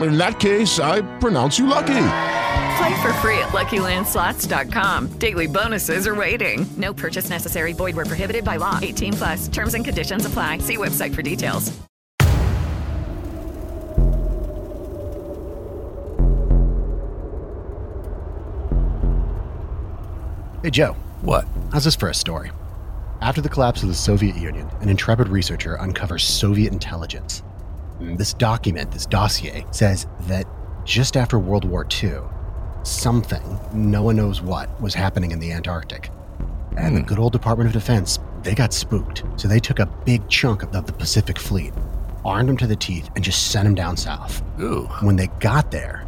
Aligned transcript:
In 0.00 0.18
that 0.18 0.38
case, 0.38 0.78
I 0.78 1.00
pronounce 1.18 1.58
you 1.58 1.66
lucky. 1.66 2.08
Play 2.76 3.02
for 3.02 3.12
free 3.14 3.38
at 3.38 3.48
LuckyLandSlots.com. 3.52 5.18
Daily 5.18 5.46
bonuses 5.46 6.06
are 6.06 6.14
waiting. 6.14 6.66
No 6.76 6.92
purchase 6.92 7.30
necessary. 7.30 7.72
Void 7.72 7.96
where 7.96 8.04
prohibited 8.04 8.44
by 8.44 8.56
law. 8.56 8.78
18 8.82 9.12
plus. 9.14 9.48
Terms 9.48 9.74
and 9.74 9.84
conditions 9.84 10.26
apply. 10.26 10.58
See 10.58 10.76
website 10.76 11.14
for 11.14 11.22
details. 11.22 11.72
Hey, 20.62 20.70
Joe. 20.70 20.94
What? 21.22 21.46
How's 21.72 21.84
this 21.84 21.96
for 21.96 22.08
a 22.08 22.14
story? 22.14 22.50
After 23.20 23.40
the 23.40 23.48
collapse 23.48 23.82
of 23.82 23.88
the 23.88 23.94
Soviet 23.94 24.36
Union, 24.36 24.68
an 24.80 24.88
intrepid 24.88 25.28
researcher 25.28 25.80
uncovers 25.80 26.24
Soviet 26.24 26.72
intelligence. 26.72 27.42
This 28.00 28.34
document, 28.34 28.90
this 28.90 29.06
dossier, 29.06 29.64
says 29.70 30.06
that 30.22 30.46
just 30.84 31.16
after 31.16 31.38
World 31.38 31.64
War 31.64 31.86
II, 32.02 32.18
something, 32.82 33.42
no 33.72 34.02
one 34.02 34.16
knows 34.16 34.42
what, 34.42 34.80
was 34.80 34.94
happening 34.94 35.30
in 35.30 35.40
the 35.40 35.52
Antarctic. 35.52 36.10
And 36.76 36.96
the 36.96 37.00
hmm. 37.00 37.06
good 37.06 37.18
old 37.18 37.32
Department 37.32 37.68
of 37.68 37.72
Defense, 37.72 38.18
they 38.42 38.54
got 38.54 38.72
spooked. 38.72 39.24
So 39.36 39.48
they 39.48 39.60
took 39.60 39.78
a 39.78 39.86
big 39.86 40.28
chunk 40.28 40.62
of 40.62 40.72
the, 40.72 40.78
of 40.78 40.86
the 40.86 40.92
Pacific 40.92 41.38
Fleet, 41.38 41.72
armed 42.24 42.48
them 42.48 42.56
to 42.58 42.66
the 42.66 42.76
teeth, 42.76 43.08
and 43.14 43.24
just 43.24 43.50
sent 43.50 43.64
them 43.64 43.74
down 43.74 43.96
south. 43.96 44.42
Ooh. 44.60 44.84
When 45.00 45.16
they 45.16 45.28
got 45.40 45.70
there, 45.70 46.06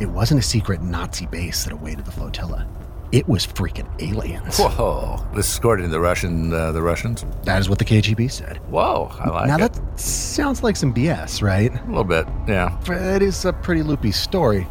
it 0.00 0.06
wasn't 0.06 0.40
a 0.40 0.42
secret 0.42 0.80
Nazi 0.80 1.26
base 1.26 1.64
that 1.64 1.72
awaited 1.72 2.04
the 2.04 2.12
flotilla. 2.12 2.66
It 3.12 3.28
was 3.28 3.44
freaking 3.44 3.88
aliens. 4.00 4.58
Whoa. 4.58 5.24
This 5.34 5.50
is 5.50 5.58
according 5.58 5.86
to 5.86 5.90
the 5.90 5.98
Russian, 6.00 6.52
uh, 6.52 6.70
the 6.70 6.80
Russians. 6.82 7.24
That 7.42 7.58
is 7.60 7.68
what 7.68 7.78
the 7.80 7.84
KGB 7.84 8.30
said. 8.30 8.58
Whoa, 8.70 9.10
I 9.18 9.28
like 9.30 9.46
now 9.48 9.56
it. 9.56 9.72
that 9.72 9.98
sounds 10.00 10.62
like 10.62 10.76
some 10.76 10.94
BS, 10.94 11.42
right? 11.42 11.72
A 11.74 11.86
little 11.88 12.04
bit, 12.04 12.26
yeah. 12.46 12.78
It 12.88 13.22
is 13.22 13.44
a 13.44 13.52
pretty 13.52 13.82
loopy 13.82 14.12
story, 14.12 14.64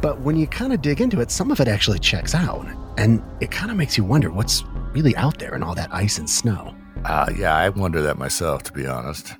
but 0.00 0.18
when 0.22 0.36
you 0.36 0.46
kind 0.46 0.72
of 0.72 0.80
dig 0.80 1.02
into 1.02 1.20
it, 1.20 1.30
some 1.30 1.50
of 1.50 1.60
it 1.60 1.68
actually 1.68 1.98
checks 1.98 2.34
out, 2.34 2.66
and 2.96 3.22
it 3.40 3.50
kind 3.50 3.70
of 3.70 3.76
makes 3.76 3.98
you 3.98 4.04
wonder 4.04 4.30
what's 4.30 4.64
really 4.92 5.14
out 5.16 5.38
there 5.38 5.54
in 5.54 5.62
all 5.62 5.74
that 5.74 5.92
ice 5.92 6.16
and 6.18 6.28
snow. 6.28 6.74
Uh, 7.04 7.26
yeah, 7.36 7.54
I 7.54 7.68
wonder 7.68 8.00
that 8.00 8.16
myself, 8.16 8.62
to 8.64 8.72
be 8.72 8.86
honest. 8.86 9.34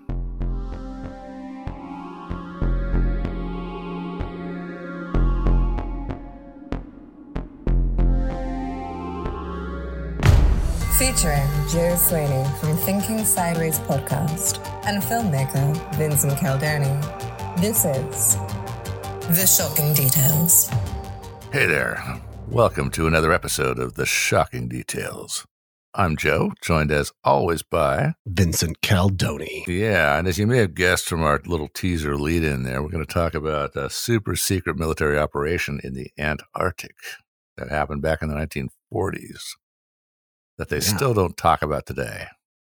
Featuring 10.99 11.47
Joe 11.69 11.95
Sweeney 11.95 12.45
from 12.59 12.77
Thinking 12.77 13.25
Sideways 13.25 13.79
podcast 13.79 14.59
and 14.85 15.01
filmmaker 15.01 15.95
Vincent 15.95 16.37
Caldoni. 16.41 16.91
This 17.61 17.85
is 17.85 18.35
The 19.29 19.47
Shocking 19.47 19.95
Details. 19.95 20.69
Hey 21.53 21.67
there. 21.67 22.21
Welcome 22.49 22.91
to 22.91 23.07
another 23.07 23.33
episode 23.33 23.79
of 23.79 23.95
The 23.95 24.07
Shocking 24.07 24.67
Details. 24.67 25.47
I'm 25.95 26.17
Joe, 26.17 26.51
joined 26.61 26.91
as 26.91 27.13
always 27.23 27.63
by 27.63 28.15
Vincent 28.27 28.81
Caldoni. 28.81 29.67
Yeah, 29.69 30.19
and 30.19 30.27
as 30.27 30.37
you 30.37 30.49
may 30.49 30.59
have 30.59 30.75
guessed 30.75 31.07
from 31.09 31.23
our 31.23 31.41
little 31.47 31.69
teaser 31.69 32.17
lead 32.17 32.43
in 32.43 32.65
there, 32.65 32.83
we're 32.83 32.91
going 32.91 33.07
to 33.07 33.15
talk 33.15 33.35
about 33.35 33.77
a 33.77 33.89
super 33.89 34.35
secret 34.35 34.77
military 34.77 35.17
operation 35.17 35.79
in 35.85 35.95
the 35.95 36.11
Antarctic 36.19 36.97
that 37.57 37.71
happened 37.71 38.03
back 38.03 38.21
in 38.21 38.29
the 38.29 38.35
1940s 38.35 39.45
that 40.59 40.69
they 40.69 40.77
Yeah. 40.77 40.97
still 40.97 41.15
don't 41.15 41.37
talk 41.37 41.63
about 41.63 41.87
today. 41.87 42.27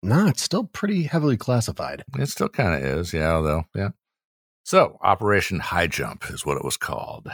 No, 0.03 0.27
it's 0.27 0.41
still 0.43 0.63
pretty 0.63 1.03
heavily 1.03 1.37
classified. 1.37 2.03
It 2.17 2.27
still 2.29 2.49
kind 2.49 2.73
of 2.75 2.81
is, 2.83 3.13
yeah, 3.13 3.39
though. 3.41 3.65
yeah. 3.75 3.89
So, 4.63 4.97
Operation 5.01 5.59
High 5.59 5.87
Jump 5.87 6.29
is 6.29 6.45
what 6.45 6.57
it 6.57 6.63
was 6.63 6.77
called. 6.77 7.29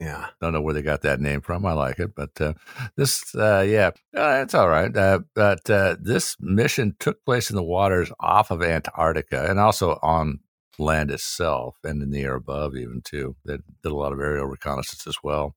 Yeah. 0.00 0.26
Don't 0.40 0.52
know 0.52 0.60
where 0.60 0.74
they 0.74 0.82
got 0.82 1.02
that 1.02 1.20
name 1.20 1.40
from. 1.40 1.64
I 1.64 1.72
like 1.74 2.00
it, 2.00 2.14
but 2.16 2.40
uh, 2.40 2.54
this, 2.96 3.34
uh, 3.36 3.60
yeah, 3.66 3.90
uh, 4.16 4.40
it's 4.42 4.52
all 4.54 4.68
right. 4.68 4.94
Uh, 4.96 5.20
but 5.34 5.68
uh, 5.70 5.96
this 6.00 6.36
mission 6.40 6.96
took 6.98 7.24
place 7.24 7.50
in 7.50 7.56
the 7.56 7.62
waters 7.62 8.10
off 8.18 8.50
of 8.50 8.62
Antarctica 8.62 9.46
and 9.48 9.60
also 9.60 10.00
on 10.02 10.40
land 10.78 11.12
itself 11.12 11.76
and 11.84 12.02
in 12.02 12.10
the 12.10 12.22
air 12.22 12.34
above, 12.34 12.74
even 12.74 13.00
too. 13.04 13.36
They 13.44 13.58
did 13.82 13.92
a 13.92 13.94
lot 13.94 14.12
of 14.12 14.18
aerial 14.18 14.46
reconnaissance 14.46 15.06
as 15.06 15.18
well. 15.22 15.54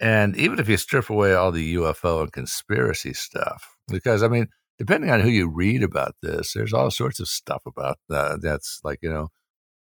And 0.00 0.36
even 0.36 0.58
if 0.58 0.68
you 0.68 0.76
strip 0.76 1.08
away 1.10 1.34
all 1.34 1.50
the 1.52 1.74
UFO 1.76 2.22
and 2.22 2.32
conspiracy 2.32 3.14
stuff, 3.14 3.76
because 3.88 4.22
I 4.22 4.28
mean, 4.28 4.48
depending 4.78 5.10
on 5.10 5.20
who 5.20 5.30
you 5.30 5.48
read 5.48 5.82
about 5.82 6.14
this, 6.22 6.52
there's 6.52 6.74
all 6.74 6.90
sorts 6.90 7.18
of 7.20 7.28
stuff 7.28 7.62
about 7.66 7.98
that. 8.08 8.40
That's 8.42 8.80
like 8.84 8.98
you 9.02 9.10
know, 9.10 9.28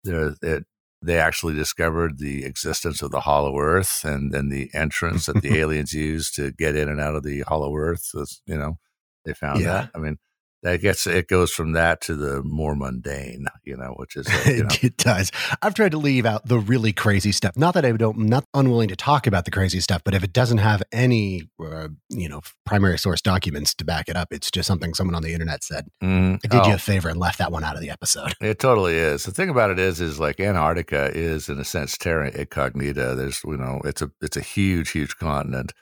there 0.05 0.35
it, 0.43 0.65
they 1.03 1.19
actually 1.19 1.55
discovered 1.55 2.19
the 2.19 2.45
existence 2.45 3.03
of 3.03 3.11
the 3.11 3.21
Hollow 3.21 3.59
Earth, 3.59 4.05
and 4.05 4.33
then 4.33 4.49
the 4.49 4.71
entrance 4.73 5.27
that 5.27 5.43
the 5.43 5.59
aliens 5.59 5.93
used 5.93 6.35
to 6.37 6.53
get 6.53 6.77
in 6.77 6.89
and 6.89 7.01
out 7.01 7.17
of 7.17 7.25
the 7.25 7.41
Hollow 7.41 7.75
Earth. 7.77 8.11
Was, 8.15 8.41
you 8.47 8.57
know, 8.57 8.79
they 9.25 9.35
found 9.35 9.61
Yeah. 9.61 9.73
that. 9.73 9.91
I 9.95 9.99
mean, 9.99 10.17
that 10.65 10.81
gets 10.81 11.07
it 11.07 11.29
goes 11.29 11.53
from 11.53 11.73
that 11.73 12.01
to 12.01 12.17
the 12.17 12.43
more 12.43 12.75
mundane, 12.75 13.47
you 13.65 13.77
know, 13.77 13.95
which 13.97 14.17
is 14.17 14.27
uh, 14.27 14.51
you 14.51 14.63
know, 14.65 14.69
it 14.83 14.97
does. 14.97 15.31
I've 15.63 15.75
tried 15.75 15.93
to 15.93 15.99
leave 15.99 16.27
out 16.27 16.49
the 16.49 16.59
really 16.59 16.93
crazy 16.93 17.31
stuff. 17.33 17.57
Not 17.57 17.75
that 17.75 17.85
I 17.85 17.93
don't, 17.93 18.17
I'm 18.17 18.27
not 18.27 18.45
unwilling 18.55 18.89
to 18.89 18.97
talk 18.97 19.27
about 19.29 19.45
the 19.45 19.51
crazy 19.53 19.79
stuff, 19.81 20.03
but 20.05 20.15
if 20.15 20.25
it 20.25 20.33
doesn't 20.33 20.59
have 20.59 20.83
any, 20.91 21.49
uh, 21.65 21.89
you 22.09 22.29
know, 22.29 22.41
primary 22.67 22.99
source 22.99 23.21
documents 23.21 23.75
to 23.77 23.85
back 23.85 24.09
it 24.09 24.17
up, 24.17 24.29
it's 24.33 24.51
just 24.51 24.67
something 24.67 24.95
someone 24.95 25.15
on 25.15 25.23
the 25.23 25.33
internet 25.33 25.63
said. 25.63 25.87
mhm. 26.03 26.41
I 26.45 26.49
did 26.49 26.61
Oh. 26.65 26.69
you 26.69 26.75
a 26.75 26.79
favor 26.79 27.09
and 27.09 27.21
left 27.21 27.39
that 27.39 27.53
one 27.53 27.63
out 27.63 27.77
of 27.77 27.81
the 27.81 27.91
episode. 27.91 28.33
It 28.41 28.59
totally 28.59 28.97
is. 28.97 29.25
The 29.25 29.33
thing 29.33 29.49
about 29.51 29.71
it 29.71 29.79
is, 29.79 30.01
is 30.01 30.19
like 30.19 30.41
Antarctica 30.41 31.11
is 31.15 31.49
in 31.49 31.59
a 31.61 31.65
sense 31.65 31.97
terra 31.97 32.31
incognita. 32.31 33.15
There's, 33.15 33.43
you 33.45 33.57
know, 33.57 33.81
it's 33.85 34.03
a 34.03 34.11
it's 34.21 34.37
a 34.37 34.41
huge, 34.41 34.91
huge 34.91 35.17
continent, 35.17 35.73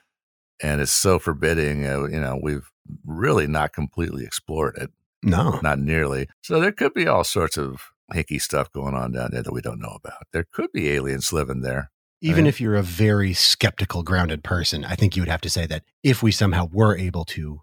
and 0.63 0.81
it's 0.81 0.93
so 0.93 1.19
forbidding. 1.19 1.87
Uh, 1.87 2.05
you 2.05 2.21
know, 2.21 2.39
we've 2.43 2.71
really 3.05 3.47
not 3.47 3.73
completely 3.73 4.25
explored 4.25 4.77
it, 4.77 4.91
No. 5.23 5.59
not 5.63 5.79
nearly. 5.79 6.29
So 6.43 6.61
there 6.61 6.73
could 6.73 6.95
be 6.95 7.07
all 7.07 7.25
sorts 7.25 7.57
of 7.57 7.91
hinky 8.13 8.41
stuff 8.41 8.71
going 8.73 8.95
on 8.95 9.13
down 9.13 9.31
there 9.33 9.43
that 9.43 9.53
we 9.53 9.61
don't 9.63 9.81
know 9.81 9.97
about. 10.03 10.27
There 10.33 10.47
could 10.53 10.71
be 10.73 10.91
aliens 10.91 11.33
living 11.33 11.63
there. 11.63 11.91
Even 12.21 12.45
Right. 12.45 12.49
if 12.51 12.61
you're 12.61 12.77
a 12.77 12.83
very 12.83 13.33
skeptical, 13.33 14.03
grounded 14.03 14.45
person, 14.45 14.85
I 14.85 14.95
think 14.95 15.17
you 15.17 15.23
would 15.23 15.29
have 15.29 15.41
to 15.41 15.51
say 15.51 15.67
that 15.67 15.83
if 16.03 16.23
we 16.23 16.31
somehow 16.31 16.69
were 16.71 16.97
able 16.97 17.25
to, 17.27 17.63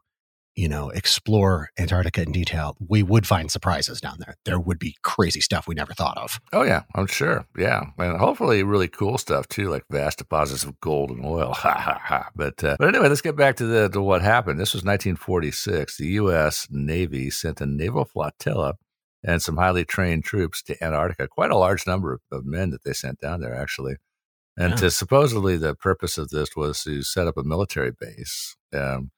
you 0.60 0.68
know, 0.68 0.90
explore 0.90 1.70
Antarctica 1.80 2.22
in 2.22 2.34
detail, 2.34 2.76
we 2.86 3.02
would 3.02 3.26
find 3.26 3.50
surprises 3.50 4.02
down 4.02 4.18
there. 4.20 4.36
There 4.44 4.60
would 4.60 4.78
be 4.78 4.98
crazy 5.04 5.40
stuff 5.40 5.70
we 5.70 5.74
never 5.74 5.94
thought 5.94 6.18
of. 6.18 6.42
Oh 6.52 6.64
yeah, 6.64 6.84
I'm 6.96 7.08
sure. 7.08 7.46
Yeah, 7.58 7.84
and 7.98 8.18
hopefully 8.20 8.62
really 8.64 8.90
cool 8.90 9.18
stuff 9.18 9.48
too, 9.48 9.70
like 9.70 9.86
vast 9.90 10.18
deposits 10.18 10.66
of 10.66 10.78
gold 10.82 11.12
and 11.12 11.26
oil. 11.26 11.54
Ha 11.60 11.74
ha 11.74 12.02
ha. 12.04 12.30
But 12.36 12.62
uh, 12.62 12.76
but 12.78 12.90
anyway, 12.90 13.08
let's 13.08 13.22
get 13.22 13.38
back 13.38 13.56
to 13.58 13.66
the 13.66 13.88
to 13.90 14.02
what 14.02 14.22
happened. 14.22 14.60
This 14.60 14.74
was 14.74 14.84
1946. 14.84 15.98
The 15.98 16.08
U.S. 16.08 16.68
Navy 16.70 17.30
sent 17.30 17.62
a 17.62 17.66
naval 17.66 18.04
flotilla 18.04 18.74
and 19.24 19.42
some 19.42 19.56
highly 19.56 19.86
trained 19.86 20.26
troops 20.26 20.62
to 20.64 20.84
Antarctica. 20.84 21.30
Quite 21.30 21.52
a 21.52 21.58
large 21.58 21.88
number 21.88 22.14
of, 22.14 22.22
of 22.32 22.46
men 22.46 22.72
that 22.72 22.84
they 22.84 22.94
sent 22.94 23.20
down 23.20 23.40
there, 23.40 23.56
actually. 23.56 23.96
And 24.58 24.72
Yeah. 24.72 24.76
to 24.78 24.92
supposedly 24.92 25.56
the 25.56 25.74
purpose 25.76 26.18
of 26.18 26.30
this 26.30 26.50
was 26.56 26.84
to 26.84 27.02
set 27.04 27.28
up 27.28 27.38
a 27.38 27.44
military 27.44 27.92
base 27.98 28.58
um, 28.74 29.12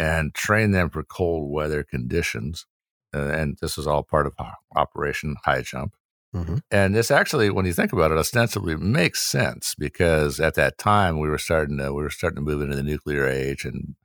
and 0.00 0.34
train 0.34 0.72
them 0.72 0.90
for 0.90 1.02
cold 1.04 1.50
weather 1.52 1.82
conditions. 1.84 2.66
Uh, 3.14 3.28
and 3.40 3.58
this 3.60 3.76
was 3.76 3.86
all 3.86 4.02
part 4.02 4.26
of 4.26 4.34
Operation 4.76 5.36
High 5.44 5.62
Jump. 5.62 5.94
hmm 6.32 6.58
And 6.70 6.94
this 6.94 7.10
actually, 7.10 7.50
when 7.50 7.66
you 7.66 7.72
think 7.72 7.92
about 7.92 8.12
it, 8.12 8.18
ostensibly 8.18 8.76
makes 8.76 9.20
sense 9.22 9.74
because 9.76 10.40
at 10.40 10.54
that 10.54 10.78
time 10.78 11.18
we 11.18 11.28
were 11.28 11.38
starting 11.38 11.78
to 11.78 11.92
we 11.92 12.02
were 12.02 12.10
starting 12.10 12.36
to 12.36 12.42
move 12.50 12.62
into 12.62 12.76
the 12.76 12.82
nuclear 12.92 13.26
age, 13.26 13.64
and 13.64 13.96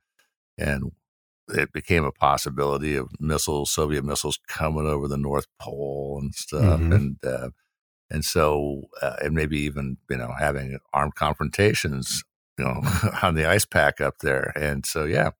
and 0.58 0.92
it 1.48 1.72
became 1.72 2.04
a 2.04 2.12
possibility 2.12 2.96
of 2.96 3.08
missiles, 3.20 3.70
Soviet 3.72 4.04
missiles, 4.04 4.38
coming 4.48 4.86
over 4.86 5.08
the 5.08 5.16
North 5.18 5.46
Pole 5.60 6.18
and 6.20 6.34
stuff, 6.34 6.80
Mhm. 6.80 6.96
and 6.96 7.24
uh, 7.24 7.50
and 8.10 8.24
so 8.24 8.82
uh, 9.02 9.16
and 9.22 9.34
maybe 9.34 9.58
even 9.60 9.98
you 10.10 10.16
know 10.18 10.32
having 10.38 10.78
armed 10.92 11.14
confrontations, 11.16 12.24
you 12.58 12.64
know, 12.64 12.80
on 13.22 13.34
the 13.36 13.46
ice 13.46 13.64
pack 13.66 14.00
up 14.00 14.18
there, 14.20 14.52
and 14.56 14.86
so 14.86 15.04
yeah, 15.04 15.30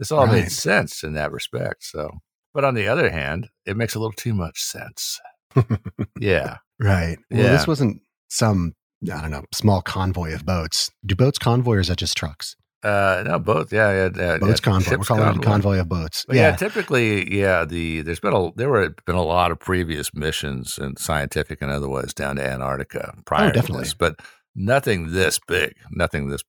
this 0.00 0.10
all 0.10 0.26
Right. 0.26 0.42
made 0.42 0.50
sense 0.50 1.04
in 1.04 1.12
that 1.12 1.30
respect. 1.30 1.84
So, 1.84 2.10
but 2.52 2.64
on 2.64 2.74
the 2.74 2.88
other 2.88 3.10
hand, 3.10 3.48
it 3.64 3.76
makes 3.76 3.94
a 3.94 4.00
little 4.00 4.10
too 4.12 4.34
much 4.34 4.60
sense. 4.60 5.20
Yeah. 6.18 6.56
Right. 6.80 7.18
Well, 7.30 7.40
Yeah. 7.42 7.52
this 7.52 7.66
wasn't 7.66 8.02
some, 8.28 8.74
I 9.12 9.20
don't 9.20 9.30
know, 9.30 9.44
small 9.54 9.82
convoy 9.82 10.34
of 10.34 10.44
boats. 10.46 10.90
Do 11.04 11.14
boats 11.14 11.38
convoy 11.38 11.76
or 11.76 11.80
is 11.80 11.88
that 11.88 11.98
just 11.98 12.16
trucks? 12.16 12.56
Uh, 12.82 13.22
no, 13.26 13.38
both. 13.38 13.72
Yeah, 13.72 13.90
yeah. 13.92 14.08
yeah 14.16 14.38
Boats 14.38 14.60
yeah, 14.64 14.72
convoy. 14.72 14.96
We're 14.96 15.04
calling 15.04 15.28
it 15.28 15.36
a 15.36 15.40
convoy 15.40 15.78
of 15.80 15.88
boats. 15.88 16.24
Yeah. 16.30 16.34
yeah. 16.50 16.56
typically, 16.56 17.30
yeah. 17.36 17.64
The 17.66 18.00
there's 18.02 18.20
been 18.20 18.32
a 18.32 18.52
there 18.56 18.70
were 18.70 18.94
been 19.06 19.16
a 19.16 19.22
lot 19.22 19.50
of 19.50 19.58
previous 19.60 20.14
missions 20.14 20.78
and 20.78 20.98
scientific 20.98 21.60
and 21.60 21.70
otherwise 21.70 22.14
down 22.14 22.36
to 22.36 22.42
Antarctica 22.46 23.14
prior 23.26 23.48
Oh, 23.48 23.52
definitely. 23.52 23.84
this, 23.84 23.94
but 23.94 24.18
nothing 24.54 25.12
this 25.12 25.38
big, 25.46 25.74
nothing 25.90 26.28
this. 26.28 26.42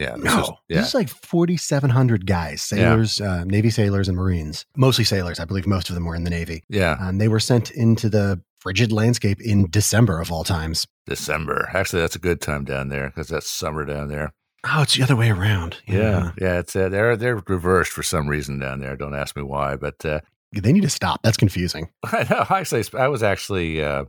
Yeah, 0.00 0.14
this 0.16 0.24
No, 0.24 0.40
is- 0.42 0.50
yeah, 0.68 0.76
this 0.78 0.88
is 0.88 0.94
like 0.94 1.08
4,700 1.08 2.26
guys, 2.26 2.62
sailors, 2.62 3.20
uh, 3.20 3.44
Navy 3.44 3.70
sailors, 3.70 4.08
and 4.08 4.16
Marines. 4.16 4.64
Mostly 4.76 5.04
sailors. 5.04 5.38
I 5.40 5.44
believe 5.44 5.66
most 5.66 5.88
of 5.90 5.94
them 5.94 6.04
were 6.04 6.14
in 6.14 6.24
the 6.24 6.30
Navy. 6.30 6.64
yeah. 6.68 6.96
Um, 7.00 7.18
they 7.18 7.28
were 7.28 7.40
sent 7.40 7.70
into 7.70 8.08
the 8.08 8.40
frigid 8.60 8.92
landscape 8.92 9.40
in 9.40 9.68
December 9.70 10.20
of 10.20 10.30
all 10.32 10.44
times. 10.44 10.86
December. 11.06 11.68
Actually, 11.74 12.02
that's 12.02 12.16
a 12.16 12.20
good 12.20 12.40
time 12.40 12.64
down 12.64 12.88
there 12.88 13.08
because 13.08 13.28
that's 13.28 13.48
summer 13.50 13.84
down 13.84 14.08
there. 14.08 14.32
Oh, 14.64 14.82
it's 14.82 14.94
the 14.96 15.02
other 15.02 15.16
way 15.16 15.30
around. 15.30 15.78
Yeah, 15.86 16.32
yeah. 16.40 16.58
It's 16.58 16.76
uh, 16.76 16.88
they're 16.90 17.16
they're 17.16 17.42
reversed 17.48 17.92
for 17.92 18.02
some 18.02 18.28
reason 18.28 18.58
down 18.58 18.80
there. 18.80 18.94
Don't 18.96 19.14
ask 19.14 19.34
me 19.34 19.42
why, 19.42 19.76
but 19.76 20.04
uh, 20.04 20.20
They 20.52 20.72
need 20.72 20.82
to 20.82 20.90
stop. 20.90 21.20
That's 21.22 21.38
confusing. 21.38 21.88
I 22.04 22.26
know. 22.28 22.44
Actually, 22.50 22.84
I 22.98 23.08
was 23.08 23.22
actually 23.22 23.82
uh, 23.82 24.04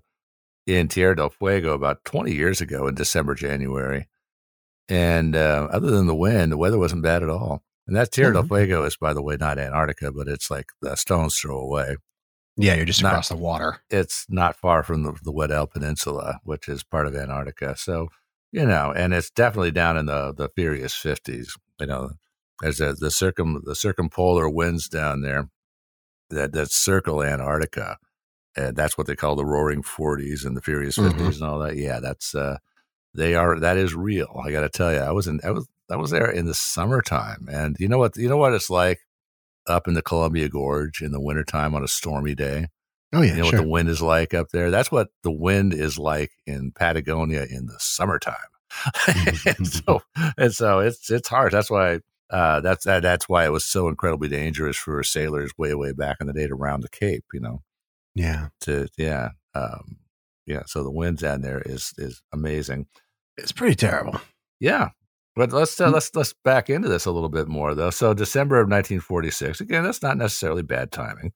in 0.67 0.89
Tierra 0.89 1.15
del 1.15 1.29
Fuego 1.29 1.73
about 1.73 2.03
20 2.03 2.33
years 2.33 2.59
ago 2.61 2.87
in 2.87 2.95
December, 2.95 3.33
January. 3.35 4.07
And 4.91 5.35
uh, 5.35 5.67
other 5.71 5.89
than 5.89 6.07
the 6.07 6.15
wind, 6.15 6.51
the 6.51 6.57
weather 6.57 6.77
wasn't 6.77 7.01
bad 7.03 7.23
at 7.23 7.29
all. 7.29 7.63
And 7.87 7.95
that 7.95 8.11
Tierra 8.11 8.33
del 8.33 8.43
Mhm. 8.43 8.47
Fuego 8.49 8.83
is, 8.83 8.97
by 8.97 9.13
the 9.13 9.21
way, 9.21 9.37
not 9.39 9.57
Antarctica, 9.57 10.11
but 10.11 10.27
it's 10.27 10.51
like 10.51 10.71
a 10.85 10.97
stone's 10.97 11.37
throw 11.37 11.57
away. 11.59 11.95
Yeah, 12.57 12.75
you're 12.75 12.85
just 12.85 13.01
Not- 13.01 13.13
across 13.13 13.29
the 13.29 13.37
water. 13.37 13.77
It's 13.89 14.25
not 14.29 14.57
far 14.57 14.83
from 14.83 15.03
the, 15.03 15.13
the 15.23 15.31
Weddell 15.31 15.65
Peninsula, 15.67 16.39
which 16.43 16.67
is 16.67 16.83
part 16.83 17.07
of 17.07 17.15
Antarctica. 17.15 17.75
So, 17.77 18.09
you 18.51 18.65
know, 18.65 18.91
and 18.95 19.13
it's 19.13 19.29
definitely 19.31 19.71
down 19.71 19.97
in 19.97 20.07
the, 20.07 20.33
the 20.33 20.49
furious 20.49 20.93
50s. 20.93 21.47
You 21.79 21.87
know, 21.87 22.11
there's 22.61 22.81
a, 22.81 22.93
the 22.93 23.09
circum 23.11 23.61
the 23.65 23.75
circumpolar 23.75 24.49
winds 24.49 24.89
down 24.89 25.21
there 25.21 25.49
that, 26.29 26.51
that 26.51 26.69
circle 26.71 27.23
Antarctica. 27.23 27.97
And 28.57 28.75
that's 28.75 28.97
what 28.97 29.07
they 29.07 29.15
call 29.15 29.35
the 29.37 29.45
roaring 29.45 29.81
40s 29.83 30.45
and 30.45 30.55
the 30.57 30.61
furious 30.61 30.97
50s 30.97 31.13
Mhm. 31.13 31.33
and 31.35 31.43
all 31.43 31.59
that. 31.59 31.77
Yeah, 31.77 31.99
that's 32.01 32.35
uh 32.35 32.57
they 33.13 33.35
are 33.35 33.59
that 33.59 33.77
is 33.77 33.93
real. 33.93 34.41
I 34.43 34.51
got 34.51 34.61
to 34.61 34.69
tell 34.69 34.91
you. 34.91 34.99
I 34.99 35.11
was 35.11 35.27
in 35.27 35.39
I 35.43 35.51
was 35.51 35.67
I 35.89 35.95
was 35.95 36.11
there 36.11 36.29
in 36.29 36.45
the 36.45 36.53
summertime 36.53 37.47
and 37.51 37.75
you 37.79 37.87
know 37.87 37.97
what 37.97 38.15
you 38.17 38.29
know 38.29 38.37
what 38.37 38.53
it's 38.53 38.69
like 38.69 38.99
up 39.67 39.87
in 39.87 39.93
the 39.93 40.01
Columbia 40.01 40.49
Gorge 40.49 41.01
in 41.01 41.11
the 41.11 41.21
wintertime 41.21 41.75
on 41.75 41.83
a 41.83 41.87
stormy 41.87 42.35
day. 42.35 42.67
Oh, 43.13 43.21
yeah, 43.21 43.35
You 43.35 43.37
know 43.39 43.49
sure. 43.49 43.59
what 43.59 43.65
the 43.65 43.69
wind 43.69 43.89
is 43.89 44.01
like 44.01 44.33
up 44.33 44.49
there? 44.49 44.71
That's 44.71 44.91
what 44.91 45.09
the 45.23 45.31
wind 45.31 45.73
is 45.73 45.97
like 45.97 46.31
in 46.45 46.71
Patagonia 46.71 47.45
in 47.49 47.65
the 47.65 47.75
summertime. 47.77 48.35
and 49.45 49.67
so 49.67 50.01
and 50.37 50.53
so 50.53 50.79
it's 50.79 51.11
it's 51.11 51.27
hard. 51.27 51.51
That's 51.51 51.69
why 51.69 51.99
uh, 52.29 52.61
that's 52.61 52.85
that, 52.85 53.03
that's 53.03 53.27
why 53.27 53.45
it 53.45 53.51
was 53.51 53.65
so 53.65 53.89
incredibly 53.89 54.29
dangerous 54.29 54.77
for 54.77 55.03
sailors 55.03 55.51
way 55.57 55.73
way 55.75 55.91
back 55.91 56.17
in 56.21 56.27
the 56.27 56.33
day 56.33 56.47
to 56.47 56.55
round 56.55 56.83
the 56.83 56.89
Cape. 56.89 57.25
You 57.33 57.41
know, 57.41 57.61
yeah. 58.15 58.47
to 58.61 58.87
yeah 58.97 59.31
um, 59.53 59.97
yeah. 60.45 60.63
So 60.65 60.83
the 60.83 60.91
wind 60.91 61.17
down 61.19 61.41
there 61.41 61.61
is 61.65 61.93
is 61.97 62.21
amazing. 62.33 62.87
It's 63.37 63.51
pretty 63.51 63.75
terrible. 63.75 64.19
Yeah. 64.59 64.89
But 65.35 65.53
let's 65.53 65.79
uh, 65.79 65.87
Mm. 65.87 65.93
let's 65.93 66.13
let's 66.15 66.33
back 66.43 66.69
into 66.69 66.89
this 66.89 67.05
a 67.05 67.11
little 67.11 67.29
bit 67.29 67.47
more 67.47 67.73
though. 67.73 67.89
So 67.89 68.13
December 68.13 68.57
of 68.59 68.67
1946. 68.69 69.61
Again, 69.61 69.83
that's 69.83 70.01
not 70.01 70.17
necessarily 70.17 70.61
bad 70.63 70.91
timing. 70.91 71.31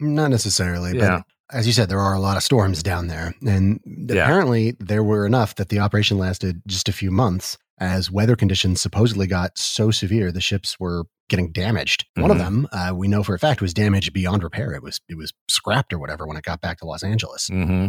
Not 0.00 0.30
necessarily, 0.30 0.96
Yeah. 0.96 1.18
but 1.50 1.56
as 1.56 1.66
you 1.66 1.72
said, 1.72 1.88
there 1.88 2.00
are 2.00 2.14
a 2.14 2.20
lot 2.20 2.36
of 2.36 2.42
storms 2.42 2.82
down 2.82 3.08
there. 3.08 3.34
And 3.46 3.80
Yeah. 3.84 4.22
apparently, 4.22 4.76
there 4.80 5.02
were 5.04 5.26
enough 5.26 5.54
that 5.56 5.68
the 5.68 5.80
operation 5.80 6.18
lasted 6.18 6.62
just 6.66 6.88
a 6.88 6.92
few 6.92 7.10
months 7.10 7.58
as 7.78 8.10
weather 8.10 8.36
conditions 8.36 8.80
supposedly 8.80 9.26
got 9.26 9.58
so 9.58 9.90
severe 9.90 10.30
the 10.32 10.40
ships 10.40 10.78
were 10.78 11.04
getting 11.28 11.50
damaged. 11.52 12.04
One 12.16 12.30
of 12.30 12.36
Mhm. 12.36 12.40
them, 12.40 12.68
uh, 12.72 12.92
we 12.94 13.08
know 13.08 13.22
for 13.22 13.34
a 13.34 13.38
fact, 13.38 13.60
was 13.60 13.74
damaged 13.74 14.12
beyond 14.12 14.42
repair. 14.44 14.72
It 14.72 14.82
was 14.82 15.00
it 15.08 15.16
was 15.16 15.32
scrapped 15.50 15.92
or 15.92 15.98
whatever 15.98 16.26
when 16.26 16.36
it 16.36 16.44
got 16.44 16.60
back 16.60 16.78
to 16.78 16.86
Los 16.86 17.02
Angeles. 17.02 17.48
Mm-hmm. 17.50 17.88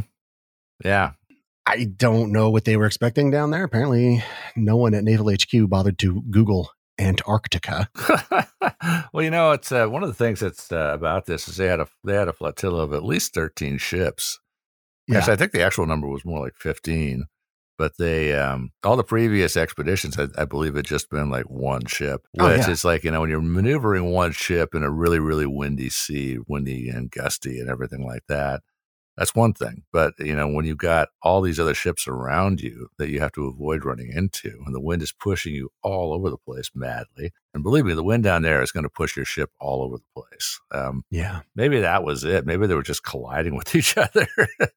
Yeah. 0.83 1.11
I 1.65 1.85
don't 1.85 2.31
know 2.31 2.49
what 2.49 2.65
they 2.65 2.75
were 2.75 2.85
expecting 2.85 3.31
down 3.31 3.51
there. 3.51 3.63
Apparently, 3.63 4.21
no 4.55 4.75
one 4.75 4.93
at 4.93 5.03
Naval 5.03 5.31
HQ 5.31 5.69
bothered 5.69 5.97
to 5.99 6.21
Google 6.29 6.69
Antarctica. 6.99 7.89
well, 9.13 9.23
you 9.23 9.29
know, 9.31 9.51
it's 9.51 9.71
uh, 9.71 9.87
one 9.87 10.03
of 10.03 10.09
the 10.09 10.13
things 10.15 10.41
that's 10.41 10.71
uh, 10.71 10.91
about 10.93 11.25
this 11.25 11.47
is 11.47 11.55
they 11.57 11.67
had 11.67 11.79
a 11.79 11.87
they 12.03 12.15
had 12.15 12.27
a 12.27 12.33
flotilla 12.33 12.83
of 12.83 12.93
at 12.93 13.03
least 13.05 13.33
thirteen 13.33 13.77
ships. 13.77 14.39
Yeah. 15.07 15.25
I 15.27 15.35
think 15.35 15.51
the 15.53 15.61
actual 15.63 15.85
number 15.85 16.07
was 16.07 16.25
more 16.25 16.39
like 16.41 16.55
fifteen. 16.57 17.25
But 17.77 17.93
they 17.97 18.33
um, 18.37 18.71
all 18.83 18.95
the 18.95 19.03
previous 19.03 19.57
expeditions, 19.57 20.19
I, 20.19 20.27
I 20.37 20.45
believe, 20.45 20.75
had 20.75 20.85
just 20.85 21.09
been 21.09 21.29
like 21.31 21.45
one 21.49 21.85
ship, 21.87 22.21
which 22.33 22.43
Oh, 22.43 22.49
yeah. 22.53 22.69
is 22.69 22.85
like 22.85 23.03
you 23.03 23.09
know 23.11 23.21
when 23.21 23.29
you're 23.29 23.41
maneuvering 23.41 24.11
one 24.11 24.31
ship 24.31 24.75
in 24.75 24.83
a 24.83 24.91
really 24.91 25.19
really 25.19 25.47
windy 25.47 25.89
sea, 25.89 26.37
windy 26.47 26.89
and 26.89 27.09
gusty 27.09 27.59
and 27.59 27.69
everything 27.69 28.05
like 28.05 28.23
that. 28.27 28.61
That's 29.17 29.35
one 29.35 29.53
thing. 29.53 29.83
But, 29.91 30.13
you 30.19 30.35
know, 30.35 30.47
when 30.47 30.65
you've 30.65 30.77
got 30.77 31.09
all 31.21 31.41
these 31.41 31.59
other 31.59 31.73
ships 31.75 32.07
around 32.07 32.61
you 32.61 32.87
that 32.97 33.09
you 33.09 33.19
have 33.19 33.31
to 33.33 33.45
avoid 33.45 33.85
running 33.85 34.11
into, 34.11 34.51
and 34.65 34.73
the 34.73 34.81
wind 34.81 35.01
is 35.03 35.11
pushing 35.11 35.53
you 35.53 35.69
all 35.83 36.13
over 36.13 36.29
the 36.31 36.37
place 36.37 36.71
madly. 36.73 37.31
And 37.53 37.61
believe 37.63 37.85
me, 37.85 37.93
the 37.93 38.03
wind 38.03 38.23
down 38.23 38.41
there 38.41 38.61
is 38.63 38.71
going 38.71 38.83
to 38.85 38.89
push 38.89 39.15
your 39.15 39.25
ship 39.25 39.51
all 39.59 39.83
over 39.83 39.97
the 39.97 40.21
place. 40.21 40.59
Um, 40.71 41.03
Yeah. 41.11 41.41
maybe 41.55 41.79
that 41.81 42.03
was 42.03 42.23
it. 42.23 42.45
Maybe 42.47 42.65
they 42.65 42.73
were 42.75 42.81
just 42.81 43.03
colliding 43.03 43.55
with 43.57 43.75
each 43.75 43.95
other. 43.97 44.25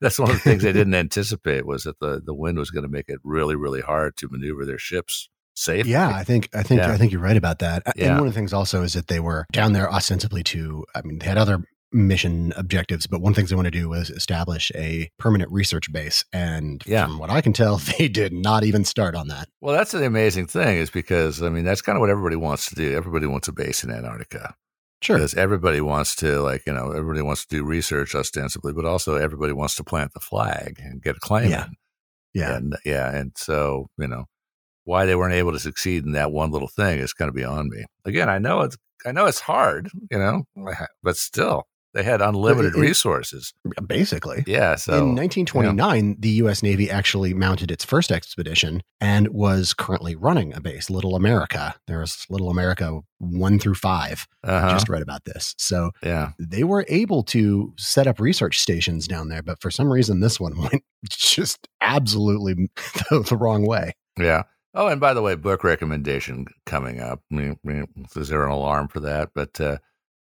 That's 0.00 0.18
one 0.18 0.30
of 0.30 0.37
the 0.37 0.42
things 0.42 0.62
they 0.62 0.72
didn't 0.72 0.94
anticipate 0.94 1.66
was 1.66 1.84
that 1.84 1.99
the, 2.00 2.20
the 2.25 2.34
wind 2.34 2.58
was 2.58 2.70
going 2.70 2.82
to 2.84 2.90
make 2.90 3.08
it 3.08 3.20
really, 3.25 3.56
really 3.56 3.80
hard 3.80 4.16
to 4.18 4.28
maneuver 4.30 4.66
their 4.66 4.78
ships 4.78 5.30
safely. 5.54 5.92
Yeah, 5.92 6.10
I 6.14 6.22
think 6.22 6.50
I 6.52 6.62
think 6.62 6.80
Yeah. 6.82 6.92
I 6.92 6.99
think 6.99 7.12
you're 7.12 7.20
right 7.22 7.38
about 7.38 7.60
that. 7.60 7.82
Yeah. 7.96 8.08
And 8.10 8.18
one 8.18 8.28
of 8.28 8.34
the 8.34 8.38
things 8.38 8.52
also 8.52 8.82
is 8.82 8.92
that 8.92 9.06
they 9.06 9.20
were 9.20 9.46
down 9.52 9.72
there 9.72 9.90
ostensibly 9.90 10.42
to 10.44 10.84
I 10.94 11.00
mean 11.00 11.18
they 11.18 11.25
had 11.26 11.38
other 11.38 11.64
mission 11.96 12.52
objectives, 12.56 13.06
but 13.06 13.20
one 13.20 13.30
of 13.32 13.34
the 13.34 13.40
things 13.40 13.50
they 13.50 13.56
want 13.56 13.66
to 13.66 13.70
do 13.70 13.88
was 13.88 14.10
establish 14.10 14.70
a 14.74 15.10
permanent 15.18 15.50
research 15.50 15.90
base. 15.92 16.24
And 16.32 16.82
Yeah. 16.86 17.06
from 17.06 17.18
what 17.18 17.30
I 17.30 17.40
can 17.40 17.52
tell, 17.52 17.76
they 17.98 18.08
did 18.08 18.32
not 18.32 18.62
even 18.64 18.84
start 18.84 19.14
on 19.14 19.28
that. 19.28 19.48
Well, 19.60 19.74
that's 19.74 19.92
the 19.92 20.04
amazing 20.06 20.46
thing 20.46 20.76
is 20.78 20.90
because, 20.90 21.42
I 21.42 21.48
mean, 21.48 21.64
that's 21.64 21.82
kind 21.82 21.96
of 21.96 22.00
what 22.00 22.10
everybody 22.10 22.36
wants 22.36 22.68
to 22.68 22.74
do. 22.74 22.94
Everybody 22.94 23.26
wants 23.26 23.48
a 23.48 23.52
base 23.52 23.82
in 23.82 23.90
Antarctica. 23.90 24.54
Sure. 25.02 25.16
Because 25.16 25.34
everybody 25.34 25.80
wants 25.80 26.16
to, 26.16 26.40
like, 26.40 26.62
you 26.66 26.72
know, 26.72 26.90
everybody 26.92 27.22
wants 27.22 27.44
to 27.46 27.56
do 27.56 27.64
research 27.64 28.14
ostensibly, 28.14 28.72
but 28.72 28.84
also 28.86 29.16
everybody 29.16 29.52
wants 29.52 29.74
to 29.76 29.84
plant 29.84 30.12
the 30.14 30.20
flag 30.20 30.78
and 30.82 31.02
get 31.02 31.16
a 31.16 31.20
claim 31.20 31.50
Yeah. 31.50 31.64
in. 31.66 31.72
Yeah. 32.34 32.56
And 32.56 32.76
yeah. 32.84 33.14
And 33.14 33.32
so, 33.36 33.88
you 33.98 34.08
know, 34.08 34.24
why 34.84 35.04
they 35.04 35.14
weren't 35.16 35.34
able 35.34 35.52
to 35.52 35.58
succeed 35.58 36.04
in 36.04 36.12
that 36.12 36.30
one 36.32 36.50
little 36.50 36.68
thing 36.68 36.98
is 36.98 37.12
kind 37.12 37.28
of 37.28 37.34
beyond 37.34 37.70
me. 37.70 37.84
Again, 38.04 38.28
I 38.28 38.38
know 38.38 38.60
it's, 38.62 38.76
I 39.04 39.12
know 39.12 39.26
it's 39.26 39.40
hard, 39.40 39.90
you 40.10 40.18
know, 40.18 40.44
but 41.02 41.16
still, 41.16 41.64
they 41.96 42.02
had 42.02 42.20
unlimited 42.20 42.74
it- 42.74 42.78
resources. 42.78 43.54
Basically. 43.86 44.44
Yeah. 44.46 44.74
So, 44.74 44.92
in 44.92 45.16
1929, 45.16 46.16
the 46.18 46.28
U.S. 46.28 46.62
Navy 46.62 46.90
actually 46.90 47.32
mounted 47.32 47.70
its 47.70 47.86
first 47.86 48.12
expedition 48.12 48.82
and 49.00 49.28
was 49.28 49.72
currently 49.72 50.14
running 50.14 50.54
a 50.54 50.60
base, 50.60 50.90
Little 50.90 51.16
America. 51.16 51.74
There's 51.86 52.26
Little 52.28 52.50
America 52.50 53.00
one 53.18 53.58
through 53.58 53.76
five. 53.76 54.28
I 54.44 54.48
uh-huh, 54.48 54.70
just 54.72 54.90
read 54.90 55.00
about 55.00 55.24
this. 55.24 55.54
So 55.56 55.92
yeah. 56.02 56.32
they 56.38 56.64
were 56.64 56.84
able 56.88 57.22
to 57.24 57.72
set 57.78 58.06
up 58.06 58.20
research 58.20 58.58
stations 58.58 59.08
down 59.08 59.28
there, 59.30 59.42
but 59.42 59.62
for 59.62 59.70
some 59.70 59.90
reason, 59.90 60.20
this 60.20 60.38
one 60.38 60.58
went 60.60 60.84
just 61.08 61.66
absolutely 61.80 62.54
the, 63.10 63.20
the 63.26 63.38
wrong 63.38 63.66
way. 63.66 63.94
Yeah. 64.18 64.42
Oh, 64.74 64.88
and 64.88 65.00
by 65.00 65.14
the 65.14 65.22
way, 65.22 65.34
book 65.34 65.64
recommendation 65.64 66.44
coming 66.66 67.00
up. 67.00 67.22
I 67.32 67.34
mean, 67.34 67.58
I 67.66 67.68
mean, 67.68 67.86
is 68.14 68.28
there 68.28 68.44
an 68.44 68.52
alarm 68.52 68.88
for 68.88 69.00
that? 69.00 69.30
But 69.34 69.58
uh, 69.58 69.78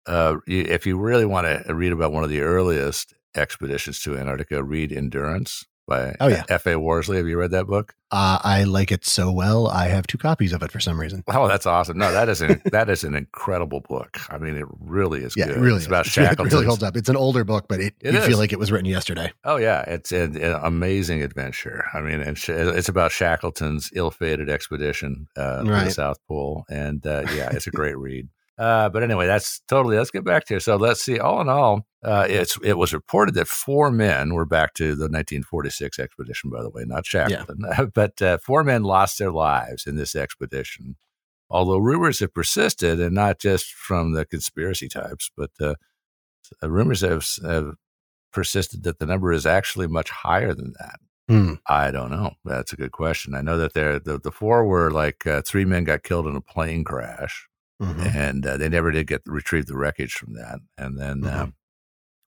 uh, 0.07 0.37
if 0.47 0.85
you 0.85 0.97
really 0.97 1.25
want 1.25 1.45
to 1.65 1.73
read 1.73 1.91
about 1.91 2.11
one 2.11 2.23
of 2.23 2.29
the 2.29 2.41
earliest 2.41 3.13
expeditions 3.35 4.01
to 4.01 4.17
Antarctica. 4.17 4.63
Read 4.63 4.91
Endurance 4.91 5.65
by 5.87 6.15
Oh, 6.19 6.27
yeah. 6.27 6.43
F.A. 6.49 6.79
Worsley. 6.79 7.17
Have 7.17 7.27
you 7.27 7.37
read 7.37 7.51
that 7.51 7.67
book? 7.67 7.93
Uh, 8.09 8.39
I 8.43 8.63
like 8.63 8.91
it 8.91 9.05
so 9.05 9.31
well. 9.31 9.67
I 9.67 9.87
have 9.89 10.07
two 10.07 10.17
copies 10.17 10.53
of 10.53 10.63
it 10.63 10.71
for 10.71 10.79
some 10.79 10.99
reason. 10.99 11.23
Oh, 11.27 11.47
that's 11.47 11.65
awesome. 11.65 11.97
No, 11.97 12.11
that 12.11 12.29
is 12.29 12.41
an, 12.41 12.61
that 12.71 12.89
is 12.89 13.03
an 13.03 13.13
incredible 13.13 13.81
book. 13.81 14.17
I 14.29 14.37
mean, 14.37 14.55
it 14.55 14.65
really 14.79 15.21
is 15.21 15.35
Yeah, 15.35 15.47
good. 15.47 15.57
it 15.57 15.59
really 15.59 15.75
it's 15.75 15.83
is. 15.83 15.87
about 15.87 16.05
It's 16.05 16.13
Shackleton. 16.15 16.47
It 16.47 16.53
really 16.53 16.65
holds 16.65 16.81
up. 16.81 16.95
It's 16.95 17.09
an 17.09 17.17
older 17.17 17.43
book, 17.43 17.65
but 17.67 17.81
it, 17.81 17.93
It 17.99 18.13
you 18.13 18.19
is. 18.19 18.25
feel 18.25 18.37
like 18.37 18.53
it 18.53 18.57
was 18.59 18.71
written 18.71 18.89
yesterday. 18.89 19.33
Oh 19.43 19.57
yeah, 19.57 19.81
it's 19.81 20.11
an, 20.11 20.37
an 20.41 20.57
amazing 20.63 21.21
adventure. 21.21 21.85
I 21.93 22.01
mean, 22.01 22.33
sh- 22.35 22.49
it's 22.49 22.89
about 22.89 23.11
Shackleton's 23.11 23.91
ill-fated 23.93 24.49
expedition 24.49 25.27
uh, 25.35 25.63
to 25.63 25.69
the 25.69 25.89
South 25.91 26.17
Pole, 26.27 26.63
and 26.69 27.05
uh, 27.05 27.25
yeah, 27.35 27.49
it's 27.51 27.67
a 27.67 27.71
great 27.71 27.97
read. 27.97 28.29
Uh, 28.57 28.89
but 28.89 29.03
anyway, 29.03 29.27
that's 29.27 29.61
totally. 29.67 29.97
Let's 29.97 30.11
get 30.11 30.23
back 30.23 30.45
to 30.45 30.55
it. 30.55 30.61
So 30.61 30.77
let's 30.77 31.01
see. 31.01 31.19
All 31.19 31.41
in 31.41 31.49
all, 31.49 31.85
uh, 32.03 32.25
it's 32.29 32.57
it 32.63 32.77
was 32.77 32.93
reported 32.93 33.35
that 33.35 33.47
four 33.47 33.91
men 33.91 34.33
were 34.33 34.45
back 34.45 34.73
to 34.75 34.95
the 34.95 35.05
1946 35.05 35.99
expedition. 35.99 36.49
By 36.49 36.61
the 36.61 36.69
way, 36.69 36.83
not 36.85 37.05
Shackleton, 37.05 37.91
but 37.93 38.21
uh, 38.21 38.37
four 38.37 38.63
men 38.63 38.83
lost 38.83 39.19
their 39.19 39.31
lives 39.31 39.85
in 39.85 39.97
this 39.97 40.15
expedition. 40.15 40.95
Although 41.49 41.77
rumors 41.77 42.19
have 42.19 42.33
persisted, 42.33 42.99
and 42.99 43.13
not 43.13 43.39
just 43.39 43.73
from 43.73 44.13
the 44.13 44.25
conspiracy 44.25 44.87
types, 44.87 45.29
but 45.37 45.51
uh, 45.61 45.75
rumors 46.63 47.01
have, 47.01 47.25
have 47.43 47.75
persisted 48.31 48.83
that 48.83 48.99
the 48.99 49.05
number 49.05 49.31
is 49.31 49.45
actually 49.45 49.87
much 49.87 50.09
higher 50.09 50.53
than 50.53 50.73
that. 50.79 50.99
Hmm. 51.27 51.53
I 51.67 51.91
don't 51.91 52.11
know. 52.11 52.33
That's 52.43 52.73
a 52.73 52.75
good 52.75 52.91
question. 52.91 53.33
I 53.33 53.41
know 53.41 53.57
that 53.57 53.73
there 53.73 53.99
the, 53.99 54.19
the 54.19 54.31
four 54.31 54.65
were 54.65 54.91
like 54.91 55.25
uh, 55.25 55.41
three 55.43 55.65
men 55.65 55.83
got 55.83 56.03
killed 56.03 56.27
in 56.27 56.35
a 56.35 56.41
plane 56.41 56.83
crash, 56.83 57.47
Mhm. 57.81 58.15
and 58.15 58.45
uh, 58.45 58.57
they 58.57 58.69
never 58.69 58.91
did 58.91 59.07
get 59.07 59.21
retrieve 59.25 59.65
the 59.65 59.75
wreckage 59.77 60.13
from 60.13 60.33
that. 60.33 60.59
And 60.77 60.97
then 60.99 61.21
Mhm. 61.21 61.33
um, 61.33 61.53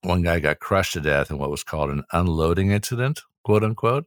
one 0.01 0.21
guy 0.21 0.39
got 0.39 0.59
crushed 0.59 0.93
to 0.93 1.01
death 1.01 1.29
in 1.31 1.37
what 1.37 1.49
was 1.51 1.63
called 1.63 1.89
an 1.89 2.03
unloading 2.13 2.71
incident, 2.71 3.21
quote 3.43 3.63
unquote. 3.63 4.05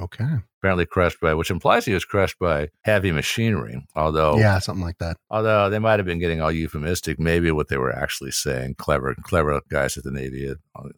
Okay. 0.00 0.38
Apparently 0.58 0.86
crushed 0.86 1.20
by, 1.20 1.34
which 1.34 1.50
implies 1.50 1.84
he 1.84 1.92
was 1.94 2.04
crushed 2.04 2.38
by 2.38 2.68
heavy 2.84 3.12
machinery. 3.12 3.86
Although, 3.94 4.38
Yeah, 4.38 4.58
something 4.58 4.84
like 4.84 4.98
that. 4.98 5.16
although 5.30 5.68
they 5.70 5.78
might 5.78 5.98
have 5.98 6.06
been 6.06 6.18
getting 6.18 6.40
all 6.40 6.50
euphemistic, 6.52 7.18
maybe 7.20 7.50
what 7.50 7.68
they 7.68 7.76
were 7.76 7.92
actually 7.94 8.30
saying, 8.30 8.74
clever, 8.76 9.14
clever 9.22 9.60
guys 9.70 9.96
at 9.98 10.04
the 10.04 10.10
Navy 10.10 10.54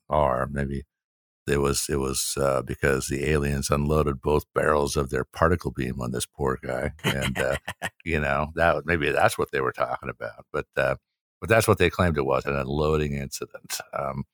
are 0.09 0.47
maybe 0.51 0.85
it 1.47 1.59
was 1.59 1.87
it 1.89 1.97
was 1.97 2.35
uh, 2.41 2.63
because 2.63 3.07
the 3.07 3.29
aliens 3.31 3.71
unloaded 3.71 4.21
both 4.21 4.45
barrels 4.55 4.97
of 4.97 5.11
their 5.11 5.25
particle 5.25 5.71
beam 5.71 6.01
on 6.01 6.13
this 6.13 6.27
poor 6.27 6.59
guy, 6.63 6.93
and 7.05 7.39
uh, 7.39 7.57
you 8.05 8.21
know 8.21 8.49
that 8.55 8.87
maybe 8.87 9.11
that's 9.11 9.37
what 9.37 9.51
they 9.51 9.61
were 9.61 9.73
talking 9.73 10.09
about. 10.09 10.47
But 10.53 10.67
uh, 10.77 10.97
but 11.41 11.49
that's 11.49 11.67
what 11.67 11.79
they 11.79 11.91
claimed 11.91 12.17
it 12.17 12.27
was 12.27 12.47
an 12.47 12.57
unloading 12.57 13.15
incident. 13.15 13.79
Um, 13.93 14.25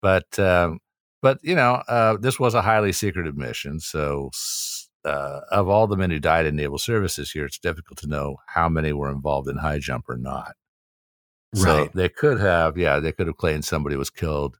but 0.00 0.38
um, 0.38 0.78
but 1.20 1.38
you 1.42 1.54
know 1.54 1.82
uh, 1.88 2.16
this 2.16 2.38
was 2.38 2.54
a 2.54 2.62
highly 2.62 2.92
secretive 2.92 3.36
mission, 3.36 3.80
so. 3.80 4.30
Uh, 5.04 5.40
of 5.50 5.68
all 5.68 5.88
the 5.88 5.96
men 5.96 6.12
who 6.12 6.20
died 6.20 6.46
in 6.46 6.54
naval 6.54 6.78
services 6.78 7.32
here, 7.32 7.44
it's 7.44 7.58
difficult 7.58 7.98
to 7.98 8.06
know 8.06 8.36
how 8.46 8.68
many 8.68 8.92
were 8.92 9.10
involved 9.10 9.48
in 9.48 9.56
high 9.56 9.80
jump 9.80 10.08
or 10.08 10.16
not. 10.16 10.52
So 11.54 11.88
they 11.92 12.08
could 12.08 12.38
have, 12.38 12.78
yeah, 12.78 13.00
they 13.00 13.10
could 13.10 13.26
have 13.26 13.36
claimed 13.36 13.64
somebody 13.64 13.96
was 13.96 14.10
killed 14.10 14.58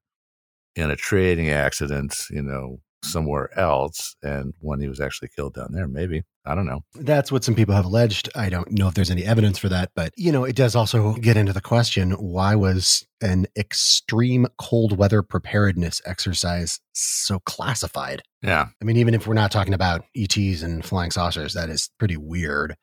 in 0.77 0.91
a 0.91 0.97
trading 0.97 1.51
accident, 1.51 2.17
you 2.31 2.43
know, 2.43 2.81
somewhere 3.05 3.57
else, 3.59 4.15
and 4.23 4.55
when 4.61 4.81
he 4.81 4.89
was 4.89 5.01
actually 5.01 5.29
killed 5.35 5.55
down 5.55 5.69
there, 5.73 5.89
maybe 5.89 6.23
I 6.45 6.55
don't 6.55 6.67
know. 6.67 6.81
That's 6.95 7.31
what 7.31 7.45
some 7.45 7.55
people 7.55 7.75
have 7.75 7.85
alleged. 7.85 8.29
I 8.35 8.49
don't 8.49 8.71
know 8.73 8.89
if 8.89 8.95
there's 8.95 9.11
any 9.11 9.25
evidence 9.25 9.59
for 9.59 9.69
that, 9.69 9.91
but 9.95 10.13
you 10.17 10.31
know, 10.33 10.45
it 10.45 10.57
does 10.57 10.75
also 10.77 11.15
get 11.15 11.37
into 11.37 11.53
the 11.53 11.61
question 11.61 12.13
why 12.13 12.55
was 12.57 13.05
an 13.21 13.47
extreme 13.57 14.47
cold 14.59 14.97
weather 14.97 15.23
preparedness 15.23 16.01
exercise 16.07 16.81
so 16.95 17.39
classified? 17.41 18.23
Yeah, 18.43 18.67
I 18.81 18.85
mean, 18.85 18.97
even 18.97 19.15
if 19.15 19.27
we're 19.27 19.35
not 19.35 19.51
talking 19.53 19.75
about 19.75 20.05
ETs 20.17 20.63
and 20.63 20.85
flying 20.85 21.11
saucers, 21.11 21.55
that 21.55 21.71
is 21.71 21.91
pretty 21.99 22.17
weird. 22.17 22.77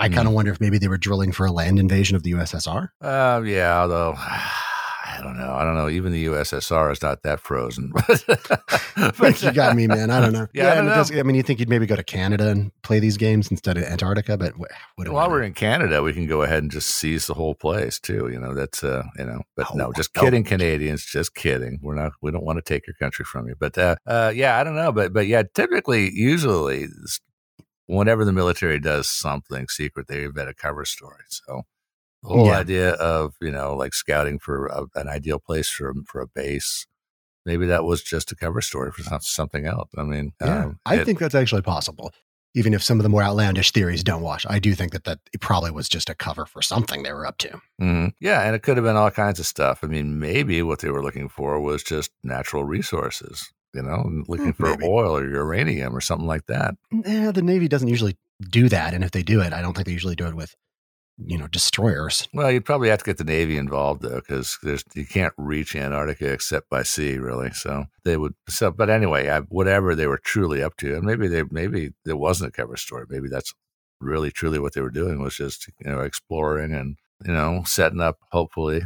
I 0.00 0.06
Hmm. 0.08 0.14
kind 0.14 0.28
of 0.28 0.34
wonder 0.34 0.52
if 0.52 0.60
maybe 0.60 0.78
they 0.78 0.86
were 0.88 0.98
drilling 0.98 1.32
for 1.32 1.46
a 1.46 1.50
land 1.52 1.80
invasion 1.80 2.14
of 2.14 2.22
the 2.22 2.30
USSR. 2.34 2.88
uh, 3.00 3.42
yeah. 3.44 3.80
Although 3.80 4.14
I 5.10 5.22
don't 5.22 5.38
know, 5.38 5.52
I 5.54 5.64
don't 5.64 5.74
know. 5.74 5.88
Even 5.88 6.12
the 6.12 6.26
USSR 6.26 6.92
is 6.92 7.00
not 7.02 7.22
that 7.22 7.40
frozen. 7.40 7.92
But 9.18 9.40
you 9.42 9.52
got 9.52 9.76
me, 9.76 9.86
man. 9.86 10.10
I 10.10 10.20
don't 10.20 10.32
know. 10.32 10.48
Yeah, 10.52 10.72
I 10.72 10.74
don't 10.74 10.86
know. 10.86 10.94
does- 10.96 11.16
I 11.16 11.22
mean, 11.22 11.36
you 11.36 11.42
think 11.42 11.60
you'd 11.60 11.68
maybe 11.68 11.86
go 11.86 11.94
to 11.96 12.02
Canada 12.02 12.48
and 12.50 12.72
play 12.82 12.98
these 12.98 13.16
games 13.16 13.50
instead 13.50 13.76
of 13.78 13.84
Antarctica, 13.84 14.36
but 14.36 14.54
While 14.96 15.30
we're 15.30 15.42
in 15.42 15.54
Canada, 15.54 16.02
we 16.02 16.12
can 16.12 16.26
go 16.26 16.42
ahead 16.42 16.62
and 16.62 16.70
just 16.72 16.90
seize 16.90 17.26
the 17.26 17.34
whole 17.34 17.54
place 17.54 17.98
too. 18.00 18.28
You 18.28 18.40
know, 18.40 18.54
that's 18.54 18.82
uh, 18.82 19.04
you 19.16 19.24
know, 19.24 19.42
but 19.56 19.66
Oh, 19.70 19.74
no, 19.76 19.92
just 19.92 20.10
no. 20.16 20.22
kidding, 20.22 20.42
Canadians, 20.44 21.04
just 21.04 21.34
kidding. 21.34 21.78
We're 21.82 21.94
not, 21.94 22.12
we 22.22 22.30
don't 22.32 22.44
want 22.44 22.58
to 22.58 22.62
take 22.62 22.86
your 22.86 22.94
country 22.94 23.24
from 23.24 23.46
you. 23.48 23.54
But 23.58 23.78
uh, 23.78 23.96
uh, 24.06 24.32
yeah, 24.34 24.58
I 24.58 24.64
don't 24.64 24.74
know, 24.76 24.90
but 24.92 25.12
but 25.12 25.26
yeah, 25.28 25.42
typically, 25.54 26.10
usually, 26.12 26.88
whenever 27.86 28.24
the 28.24 28.32
military 28.32 28.80
does 28.80 29.08
something 29.08 29.68
secret, 29.68 30.08
they 30.08 30.24
invent 30.24 30.48
a 30.50 30.54
cover 30.54 30.84
story. 30.84 31.24
So 31.28 31.62
the 32.22 32.28
whole 32.28 32.46
Yeah. 32.46 32.58
idea 32.58 32.90
of 32.92 33.34
you 33.40 33.50
know, 33.50 33.74
like 33.76 33.94
scouting 33.94 34.38
for 34.38 34.66
a, 34.66 34.84
an 34.94 35.08
ideal 35.08 35.38
place 35.38 35.68
for 35.68 35.92
for 36.06 36.20
a 36.20 36.26
base. 36.26 36.86
Maybe 37.46 37.66
that 37.66 37.84
was 37.84 38.02
just 38.02 38.30
a 38.32 38.36
cover 38.36 38.60
story 38.60 38.90
for 38.92 39.02
something 39.20 39.64
else. 39.64 39.88
I 39.96 40.02
mean, 40.02 40.32
Yeah, 40.40 40.64
um, 40.64 40.80
I 40.84 40.96
it- 40.96 41.04
think 41.06 41.18
that's 41.18 41.34
actually 41.34 41.62
possible. 41.62 42.12
Even 42.54 42.74
if 42.74 42.82
some 42.82 42.98
of 42.98 43.02
the 43.04 43.08
more 43.10 43.22
outlandish 43.22 43.70
theories 43.72 44.02
don't 44.02 44.22
wash, 44.22 44.44
I 44.48 44.58
do 44.58 44.74
think 44.74 44.92
that 44.92 45.04
that 45.04 45.18
it 45.32 45.40
probably 45.40 45.70
was 45.70 45.88
just 45.88 46.10
a 46.10 46.14
cover 46.14 46.44
for 46.46 46.60
something 46.62 47.02
they 47.02 47.12
were 47.12 47.26
up 47.26 47.38
to. 47.38 47.60
Mhm. 47.80 48.12
Yeah, 48.20 48.42
and 48.42 48.56
it 48.56 48.62
could 48.62 48.76
have 48.78 48.84
been 48.84 48.96
all 48.96 49.10
kinds 49.10 49.38
of 49.38 49.46
stuff. 49.46 49.80
I 49.82 49.86
mean, 49.86 50.18
maybe 50.18 50.62
what 50.62 50.80
they 50.80 50.90
were 50.90 51.02
looking 51.02 51.28
for 51.28 51.60
was 51.60 51.82
just 51.82 52.10
natural 52.24 52.64
resources, 52.64 53.46
you 53.74 53.82
know, 53.82 54.24
looking 54.26 54.54
for 54.54 54.66
Hmm, 54.74 54.80
maybe. 54.80 54.86
oil 54.86 55.16
or 55.16 55.28
uranium 55.28 55.94
or 55.94 56.00
something 56.00 56.26
like 56.26 56.46
that. 56.46 56.74
Yeah, 56.90 57.30
the 57.32 57.42
Navy 57.42 57.68
doesn't 57.68 57.88
usually 57.88 58.16
do 58.50 58.68
that, 58.70 58.92
and 58.94 59.04
if 59.04 59.10
they 59.12 59.22
do 59.22 59.40
it, 59.42 59.52
I 59.52 59.60
don't 59.62 59.74
think 59.74 59.86
they 59.86 59.92
usually 59.92 60.16
do 60.16 60.26
it 60.26 60.34
with, 60.34 60.54
you 61.24 61.36
know, 61.36 61.48
destroyers. 61.48 62.28
Well, 62.32 62.50
you'd 62.50 62.64
probably 62.64 62.88
have 62.88 63.00
to 63.00 63.04
get 63.04 63.18
the 63.18 63.24
Navy 63.24 63.56
involved 63.56 64.02
though, 64.02 64.16
because 64.16 64.58
there's 64.62 64.84
you 64.94 65.06
can't 65.06 65.34
reach 65.36 65.74
Antarctica 65.74 66.32
except 66.32 66.70
by 66.70 66.82
sea, 66.82 67.18
really. 67.18 67.50
So 67.50 67.86
they 68.04 68.16
would. 68.16 68.34
So, 68.48 68.70
but 68.70 68.90
anyway, 68.90 69.28
I, 69.28 69.40
whatever 69.40 69.94
they 69.94 70.06
were 70.06 70.18
truly 70.18 70.62
up 70.62 70.76
to, 70.78 70.96
and 70.96 71.04
maybe 71.04 71.28
they 71.28 71.42
maybe 71.50 71.90
there 72.04 72.16
wasn't 72.16 72.48
a 72.48 72.52
cover 72.52 72.76
story. 72.76 73.06
Maybe 73.08 73.28
that's 73.28 73.52
really 74.00 74.30
truly 74.30 74.58
what 74.58 74.74
they 74.74 74.80
were 74.80 74.90
doing 74.90 75.20
was 75.20 75.36
just 75.36 75.68
you 75.84 75.90
know 75.90 76.00
exploring 76.00 76.72
and 76.72 76.96
you 77.24 77.32
know 77.32 77.62
setting 77.66 78.00
up 78.00 78.18
hopefully 78.30 78.82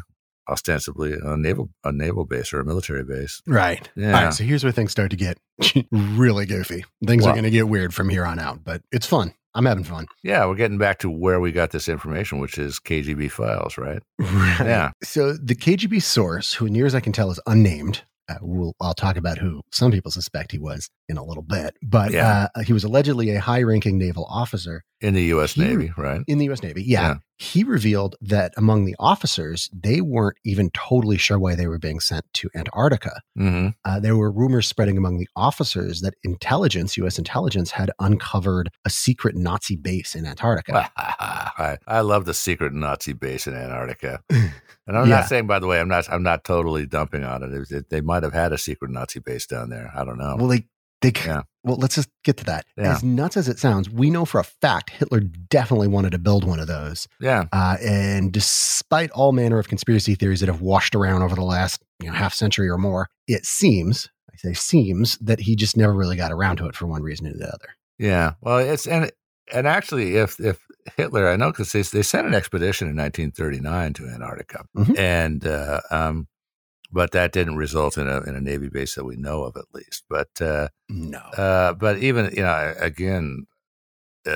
ostensibly 0.49 1.13
a 1.13 1.37
naval 1.37 1.71
a 1.85 1.93
naval 1.93 2.25
base 2.25 2.53
or 2.53 2.61
a 2.61 2.65
military 2.65 3.05
base. 3.05 3.43
Right. 3.47 3.89
Yeah. 3.95 4.17
All 4.19 4.25
right. 4.25 4.35
So 4.35 4.45
here's 4.45 4.65
where 4.65 4.73
things 4.73 4.93
start 4.93 5.11
to 5.11 5.17
get 5.17 5.39
really 5.91 6.47
goofy. 6.47 6.85
Things 7.07 7.27
are 7.27 7.33
going 7.33 7.45
to 7.45 7.51
get 7.51 7.69
weird 7.69 7.95
from 7.95 8.09
here 8.09 8.25
on 8.25 8.39
out, 8.39 8.65
but 8.65 8.83
it's 8.91 9.07
fun. 9.07 9.35
I'm 9.55 9.67
having 9.67 9.85
fun. 9.85 10.07
Yeah, 10.23 10.47
we're 10.47 10.55
getting 10.55 10.79
back 10.79 10.99
to 11.01 11.11
where 11.11 11.41
we 11.41 11.53
got 11.53 11.71
this 11.73 11.89
information, 11.89 12.39
which 12.39 12.57
is 12.59 12.79
KGB 12.81 13.31
files, 13.31 13.77
right? 13.79 14.03
Right. 14.19 14.57
Yeah. 14.61 14.91
So 15.03 15.35
the 15.35 15.55
KGB 15.55 16.03
source, 16.03 16.55
who 16.55 16.69
near 16.71 16.87
as 16.87 16.95
I 16.95 17.01
can 17.01 17.13
tell 17.13 17.31
is 17.31 17.41
unnamed, 17.47 18.03
uh, 18.31 18.35
we'll, 18.41 18.73
I'll 18.81 18.95
talk 18.95 19.17
about 19.17 19.37
who 19.39 19.61
some 19.73 19.91
people 19.91 20.11
suspect 20.11 20.53
he 20.53 20.59
was 20.59 20.89
in 21.09 21.17
a 21.19 21.25
little 21.25 21.43
bit, 21.43 21.77
but 21.83 22.13
Yeah. 22.13 22.49
uh, 22.55 22.63
he 22.63 22.73
was 22.73 22.85
allegedly 22.85 23.31
a 23.35 23.41
high-ranking 23.41 23.99
naval 23.99 24.25
officer 24.31 24.85
In 25.01 25.15
the 25.15 25.25
U.S. 25.25 25.53
He- 25.55 25.63
Navy, 25.63 25.93
right? 25.99 26.23
in 26.29 26.39
the 26.39 26.45
U.S. 26.47 26.63
Navy. 26.63 26.83
Yeah. 26.85 27.01
Yeah. 27.09 27.15
He 27.43 27.65
revealed 27.65 28.15
that 28.21 28.53
among 28.57 28.85
the 28.85 28.95
officers, 29.01 29.69
they 29.73 30.01
weren't 30.01 30.37
even 30.45 30.71
totally 30.71 31.17
sure 31.19 31.39
why 31.41 31.55
they 31.57 31.67
were 31.67 31.79
being 31.79 31.99
sent 31.99 32.25
to 32.35 32.49
Antarctica. 32.55 33.21
hmm 33.37 33.69
Uh, 33.85 33.99
there 33.99 34.17
were 34.17 34.31
rumors 34.31 34.69
spreading 34.69 34.97
among 34.97 35.19
the 35.19 35.29
officers 35.35 36.03
that 36.03 36.15
intelligence, 36.23 36.97
U.S. 36.99 37.19
intelligence, 37.19 37.73
had 37.73 37.91
uncovered 37.99 38.71
a 38.85 38.91
secret 38.91 39.35
Nazi 39.35 39.77
base 39.77 40.15
in 40.15 40.25
Antarctica. 40.25 40.91
I, 40.97 41.79
I 41.89 42.01
love 42.03 42.25
the 42.27 42.35
secret 42.35 42.73
Nazi 42.73 43.13
base 43.13 43.47
in 43.49 43.55
Antarctica, 43.55 44.23
and 44.31 44.53
I'm 44.97 45.09
Yeah. 45.09 45.17
not 45.21 45.29
saying, 45.29 45.47
by 45.49 45.59
the 45.59 45.67
way, 45.67 45.81
I'm 45.81 45.89
not 45.89 46.09
I'm 46.13 46.23
not 46.23 46.45
totally 46.45 46.87
dumping 46.87 47.25
on 47.25 47.43
it. 47.43 47.53
It- 47.53 47.71
it- 47.73 47.91
they 47.91 48.01
might 48.01 48.23
have 48.23 48.33
had 48.35 48.53
a 48.53 48.59
secret 48.59 48.91
Nazi 48.93 49.19
base 49.21 49.47
down 49.47 49.69
there. 49.71 49.91
I 49.95 50.05
don't 50.05 50.19
know. 50.19 50.37
Well, 50.39 50.49
they, 50.49 50.67
they, 51.01 51.13
Yeah. 51.27 51.43
Well, 51.65 51.77
let's 51.77 51.95
just 51.95 52.09
get 52.25 52.37
to 52.39 52.45
that. 52.45 52.67
Yeah. 52.77 52.95
As 52.95 53.03
nuts 53.05 53.37
as 53.37 53.49
it 53.49 53.59
sounds, 53.59 53.89
we 53.89 54.11
know 54.11 54.25
for 54.25 54.41
a 54.41 54.45
fact 54.45 54.91
Hitler 54.91 55.21
definitely 55.21 55.89
wanted 55.89 56.11
to 56.13 56.19
build 56.19 56.45
one 56.45 56.59
of 56.61 56.67
those. 56.67 57.07
yeah, 57.21 57.45
Uh, 57.53 57.77
and 57.83 58.33
despite 58.33 59.11
all 59.13 59.33
manner 59.33 59.59
of 59.59 59.69
conspiracy 59.69 60.15
theories 60.15 60.41
that 60.41 60.49
have 60.49 60.61
washed 60.61 60.95
around 60.95 61.23
over 61.23 61.35
the 61.35 61.43
last 61.45 61.83
you 62.01 62.09
know, 62.09 62.13
half 62.15 62.35
century 62.35 62.69
or 62.69 62.79
more, 62.79 63.09
it 63.29 63.45
seems, 63.47 64.09
I 64.33 64.37
say 64.37 64.55
seems, 64.55 65.17
that 65.19 65.41
he 65.41 65.55
just 65.57 65.77
never 65.77 65.93
really 65.93 66.17
got 66.17 66.33
around 66.33 66.57
to 66.57 66.67
it 66.67 66.75
for 66.75 66.87
one 66.87 67.03
reason 67.03 67.27
or 67.29 67.33
the 67.35 67.47
other. 67.49 67.69
yeah. 67.99 68.33
Well, 68.41 68.59
it's 68.59 68.87
and 68.87 69.11
and 69.53 69.67
actually, 69.67 70.17
if 70.17 70.41
if 70.41 70.59
Hitler, 70.97 71.29
I 71.29 71.37
know 71.37 71.51
because 71.53 71.71
they 71.73 71.83
they 71.83 72.03
sent 72.03 72.27
an 72.27 72.35
expedition 72.35 72.89
in 72.89 72.97
1939 72.97 73.93
to 73.95 74.09
Antarctica, 74.09 74.65
Mhm. 74.77 74.99
and 74.99 75.47
uh, 75.47 75.81
um, 75.91 76.27
but 76.93 77.13
that 77.13 77.33
didn't 77.33 77.57
result 77.57 77.97
in 77.99 78.07
a 78.09 78.21
in 78.23 78.35
a 78.37 78.41
Navy 78.41 78.69
base 78.69 78.95
that 78.97 79.05
we 79.05 79.17
know 79.17 79.45
of, 79.45 79.57
at 79.57 79.65
least. 79.73 80.05
But 80.11 80.29
uh, 80.41 80.69
No. 80.89 81.19
Uh, 81.19 81.73
but 81.75 81.99
even 81.99 82.27
you 82.37 82.43
know, 82.43 82.75
again, 82.79 83.47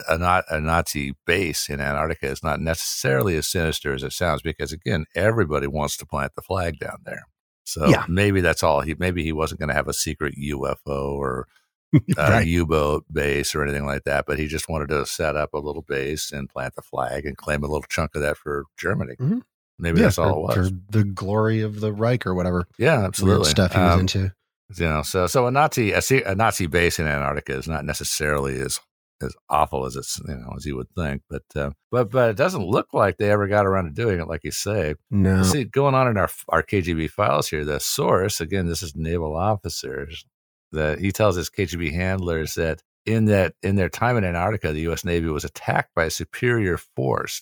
a, 0.09 0.19
not 0.19 0.45
a 0.51 0.61
Nazi 0.61 1.15
base 1.27 1.69
in 1.69 1.81
Antarctica 1.81 2.27
is 2.27 2.43
not 2.43 2.61
necessarily 2.61 3.37
as 3.37 3.47
sinister 3.47 3.93
as 3.95 4.03
it 4.03 4.13
sounds 4.13 4.43
because 4.43 4.73
again, 4.73 5.05
everybody 5.15 5.67
wants 5.67 5.97
to 5.99 6.07
plant 6.07 6.33
the 6.35 6.43
flag 6.43 6.79
down 6.79 6.99
there. 7.05 7.25
So 7.65 7.87
Yeah. 7.89 8.05
maybe 8.09 8.41
that's 8.41 8.63
all. 8.63 8.81
He 8.81 8.95
maybe 8.99 9.23
he 9.23 9.33
wasn't 9.33 9.61
going 9.61 9.69
to 9.69 9.75
have 9.75 9.89
a 9.89 9.93
secret 9.93 10.35
UFO 10.37 11.13
or 11.13 11.47
uh, 11.95 11.99
Right. 12.19 12.47
U-boat 12.47 13.05
base 13.13 13.55
or 13.55 13.63
anything 13.63 13.87
like 13.87 14.03
that, 14.05 14.25
but 14.27 14.39
he 14.41 14.47
just 14.49 14.69
wanted 14.69 14.89
to 14.89 15.07
set 15.07 15.37
up 15.37 15.55
a 15.55 15.59
little 15.59 15.83
base 15.83 16.33
and 16.33 16.49
plant 16.49 16.75
the 16.75 16.83
flag 16.83 17.25
and 17.27 17.37
claim 17.37 17.63
a 17.63 17.69
little 17.69 17.85
chunk 17.89 18.15
of 18.17 18.23
that 18.23 18.37
for 18.37 18.65
Germany. 18.77 19.15
Mhm. 19.21 19.43
Maybe 19.79 19.99
Yeah, 19.99 20.05
that's 20.05 20.19
all 20.19 20.51
for, 20.53 20.59
it 20.61 20.63
was. 20.63 20.73
the 20.91 21.05
glory 21.05 21.61
of 21.61 21.81
the 21.81 21.93
Reich 21.93 22.27
or 22.27 22.35
whatever 22.35 22.67
yeah, 22.79 23.05
absolutely. 23.05 23.49
stuff 23.51 23.73
he 23.75 23.79
was 23.81 23.95
Um, 23.95 24.01
into. 24.01 24.33
You 24.77 24.87
know, 24.87 25.03
so 25.03 25.27
so 25.29 25.47
a 25.47 25.51
Nazi 25.51 25.93
a, 25.93 26.01
a 26.27 26.35
Nazi 26.35 26.67
base 26.67 26.99
in 26.99 27.07
Antarctica 27.07 27.53
is 27.57 27.69
not 27.69 27.85
necessarily 27.85 28.59
as 28.61 28.81
as 29.23 29.35
awful 29.49 29.87
as 29.87 29.97
it's 29.97 30.21
you 30.27 30.35
know 30.35 30.53
as 30.57 30.67
you 30.67 30.77
would 30.77 30.91
think, 30.97 31.23
but 31.31 31.45
uh, 31.55 31.71
but 31.93 32.11
but 32.11 32.31
it 32.31 32.37
doesn't 32.37 32.67
look 32.67 32.93
like 32.93 33.17
they 33.17 33.31
ever 33.31 33.47
got 33.47 33.65
around 33.65 33.85
to 33.85 33.91
doing 33.91 34.19
it, 34.21 34.27
like 34.29 34.43
you 34.45 34.51
say. 34.51 34.95
No, 35.11 35.43
See, 35.45 35.65
going 35.65 35.95
on 35.95 36.09
in 36.09 36.17
our 36.17 36.29
our 36.49 36.63
KGB 36.65 37.11
files 37.11 37.49
here, 37.49 37.65
the 37.65 37.79
source 37.79 38.41
again, 38.41 38.67
this 38.67 38.83
is 38.83 38.97
naval 38.97 39.37
officers. 39.37 40.25
That 40.73 40.99
he 40.99 41.13
tells 41.13 41.37
his 41.37 41.49
KGB 41.49 41.93
handlers 41.93 42.55
that 42.57 42.83
in 43.07 43.27
that 43.27 43.55
in 43.63 43.77
their 43.77 43.89
time 43.89 44.17
in 44.17 44.25
Antarctica, 44.25 44.73
the 44.73 44.81
U.S. 44.81 45.05
Navy 45.05 45.29
was 45.29 45.45
attacked 45.45 45.95
by 45.95 46.07
a 46.07 46.11
superior 46.11 46.77
force 46.77 47.41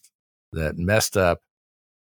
that 0.53 0.77
messed 0.77 1.17
up 1.17 1.41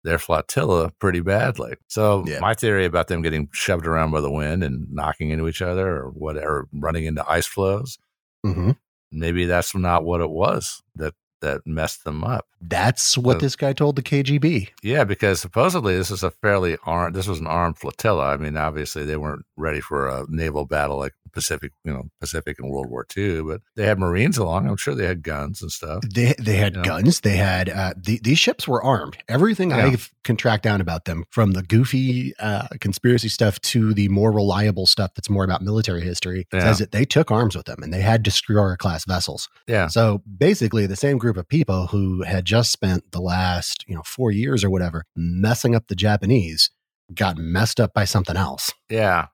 their 0.07 0.17
flotilla 0.17 0.91
pretty 0.99 1.19
badly. 1.19 1.75
So 1.87 2.23
Yeah. 2.25 2.39
my 2.39 2.53
theory 2.53 2.85
about 2.85 3.07
them 3.09 3.21
getting 3.21 3.49
shoved 3.51 3.85
around 3.85 4.11
by 4.11 4.21
the 4.21 4.31
wind 4.31 4.63
and 4.63 4.87
knocking 4.89 5.31
into 5.31 5.47
each 5.47 5.61
other 5.61 5.97
or 5.97 6.09
whatever, 6.11 6.67
running 6.73 7.05
into 7.05 7.29
ice 7.29 7.45
floes, 7.45 7.99
hmm 8.43 8.71
maybe 9.11 9.45
that's 9.45 9.73
not 9.73 10.03
what 10.03 10.19
it 10.19 10.29
was 10.29 10.81
that 10.95 11.13
that 11.41 11.61
messed 11.65 12.03
them 12.03 12.23
up. 12.23 12.45
that's 12.59 13.15
what 13.17 13.39
this 13.39 13.55
guy 13.55 13.71
told 13.71 13.95
the 13.95 14.01
KGB. 14.01 14.69
Yeah, 14.81 15.03
because 15.03 15.39
supposedly 15.39 15.95
this 15.95 16.09
is 16.09 16.23
a 16.23 16.31
fairly 16.31 16.77
armed. 16.85 17.15
This 17.15 17.27
was 17.27 17.39
an 17.39 17.45
armed 17.47 17.77
flotilla. 17.77 18.33
I 18.33 18.37
mean, 18.37 18.57
obviously 18.57 19.05
they 19.05 19.15
weren't 19.17 19.45
ready 19.55 19.79
for 19.79 20.07
a 20.07 20.25
naval 20.27 20.65
battle 20.65 20.97
like 20.97 21.13
Pacific, 21.33 21.71
you 21.83 21.93
know, 21.93 22.05
Pacific 22.19 22.57
in 22.59 22.67
World 22.67 22.89
War 22.89 23.05
II, 23.15 23.43
but 23.43 23.61
they 23.75 23.85
had 23.85 23.99
Marines 23.99 24.39
along. 24.39 24.67
I'm 24.67 24.77
sure 24.77 24.95
they 24.95 25.05
had 25.05 25.21
guns 25.21 25.61
and 25.61 25.71
stuff. 25.71 26.01
They 26.11 26.33
they 26.39 26.55
had 26.55 26.75
Yeah. 26.77 26.81
guns. 26.81 27.19
They 27.21 27.35
had 27.37 27.69
uh, 27.69 27.93
the, 27.95 28.19
these 28.23 28.39
ships 28.39 28.67
were 28.67 28.83
armed. 28.83 29.17
Everything 29.27 29.69
Yeah. 29.69 29.85
I 29.85 29.97
can 30.23 30.35
track 30.35 30.63
down 30.63 30.81
about 30.81 31.05
them, 31.05 31.25
from 31.29 31.51
the 31.51 31.61
goofy 31.61 32.33
uh, 32.39 32.67
conspiracy 32.81 33.29
stuff 33.29 33.59
to 33.61 33.93
the 33.93 34.07
more 34.09 34.31
reliable 34.31 34.87
stuff 34.87 35.11
that's 35.15 35.29
more 35.29 35.43
about 35.43 35.61
military 35.61 36.01
history, 36.01 36.47
Yeah. 36.51 36.61
says 36.61 36.79
that 36.79 36.91
they 36.91 37.05
took 37.05 37.29
arms 37.29 37.55
with 37.55 37.65
them 37.67 37.83
and 37.83 37.93
they 37.93 38.01
had 38.01 38.23
destroyer 38.23 38.75
class 38.77 39.05
vessels. 39.05 39.47
Yeah, 39.67 39.87
So 39.87 40.23
basically, 40.39 40.87
the 40.87 40.95
same 40.95 41.17
group 41.19 41.26
of 41.35 41.49
people 41.49 41.87
who 41.87 42.23
had 42.23 42.45
just 42.45 42.71
spent 42.71 43.11
the 43.11 43.19
last 43.19 43.83
you 43.87 43.95
know 43.95 44.03
four 44.05 44.31
years 44.31 44.63
or 44.63 44.69
whatever 44.69 45.03
messing 45.15 45.75
up 45.75 45.87
the 45.87 45.95
Japanese 45.95 46.69
got 47.13 47.37
messed 47.37 47.79
up 47.79 47.93
by 47.93 48.05
something 48.05 48.37
else. 48.37 48.73
yeah. 48.89 49.27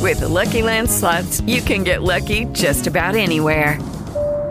With 0.00 0.20
the 0.20 0.28
Lucky 0.28 0.60
Land 0.60 0.90
slots, 0.90 1.40
you 1.42 1.62
can 1.62 1.84
get 1.84 2.02
lucky 2.02 2.46
just 2.46 2.86
about 2.86 3.14
anywhere. 3.14 3.78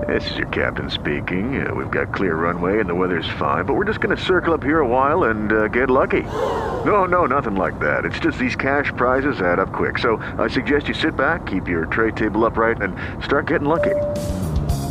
This 0.07 0.31
is 0.31 0.37
your 0.37 0.47
captain 0.47 0.89
speaking. 0.89 1.65
Uh, 1.65 1.73
we've 1.73 1.91
got 1.91 2.13
clear 2.13 2.35
runway 2.35 2.79
and 2.79 2.89
the 2.89 2.95
weather's 2.95 3.27
fine, 3.39 3.65
but 3.65 3.73
we're 3.75 3.85
just 3.85 4.01
going 4.01 4.15
to 4.15 4.21
circle 4.21 4.53
up 4.53 4.63
here 4.63 4.79
a 4.79 4.87
while 4.87 5.25
and 5.25 5.51
uh, 5.53 5.67
get 5.67 5.89
lucky. 5.89 6.23
No, 6.23 7.05
no, 7.05 7.25
nothing 7.25 7.55
like 7.55 7.79
that. 7.79 8.03
It's 8.03 8.19
just 8.19 8.37
these 8.37 8.55
cash 8.55 8.91
prizes 8.97 9.39
add 9.41 9.59
up 9.59 9.71
quick. 9.71 9.97
So 9.97 10.17
I 10.37 10.47
suggest 10.47 10.87
you 10.87 10.93
sit 10.93 11.15
back, 11.15 11.45
keep 11.45 11.67
your 11.67 11.85
tray 11.85 12.11
table 12.11 12.43
upright, 12.45 12.81
and 12.81 12.95
start 13.23 13.47
getting 13.47 13.67
lucky. 13.67 13.95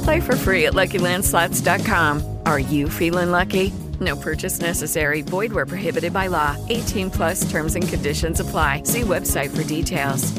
Play 0.03 0.21
for 0.21 0.37
free 0.37 0.67
at 0.67 0.75
LuckyLandSlots.com. 0.75 2.39
Are 2.47 2.59
you 2.59 2.89
feeling 2.89 3.31
lucky? 3.31 3.73
No 4.01 4.17
purchase 4.17 4.61
necessary. 4.61 5.23
Void 5.23 5.53
where 5.53 5.67
prohibited 5.67 6.13
by 6.13 6.27
law. 6.29 6.57
18 6.69 7.11
plus 7.11 7.51
terms 7.51 7.75
and 7.75 7.87
conditions 7.87 8.41
apply. 8.41 8.83
See 8.85 9.03
website 9.03 9.55
for 9.55 9.65
details. 9.65 10.33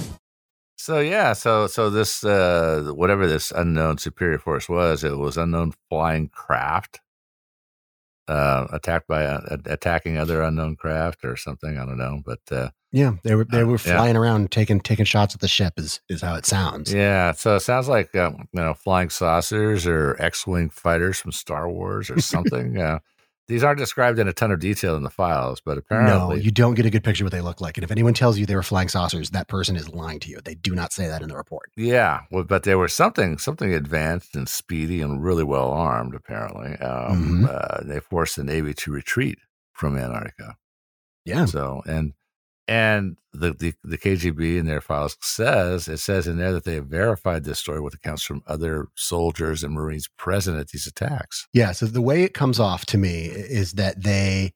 So 0.77 0.99
yeah, 0.99 1.31
so 1.31 1.67
so 1.67 1.89
this 1.89 2.25
uh 2.25 2.91
whatever 2.93 3.25
this 3.25 3.51
unknown 3.51 3.99
superior 3.99 4.37
force 4.37 4.67
was, 4.67 5.05
it 5.05 5.17
was 5.17 5.37
unknown 5.37 5.71
flying 5.89 6.27
craft 6.27 6.99
uh 8.27 8.67
attacked 8.69 9.07
by 9.07 9.23
uh, 9.25 9.57
attacking 9.65 10.17
other 10.17 10.41
unknown 10.41 10.75
craft 10.75 11.23
or 11.23 11.37
something, 11.37 11.77
I 11.77 11.85
don't 11.85 11.97
know, 11.97 12.21
but 12.25 12.41
uh 12.51 12.71
Yeah, 12.93 13.13
they 13.23 13.33
were 13.35 13.43
they 13.43 13.63
Uh, 13.63 13.65
were 13.65 13.71
yeah. 13.85 13.97
flying 13.97 14.15
around 14.15 14.51
taking 14.51 14.79
taking 14.79 15.03
shots 15.05 15.33
at 15.33 15.41
the 15.41 15.47
ship. 15.47 15.73
Is 15.77 15.99
is 16.09 16.21
how 16.21 16.35
it 16.35 16.45
sounds. 16.45 16.93
yeah, 16.93 17.31
so 17.33 17.55
it 17.55 17.61
sounds 17.61 17.89
like 17.89 18.15
um, 18.15 18.47
you 18.53 18.61
know 18.61 18.73
flying 18.75 19.09
saucers 19.09 19.85
or 19.87 20.15
X-wing 20.19 20.69
fighters 20.69 21.19
from 21.19 21.31
Star 21.31 21.69
Wars 21.69 22.09
or 22.11 22.21
something. 22.21 22.77
uh, 22.87 22.99
these 23.49 23.61
aren't 23.63 23.79
described 23.79 24.19
in 24.19 24.27
a 24.29 24.33
ton 24.33 24.51
of 24.51 24.59
detail 24.61 24.95
in 24.95 25.03
the 25.03 25.09
files, 25.09 25.59
but 25.59 25.77
apparently 25.77 26.37
No, 26.37 26.41
you 26.41 26.49
don't 26.49 26.75
get 26.75 26.85
a 26.85 26.89
good 26.89 27.03
picture 27.03 27.23
of 27.23 27.25
what 27.25 27.33
they 27.33 27.41
look 27.41 27.59
like. 27.59 27.77
And 27.77 27.83
if 27.83 27.91
anyone 27.91 28.13
tells 28.13 28.37
you 28.37 28.45
they 28.45 28.55
were 28.55 28.63
flying 28.63 28.87
saucers, 28.87 29.31
that 29.31 29.49
person 29.49 29.75
is 29.75 29.89
lying 29.89 30.21
to 30.21 30.29
you. 30.29 30.39
They 30.41 30.55
do 30.55 30.73
not 30.73 30.93
say 30.93 31.07
that 31.07 31.21
in 31.21 31.27
the 31.27 31.35
report. 31.35 31.69
yeah, 31.75 32.21
well, 32.31 32.45
but 32.45 32.63
they 32.63 32.75
were 32.75 32.87
something 32.87 33.37
something 33.39 33.73
advanced 33.73 34.35
and 34.35 34.47
speedy 34.47 35.01
and 35.01 35.21
really 35.23 35.43
well 35.43 35.71
armed. 35.71 36.13
Apparently, 36.15 36.77
um, 36.77 37.41
Mhm. 37.43 37.49
uh, 37.49 37.83
they 37.83 37.99
forced 37.99 38.35
the 38.37 38.43
Navy 38.43 38.73
to 38.75 38.91
retreat 38.91 39.39
from 39.73 39.97
Antarctica. 39.97 40.55
Yeah. 41.25 41.45
So 41.45 41.81
and 41.85 42.13
and 42.67 43.17
the, 43.33 43.53
the 43.53 43.73
the 43.83 43.97
KGB 43.97 44.57
in 44.57 44.65
their 44.65 44.81
files 44.81 45.17
says 45.21 45.87
it 45.87 45.97
says 45.97 46.27
in 46.27 46.37
there 46.37 46.53
that 46.53 46.63
they 46.63 46.75
have 46.75 46.87
verified 46.87 47.43
this 47.43 47.59
story 47.59 47.81
with 47.81 47.93
accounts 47.93 48.23
from 48.23 48.43
other 48.47 48.87
soldiers 48.95 49.63
and 49.63 49.73
Marines 49.73 50.07
present 50.17 50.59
at 50.59 50.69
these 50.69 50.87
attacks. 50.87 51.47
Yeah. 51.51 51.71
So 51.71 51.85
the 51.85 52.01
way 52.01 52.23
it 52.23 52.33
comes 52.33 52.59
off 52.59 52.85
to 52.87 52.97
me 52.97 53.25
is 53.25 53.73
that 53.73 54.03
they 54.03 54.53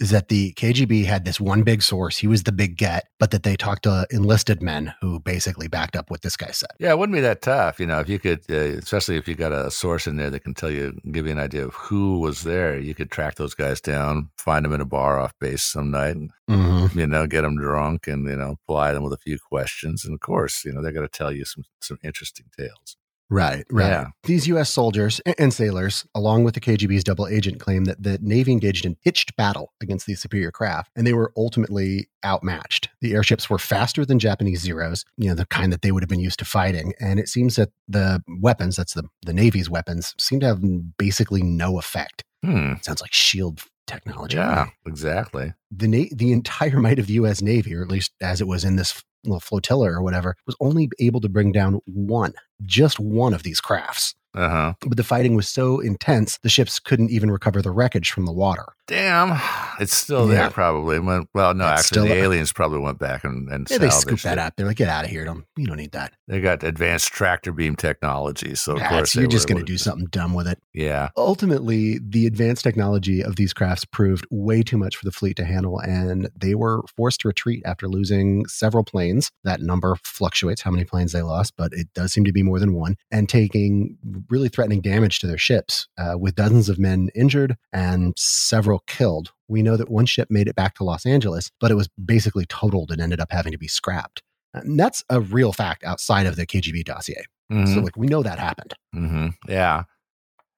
is 0.00 0.10
that 0.10 0.28
the 0.28 0.52
KGB 0.54 1.04
had 1.04 1.24
this 1.24 1.40
one 1.40 1.62
big 1.62 1.82
source. 1.82 2.18
He 2.18 2.26
was 2.26 2.42
the 2.42 2.52
big 2.52 2.76
get, 2.76 3.06
but 3.18 3.30
that 3.30 3.42
they 3.44 3.56
talked 3.56 3.84
to 3.84 4.06
enlisted 4.10 4.60
men 4.62 4.92
who 5.00 5.20
basically 5.20 5.68
backed 5.68 5.94
up 5.96 6.10
what 6.10 6.22
this 6.22 6.36
guy 6.36 6.50
said. 6.50 6.70
Yeah, 6.78 6.90
it 6.90 6.98
wouldn't 6.98 7.14
be 7.14 7.20
that 7.20 7.42
tough, 7.42 7.78
you 7.78 7.86
know, 7.86 8.00
if 8.00 8.08
you 8.08 8.18
could, 8.18 8.40
uh, 8.50 8.54
especially 8.54 9.16
if 9.16 9.28
you 9.28 9.34
got 9.34 9.52
a 9.52 9.70
source 9.70 10.06
in 10.06 10.16
there 10.16 10.30
that 10.30 10.40
can 10.40 10.54
tell 10.54 10.70
you, 10.70 10.98
give 11.12 11.26
you 11.26 11.32
an 11.32 11.38
idea 11.38 11.64
of 11.64 11.74
who 11.74 12.18
was 12.18 12.42
there. 12.42 12.78
You 12.78 12.94
could 12.94 13.10
track 13.10 13.36
those 13.36 13.54
guys 13.54 13.80
down, 13.80 14.30
find 14.36 14.64
them 14.64 14.72
in 14.72 14.80
a 14.80 14.84
bar 14.84 15.20
off 15.20 15.32
base 15.38 15.62
some 15.62 15.90
night, 15.90 16.16
and 16.16 16.30
Mm-hmm. 16.50 16.98
you 16.98 17.06
know, 17.06 17.26
get 17.26 17.40
them 17.40 17.56
drunk, 17.56 18.06
and 18.06 18.28
you 18.28 18.36
know, 18.36 18.56
ply 18.68 18.92
them 18.92 19.02
with 19.02 19.14
a 19.14 19.16
few 19.16 19.38
questions, 19.38 20.04
and 20.04 20.12
of 20.12 20.20
course, 20.20 20.62
you 20.62 20.72
know, 20.72 20.82
they're 20.82 20.92
going 20.92 21.08
to 21.08 21.18
tell 21.18 21.32
you 21.32 21.46
some 21.46 21.64
some 21.80 21.96
interesting 22.04 22.44
tales. 22.54 22.98
Right, 23.30 23.64
right. 23.70 23.88
Yeah. 23.88 24.06
These 24.24 24.46
U.S. 24.48 24.70
soldiers 24.70 25.20
and 25.38 25.52
sailors, 25.52 26.06
along 26.14 26.44
with 26.44 26.54
the 26.54 26.60
KGB's 26.60 27.04
double 27.04 27.26
agent, 27.26 27.58
claim 27.58 27.84
that 27.84 28.02
the 28.02 28.18
Navy 28.20 28.52
engaged 28.52 28.84
in 28.84 28.96
pitched 28.96 29.36
battle 29.36 29.72
against 29.82 30.06
these 30.06 30.20
superior 30.20 30.50
craft, 30.50 30.90
and 30.94 31.06
they 31.06 31.14
were 31.14 31.32
ultimately 31.36 32.08
outmatched. 32.24 32.90
The 33.00 33.14
airships 33.14 33.48
were 33.48 33.58
faster 33.58 34.04
than 34.04 34.18
Japanese 34.18 34.60
Zeros, 34.60 35.04
you 35.16 35.28
know, 35.28 35.34
the 35.34 35.46
kind 35.46 35.72
that 35.72 35.82
they 35.82 35.90
would 35.90 36.02
have 36.02 36.08
been 36.08 36.20
used 36.20 36.38
to 36.40 36.44
fighting. 36.44 36.92
And 37.00 37.18
it 37.18 37.28
seems 37.28 37.56
that 37.56 37.70
the 37.88 38.22
weapons, 38.40 38.76
that's 38.76 38.94
the, 38.94 39.04
the 39.22 39.32
Navy's 39.32 39.70
weapons, 39.70 40.14
seem 40.18 40.40
to 40.40 40.46
have 40.46 40.60
basically 40.98 41.42
no 41.42 41.78
effect. 41.78 42.24
Hmm. 42.44 42.74
Sounds 42.82 43.00
like 43.00 43.12
shield 43.12 43.62
technology. 43.86 44.36
Yeah, 44.36 44.66
exactly. 44.86 45.54
The, 45.70 45.88
na- 45.88 46.14
the 46.14 46.32
entire 46.32 46.78
might 46.78 46.98
of 46.98 47.06
the 47.06 47.14
U.S. 47.14 47.42
Navy, 47.42 47.74
or 47.74 47.82
at 47.82 47.88
least 47.88 48.12
as 48.20 48.40
it 48.40 48.46
was 48.46 48.64
in 48.64 48.76
this 48.76 49.02
flotilla 49.40 49.90
or 49.90 50.02
whatever, 50.02 50.36
was 50.46 50.56
only 50.60 50.90
able 50.98 51.20
to 51.20 51.28
bring 51.28 51.52
down 51.52 51.80
one, 51.86 52.34
just 52.62 52.98
one 53.00 53.34
of 53.34 53.42
these 53.42 53.60
crafts. 53.60 54.14
Uh 54.34 54.48
huh. 54.48 54.74
But 54.86 54.96
the 54.96 55.04
fighting 55.04 55.34
was 55.34 55.48
so 55.48 55.80
intense, 55.80 56.38
the 56.38 56.48
ships 56.48 56.78
couldn't 56.78 57.10
even 57.10 57.30
recover 57.30 57.62
the 57.62 57.70
wreckage 57.70 58.10
from 58.10 58.26
the 58.26 58.32
water. 58.32 58.64
Damn, 58.86 59.40
it's 59.80 59.96
still 59.96 60.28
Yeah. 60.28 60.34
there 60.34 60.50
probably. 60.50 60.98
Well, 60.98 61.24
no, 61.54 61.68
It's 61.72 61.86
actually, 61.86 62.08
the 62.10 62.16
aliens 62.16 62.52
probably 62.52 62.80
went 62.80 62.98
back 62.98 63.24
and, 63.24 63.48
and 63.48 63.66
Yeah, 63.70 63.78
they 63.78 63.88
scooped 63.88 64.24
that 64.24 64.38
up. 64.38 64.54
They're 64.56 64.66
like, 64.66 64.76
get 64.76 64.88
out 64.90 65.04
of 65.06 65.10
here. 65.10 65.24
Don't, 65.24 65.44
you 65.56 65.66
don't 65.66 65.78
need 65.78 65.92
that. 65.92 66.12
They 66.28 66.40
got 66.42 66.62
advanced 66.62 67.08
tractor 67.12 67.50
beam 67.52 67.76
technology, 67.76 68.54
so 68.54 68.72
of 68.74 68.80
Yeah, 68.80 68.88
course 68.90 69.14
you're 69.14 69.26
just 69.26 69.48
going 69.48 69.58
to 69.58 69.64
do 69.64 69.78
something 69.78 70.06
dumb 70.10 70.34
with 70.34 70.46
it. 70.46 70.58
Yeah, 70.74 71.08
Ultimately, 71.16 71.98
the 71.98 72.26
advanced 72.26 72.62
technology 72.62 73.22
of 73.22 73.36
these 73.36 73.52
crafts 73.54 73.84
proved 73.84 74.26
way 74.30 74.62
too 74.62 74.76
much 74.76 74.96
for 74.96 75.04
the 75.04 75.12
fleet 75.12 75.36
to 75.36 75.44
handle, 75.44 75.78
and 75.78 76.28
they 76.38 76.54
were 76.54 76.82
forced 76.96 77.20
to 77.20 77.28
retreat 77.28 77.62
after 77.64 77.88
losing 77.88 78.44
several 78.46 78.84
planes. 78.84 79.30
That 79.44 79.60
number 79.60 79.96
fluctuates 80.04 80.60
how 80.62 80.70
many 80.70 80.84
planes 80.84 81.12
they 81.12 81.22
lost, 81.22 81.54
but 81.56 81.72
it 81.72 81.88
does 81.94 82.12
seem 82.12 82.24
to 82.24 82.32
be 82.32 82.42
more 82.42 82.58
than 82.60 82.74
one, 82.74 82.96
and 83.10 83.28
taking 83.28 83.96
really 84.30 84.48
threatening 84.48 84.80
damage 84.80 85.18
to 85.20 85.26
their 85.26 85.38
ships, 85.38 85.86
uh, 85.98 86.16
with 86.18 86.34
dozens 86.34 86.68
of 86.68 86.78
men 86.78 87.08
injured 87.14 87.56
and 87.72 88.14
several 88.16 88.80
killed. 88.86 89.32
We 89.48 89.62
know 89.62 89.76
that 89.76 89.90
one 89.90 90.06
ship 90.06 90.28
made 90.30 90.48
it 90.48 90.54
back 90.56 90.74
to 90.76 90.84
Los 90.84 91.04
Angeles, 91.06 91.50
but 91.60 91.70
it 91.70 91.74
was 91.74 91.88
basically 92.04 92.46
totaled 92.46 92.90
and 92.90 93.00
ended 93.00 93.20
up 93.20 93.28
having 93.30 93.52
to 93.52 93.58
be 93.58 93.68
scrapped. 93.68 94.22
And 94.54 94.78
that's 94.78 95.02
a 95.10 95.20
real 95.20 95.52
fact 95.52 95.84
outside 95.84 96.26
of 96.26 96.36
the 96.36 96.46
KGB 96.46 96.84
dossier. 96.84 97.24
So, 97.50 97.56
Mhm. 97.56 97.84
like, 97.84 97.96
we 97.96 98.06
know 98.06 98.22
that 98.22 98.38
happened. 98.38 98.72
hmm 98.92 99.28
Yeah. 99.48 99.84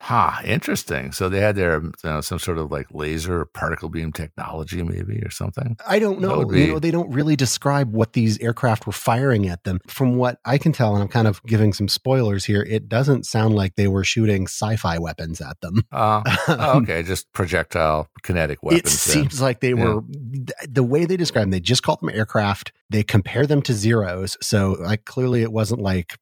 Huh, 0.00 0.32
interesting. 0.44 1.10
So 1.12 1.28
they 1.28 1.40
had 1.40 1.56
their 1.56 1.82
you 1.82 1.92
know, 2.04 2.20
some 2.20 2.38
sort 2.38 2.58
of 2.58 2.70
like 2.70 2.86
laser 2.92 3.46
particle 3.46 3.88
beam 3.88 4.12
technology, 4.12 4.82
maybe, 4.82 5.20
or 5.24 5.30
something. 5.30 5.76
I 5.88 5.98
don't 5.98 6.20
know. 6.20 6.44
be- 6.44 6.60
You 6.60 6.72
know, 6.74 6.78
they 6.78 6.90
don't 6.90 7.10
really 7.10 7.34
describe 7.34 7.92
what 7.92 8.12
these 8.12 8.38
aircraft 8.38 8.86
were 8.86 8.92
firing 8.92 9.48
at 9.48 9.64
them. 9.64 9.80
From 9.86 10.16
what 10.16 10.38
I 10.44 10.58
can 10.58 10.72
tell, 10.72 10.94
and 10.94 11.02
I'm 11.02 11.08
kind 11.08 11.26
of 11.26 11.42
giving 11.44 11.72
some 11.72 11.88
spoilers 11.88 12.44
here, 12.44 12.62
it 12.62 12.88
doesn't 12.88 13.24
sound 13.26 13.54
like 13.54 13.76
they 13.76 13.88
were 13.88 14.04
shooting 14.04 14.44
sci-fi 14.44 14.98
weapons 14.98 15.40
at 15.40 15.60
them. 15.62 15.82
Uh, 15.90 16.22
oh, 16.48 16.78
okay, 16.82 17.02
just 17.02 17.32
projectile 17.32 18.08
kinetic 18.22 18.62
weapons. 18.62 18.80
it 18.80 18.84
then. 18.84 19.22
seems 19.22 19.40
like 19.40 19.60
they 19.60 19.72
were 19.74 20.02
th- 20.12 20.50
the 20.68 20.82
way 20.84 21.06
they 21.06 21.16
describe 21.16 21.44
them. 21.44 21.50
They 21.50 21.60
just 21.60 21.82
call 21.82 21.96
them 21.96 22.10
aircraft. 22.10 22.70
They 22.90 23.02
compare 23.02 23.46
them 23.46 23.62
to 23.62 23.72
zeros. 23.72 24.36
So, 24.42 24.76
like, 24.78 25.06
clearly, 25.06 25.42
it 25.42 25.52
wasn't 25.52 25.80
like 25.80 26.18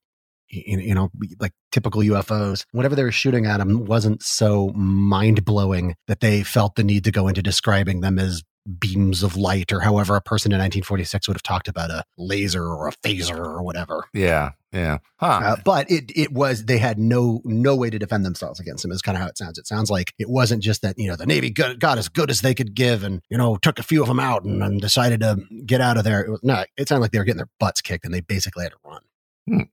you 0.67 0.95
know, 0.95 1.11
like 1.41 1.53
typical 1.73 2.03
UFOs. 2.03 2.65
Whatever 2.73 2.95
they 2.95 3.05
were 3.05 3.13
shooting 3.13 3.47
at 3.47 3.59
them 3.59 3.85
wasn't 3.85 4.23
so 4.23 4.71
mind 4.75 5.45
blowing 5.45 5.95
that 6.07 6.21
they 6.21 6.43
felt 6.43 6.77
the 6.77 6.85
need 6.85 7.05
to 7.05 7.11
go 7.11 7.29
into 7.29 7.43
describing 7.43 8.01
them 8.01 8.19
as 8.19 8.43
beams 8.79 9.23
of 9.23 9.37
light 9.37 9.73
or 9.73 9.81
however 9.81 10.17
a 10.17 10.23
person 10.23 10.51
in 10.51 10.59
1946 10.59 11.29
would 11.29 11.37
have 11.37 11.43
talked 11.43 11.69
about 11.69 11.91
a 11.91 12.03
laser 12.17 12.65
or 12.65 12.89
a 12.89 12.93
phaser 12.93 13.37
or 13.37 13.63
whatever. 13.63 14.05
Yeah, 14.15 14.53
yeah. 14.73 14.99
Huh. 15.17 15.41
Uh, 15.45 15.57
but 15.65 15.91
it 15.91 16.11
it 16.17 16.33
was 16.33 16.65
they 16.65 16.79
had 16.79 16.99
no 16.99 17.41
no 17.45 17.77
way 17.77 17.91
to 17.91 17.99
defend 17.99 18.25
themselves 18.25 18.61
against 18.61 18.83
them. 18.83 18.93
Is 18.93 19.03
kind 19.03 19.17
of 19.17 19.23
how 19.23 19.29
it 19.29 19.39
sounds. 19.39 19.59
It 19.59 19.67
sounds 19.67 19.91
like 19.91 20.15
it 20.19 20.29
wasn't 20.29 20.63
just 20.63 20.83
that 20.83 20.99
you 20.99 21.09
know 21.09 21.17
the 21.17 21.27
Navy 21.27 21.51
got, 21.51 21.79
got 21.79 21.99
as 21.99 22.09
good 22.09 22.31
as 22.31 22.41
they 22.41 22.55
could 22.55 22.75
give, 22.75 23.05
and 23.05 23.21
you 23.29 23.37
know 23.37 23.57
took 23.57 23.79
a 23.79 23.83
few 23.83 24.03
of 24.03 24.09
them 24.09 24.21
out 24.21 24.45
and, 24.45 24.63
and 24.63 24.81
decided 24.81 25.21
to 25.21 25.39
get 25.67 25.81
out 25.81 25.97
of 25.97 26.05
there. 26.05 26.23
It 26.23 26.31
was, 26.31 26.41
no, 26.43 26.65
it 26.77 26.89
sounded 26.89 27.03
like 27.03 27.13
they 27.13 27.19
were 27.19 27.25
getting 27.25 27.39
their 27.39 27.51
butts 27.61 27.83
kicked, 27.83 28.05
and 28.05 28.15
they 28.15 28.21
basically 28.21 28.65
had 28.65 28.73
to 28.73 28.79
run. 28.85 29.69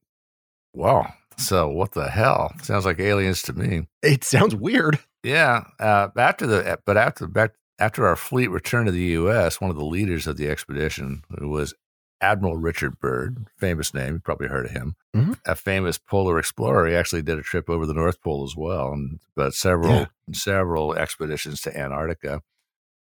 Wow. 0.74 1.12
So 1.38 1.68
what 1.68 1.92
the 1.92 2.08
hell? 2.10 2.52
Sounds 2.62 2.84
like 2.84 3.00
aliens 3.00 3.42
to 3.42 3.52
me. 3.52 3.86
It 4.02 4.22
sounds 4.24 4.54
weird. 4.54 4.98
Yeah. 5.22 5.64
Uh, 5.80 6.08
after 6.16 6.46
the 6.46 6.78
but 6.84 6.96
after 6.96 7.26
back 7.26 7.52
after 7.78 8.06
our 8.06 8.16
fleet 8.16 8.48
returned 8.48 8.86
to 8.86 8.92
the 8.92 9.00
U.S., 9.22 9.60
one 9.60 9.70
of 9.70 9.76
the 9.76 9.84
leaders 9.84 10.26
of 10.26 10.36
the 10.36 10.48
expedition 10.48 11.22
who 11.38 11.48
was 11.48 11.74
Admiral 12.20 12.56
Richard 12.56 13.00
Byrd, 13.00 13.46
famous 13.58 13.92
name. 13.92 14.14
You 14.14 14.18
probably 14.20 14.46
heard 14.48 14.66
of 14.66 14.70
him. 14.72 14.94
Mhm. 15.16 15.38
A 15.46 15.56
famous 15.56 15.98
polar 15.98 16.38
explorer. 16.38 16.86
He 16.86 16.94
actually 16.94 17.22
did 17.22 17.38
a 17.38 17.42
trip 17.42 17.68
over 17.68 17.84
the 17.86 17.94
North 17.94 18.20
Pole 18.22 18.44
as 18.44 18.54
well, 18.56 18.92
and 18.92 19.18
but 19.34 19.54
several 19.54 19.90
Yeah. 19.92 20.06
several 20.32 20.94
expeditions 20.94 21.60
to 21.62 21.76
Antarctica. 21.76 22.42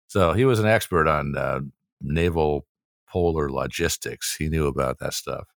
So 0.08 0.32
he 0.32 0.44
was 0.44 0.58
an 0.58 0.66
expert 0.66 1.06
on 1.06 1.36
uh, 1.36 1.60
naval 2.00 2.66
polar 3.08 3.50
logistics. 3.50 4.36
He 4.36 4.48
knew 4.48 4.66
about 4.66 4.98
that 4.98 5.14
stuff. 5.14 5.48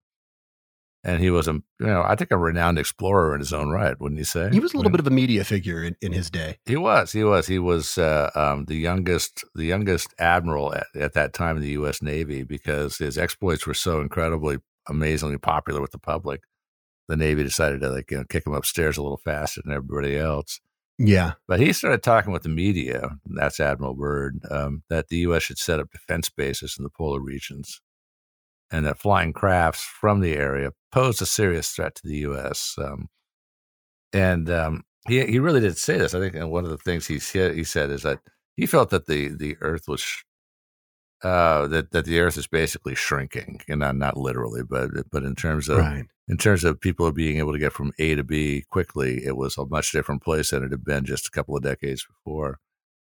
And 1.04 1.22
he 1.22 1.30
was 1.30 1.46
a, 1.46 1.52
you 1.52 1.86
know, 1.86 2.02
I 2.02 2.16
think 2.16 2.32
a 2.32 2.36
renowned 2.36 2.78
explorer 2.78 3.32
in 3.34 3.40
his 3.40 3.52
own 3.52 3.70
right, 3.70 3.98
wouldn't 4.00 4.18
you 4.18 4.24
say? 4.24 4.50
He 4.50 4.58
was 4.58 4.74
a 4.74 4.76
little 4.76 4.90
bit 4.90 5.00
of 5.00 5.06
a 5.06 5.10
media 5.10 5.44
figure 5.44 5.82
in, 5.82 5.96
in 6.00 6.12
his 6.12 6.28
day. 6.28 6.58
He 6.66 6.76
was. 6.76 7.12
He 7.12 7.22
was. 7.22 7.46
He 7.46 7.58
was 7.58 7.98
uh, 7.98 8.30
um, 8.34 8.64
the 8.64 8.74
youngest, 8.74 9.44
the 9.54 9.64
youngest 9.64 10.12
admiral 10.18 10.74
at, 10.74 10.86
at 10.96 11.14
that 11.14 11.32
time 11.32 11.56
in 11.56 11.62
the 11.62 11.70
U.S. 11.70 12.02
Navy 12.02 12.42
because 12.42 12.98
his 12.98 13.16
exploits 13.16 13.66
were 13.66 13.74
so 13.74 14.00
incredibly, 14.00 14.58
amazingly 14.88 15.38
popular 15.38 15.80
with 15.80 15.92
the 15.92 15.98
public. 15.98 16.42
The 17.06 17.16
Navy 17.16 17.44
decided 17.44 17.80
to 17.80 17.90
like 17.90 18.10
you 18.10 18.18
know 18.18 18.24
kick 18.24 18.46
him 18.46 18.52
upstairs 18.52 18.98
a 18.98 19.02
little 19.02 19.20
faster 19.24 19.62
than 19.64 19.72
everybody 19.72 20.18
else. 20.18 20.60
Yeah, 20.98 21.34
But 21.46 21.60
he 21.60 21.72
started 21.72 22.02
talking 22.02 22.32
with 22.32 22.42
the 22.42 22.48
media. 22.48 23.18
That's 23.24 23.60
Admiral 23.60 23.94
Byrd. 23.94 24.40
Um, 24.50 24.82
that 24.90 25.08
the 25.08 25.18
U.S. 25.18 25.44
should 25.44 25.58
set 25.58 25.78
up 25.78 25.92
defense 25.92 26.28
bases 26.28 26.74
in 26.76 26.82
the 26.82 26.90
polar 26.90 27.20
regions, 27.20 27.80
and 28.70 28.86
that 28.86 28.98
flying 28.98 29.32
crafts 29.32 29.82
from 29.82 30.20
the 30.20 30.34
area 30.34 30.72
posed 30.92 31.22
a 31.22 31.26
serious 31.26 31.70
threat 31.70 31.94
to 31.96 32.02
the 32.06 32.18
U.S. 32.18 32.74
Um, 32.78 33.08
and 34.12 34.50
um, 34.50 34.84
he 35.06 35.24
he 35.26 35.38
really 35.38 35.60
did 35.60 35.78
say 35.78 35.98
this. 35.98 36.14
I 36.14 36.20
think 36.20 36.34
one 36.50 36.64
of 36.64 36.70
the 36.70 36.78
things 36.78 37.06
he 37.06 37.18
said 37.18 37.54
he 37.54 37.64
said 37.64 37.90
is 37.90 38.02
that 38.02 38.20
he 38.56 38.66
felt 38.66 38.90
that 38.90 39.06
the 39.06 39.28
the 39.28 39.56
Earth 39.60 39.88
was 39.88 40.00
sh- 40.00 40.22
uh, 41.22 41.66
that 41.68 41.90
that 41.92 42.04
the 42.04 42.20
Earth 42.20 42.36
is 42.36 42.46
basically 42.46 42.94
shrinking, 42.94 43.60
and 43.68 43.80
not 43.80 43.96
not 43.96 44.16
literally, 44.16 44.62
but 44.62 44.90
but 45.10 45.24
in 45.24 45.34
terms 45.34 45.68
of 45.68 45.78
right. 45.78 46.06
in 46.28 46.36
terms 46.36 46.64
of 46.64 46.80
people 46.80 47.10
being 47.12 47.38
able 47.38 47.52
to 47.52 47.58
get 47.58 47.72
from 47.72 47.92
A 47.98 48.14
to 48.14 48.24
B 48.24 48.64
quickly, 48.70 49.24
it 49.24 49.36
was 49.36 49.56
a 49.56 49.66
much 49.66 49.92
different 49.92 50.22
place 50.22 50.50
than 50.50 50.62
it 50.62 50.70
had 50.70 50.84
been 50.84 51.04
just 51.04 51.26
a 51.26 51.30
couple 51.30 51.56
of 51.56 51.62
decades 51.62 52.06
before. 52.06 52.60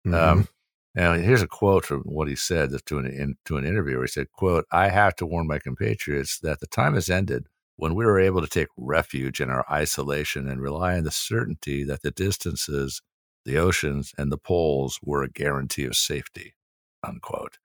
Mhm. 0.06 0.14
Um, 0.14 0.48
and 0.94 1.24
here's 1.24 1.42
a 1.42 1.48
quote 1.48 1.84
from 1.84 2.02
what 2.02 2.28
he 2.28 2.36
said 2.36 2.70
to 2.86 2.98
an 2.98 3.06
in, 3.06 3.36
to 3.46 3.56
an 3.56 3.64
interviewer. 3.66 4.02
He 4.04 4.08
said, 4.08 4.32
"quote 4.32 4.66
I 4.72 4.88
have 4.88 5.16
to 5.16 5.26
warn 5.26 5.46
my 5.48 5.58
compatriots 5.58 6.38
that 6.40 6.60
the 6.60 6.66
time 6.68 6.94
has 6.94 7.10
ended 7.10 7.46
when 7.76 7.94
we 7.94 8.04
were 8.04 8.20
able 8.20 8.40
to 8.42 8.48
take 8.48 8.68
refuge 8.76 9.40
in 9.40 9.50
our 9.50 9.64
isolation 9.70 10.48
and 10.48 10.60
rely 10.62 10.96
on 10.96 11.04
the 11.04 11.10
certainty 11.10 11.84
that 11.84 12.02
the 12.02 12.10
distances, 12.12 13.02
the 13.44 13.58
oceans, 13.58 14.12
and 14.18 14.30
the 14.32 14.38
poles 14.38 14.98
were 15.02 15.22
a 15.22 15.30
guarantee 15.30 15.84
of 15.84 15.96
safety." 15.96 16.54
Unquote. 17.02 17.58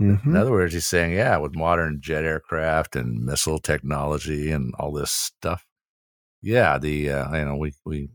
Mhm. 0.00 0.26
In 0.26 0.36
other 0.36 0.50
words, 0.52 0.74
he's 0.74 0.86
saying, 0.86 1.12
yeah, 1.14 1.36
with 1.38 1.54
modern 1.56 2.00
jet 2.00 2.24
aircraft 2.24 2.96
and 2.96 3.24
missile 3.24 3.58
technology 3.58 4.50
and 4.52 4.74
all 4.78 4.92
this 4.92 5.10
stuff, 5.12 5.64
yeah, 6.42 6.78
the 6.78 7.10
uh, 7.10 7.36
you 7.36 7.44
know 7.44 7.56
we 7.56 7.72
we 7.84 8.10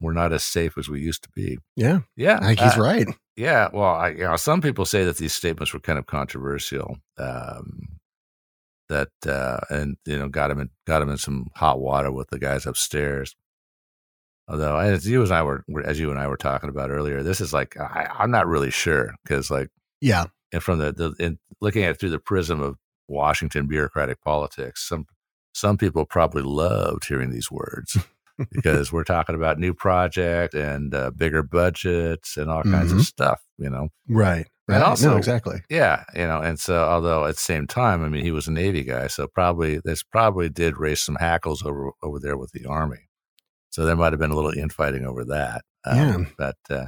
we're 0.00 0.12
not 0.12 0.32
as 0.32 0.44
safe 0.44 0.78
as 0.78 0.88
we 0.88 1.00
used 1.00 1.22
to 1.24 1.28
be. 1.34 1.58
Yeah, 1.76 2.00
Yeah, 2.16 2.38
I 2.40 2.48
think 2.48 2.60
he's 2.60 2.78
uh, 2.78 2.80
right. 2.80 3.06
Yeah, 3.36 3.68
well, 3.72 3.94
I, 3.94 4.08
you 4.10 4.24
know, 4.24 4.36
some 4.36 4.62
people 4.62 4.86
say 4.86 5.04
that 5.04 5.18
these 5.18 5.34
statements 5.34 5.72
were 5.74 5.80
kind 5.80 5.98
of 5.98 6.06
controversial. 6.06 6.98
Um, 7.18 7.98
that 8.88 9.08
uh, 9.26 9.58
and 9.68 9.96
you 10.06 10.18
know 10.18 10.28
got 10.28 10.50
him 10.50 10.60
in 10.60 10.70
got 10.86 11.02
him 11.02 11.10
in 11.10 11.18
some 11.18 11.48
hot 11.54 11.80
water 11.80 12.10
with 12.12 12.28
the 12.30 12.38
guys 12.38 12.66
upstairs. 12.66 13.34
Although, 14.48 14.76
as 14.78 15.08
you 15.08 15.22
and 15.22 15.32
I 15.32 15.42
were 15.42 15.64
as 15.84 15.98
you 15.98 16.10
and 16.10 16.18
I 16.18 16.28
were 16.28 16.36
talking 16.36 16.70
about 16.70 16.90
earlier, 16.90 17.22
this 17.22 17.40
is 17.40 17.52
like 17.52 17.76
I, 17.78 18.08
I'm 18.18 18.30
not 18.30 18.46
really 18.46 18.70
sure 18.70 19.14
because 19.24 19.50
like 19.50 19.70
Yeah, 20.00 20.26
and 20.52 20.62
from 20.62 20.78
the, 20.78 20.92
the 20.92 21.14
in 21.18 21.38
looking 21.60 21.82
at 21.82 21.90
it 21.90 22.00
through 22.00 22.10
the 22.10 22.20
prism 22.20 22.60
of 22.60 22.76
Washington 23.08 23.66
bureaucratic 23.66 24.20
politics, 24.22 24.88
some 24.88 25.06
some 25.52 25.76
people 25.76 26.04
probably 26.04 26.42
loved 26.42 27.06
hearing 27.08 27.30
these 27.30 27.50
words 27.50 27.98
because 28.52 28.92
we're 28.92 29.04
talking 29.04 29.34
about 29.34 29.58
new 29.58 29.72
project 29.74 30.54
and 30.54 30.94
uh, 30.94 31.10
bigger 31.10 31.42
budgets 31.42 32.36
and 32.36 32.50
all 32.50 32.62
kinds 32.62 32.92
Mhm. 32.92 33.00
of 33.00 33.04
stuff, 33.06 33.40
you 33.58 33.70
know. 33.70 33.88
right. 34.08 34.46
And 34.68 34.78
right. 34.80 34.82
also- 34.82 35.10
no, 35.12 35.16
exactly. 35.16 35.62
Yeah, 35.70 36.02
you 36.14 36.26
know, 36.26 36.40
and 36.40 36.58
so 36.58 36.84
although 36.84 37.24
at 37.26 37.36
the 37.36 37.40
same 37.40 37.66
time, 37.68 38.02
I 38.04 38.08
mean, 38.08 38.24
he 38.24 38.32
was 38.32 38.48
a 38.48 38.52
Navy 38.52 38.82
guy, 38.82 39.06
so 39.06 39.28
probably 39.28 39.78
this 39.84 40.02
probably 40.02 40.48
did 40.48 40.76
raise 40.76 41.00
some 41.00 41.16
hackles 41.16 41.64
over 41.64 41.92
over 42.02 42.18
there 42.18 42.36
with 42.36 42.50
the 42.52 42.66
Army. 42.66 43.08
So 43.70 43.84
there 43.86 43.94
might 43.96 44.12
have 44.12 44.18
been 44.20 44.30
a 44.32 44.34
little 44.34 44.50
infighting 44.58 45.04
over 45.06 45.24
that. 45.26 45.62
Um, 45.84 45.96
Yeah. 45.98 46.24
but 46.36 46.56
uh, 46.70 46.86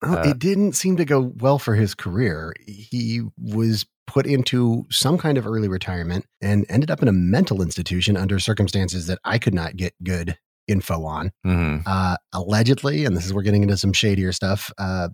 Well, 0.00 0.18
Uh, 0.18 0.30
it 0.30 0.38
didn't 0.38 0.74
seem 0.74 0.96
to 0.98 1.04
go 1.04 1.32
well 1.40 1.58
for 1.58 1.74
his 1.74 1.92
career. 1.96 2.54
He 2.68 3.22
was 3.36 3.84
put 4.06 4.26
into 4.26 4.86
some 4.90 5.18
kind 5.18 5.36
of 5.36 5.44
early 5.44 5.66
retirement 5.66 6.24
and 6.40 6.64
ended 6.68 6.88
up 6.88 7.02
in 7.02 7.08
a 7.08 7.12
mental 7.12 7.60
institution 7.62 8.16
under 8.16 8.38
circumstances 8.38 9.08
that 9.08 9.18
I 9.24 9.38
could 9.40 9.54
not 9.54 9.74
get 9.76 9.92
good 10.04 10.38
info 10.68 11.04
on. 11.04 11.32
mhm. 11.46 11.82
Uh, 11.86 12.16
allegedly, 12.32 13.04
and 13.04 13.16
this 13.16 13.24
is 13.26 13.32
we're 13.34 13.42
getting 13.42 13.62
into 13.62 13.76
some 13.76 13.92
shadier 13.92 14.32
stuff. 14.32 14.70
Uh, 14.78 15.08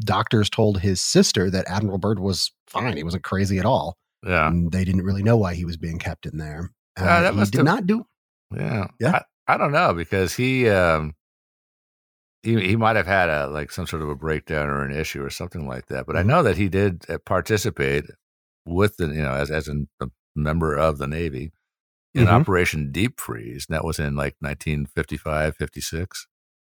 doctors 0.00 0.50
told 0.50 0.80
his 0.80 1.00
sister 1.00 1.50
that 1.50 1.66
Admiral 1.68 1.98
Byrd 1.98 2.18
was 2.18 2.52
fine; 2.66 2.96
he 2.96 3.02
wasn't 3.04 3.24
crazy 3.24 3.58
at 3.58 3.64
all. 3.64 3.96
yeah, 4.26 4.48
And 4.48 4.72
they 4.72 4.84
didn't 4.84 5.02
really 5.02 5.22
know 5.22 5.36
why 5.36 5.54
he 5.54 5.64
was 5.64 5.76
being 5.76 5.98
kept 5.98 6.26
in 6.26 6.38
there. 6.38 6.70
Uh, 6.98 7.04
Yeah, 7.04 7.20
that 7.22 7.32
he 7.34 7.38
must 7.38 7.52
did 7.52 7.58
have- 7.58 7.66
not 7.66 7.86
do. 7.86 8.04
Yeah. 8.54 8.88
Yeah. 8.98 9.20
I, 9.46 9.54
I 9.54 9.56
don't 9.56 9.72
know 9.72 9.94
because 9.94 10.34
he 10.34 10.68
um 10.68 11.14
he 12.42 12.60
he 12.60 12.76
might 12.76 12.96
have 12.96 13.06
had 13.06 13.28
a 13.28 13.46
like 13.48 13.70
some 13.70 13.86
sort 13.86 14.02
of 14.02 14.08
a 14.08 14.14
breakdown 14.16 14.68
or 14.68 14.84
an 14.84 14.94
issue 14.94 15.22
or 15.22 15.30
something 15.30 15.66
like 15.66 15.86
that. 15.86 16.06
But 16.06 16.16
I 16.16 16.22
know 16.22 16.42
that 16.42 16.56
he 16.56 16.68
did 16.68 17.04
uh, 17.08 17.18
participate 17.24 18.04
with 18.64 18.96
the 18.96 19.06
you 19.06 19.22
know 19.22 19.32
as 19.32 19.50
as 19.50 19.68
an- 19.68 19.88
a 20.00 20.08
member 20.36 20.74
of 20.76 20.98
the 20.98 21.06
Navy 21.06 21.52
in 22.18 22.26
Mhm. 22.26 22.40
Operation 22.40 22.90
Deep 22.92 23.20
Freeze. 23.20 23.66
And 23.68 23.74
that 23.74 23.84
was 23.84 23.98
in 23.98 24.14
like 24.16 24.36
1955, 24.40 25.56
56. 25.56 26.26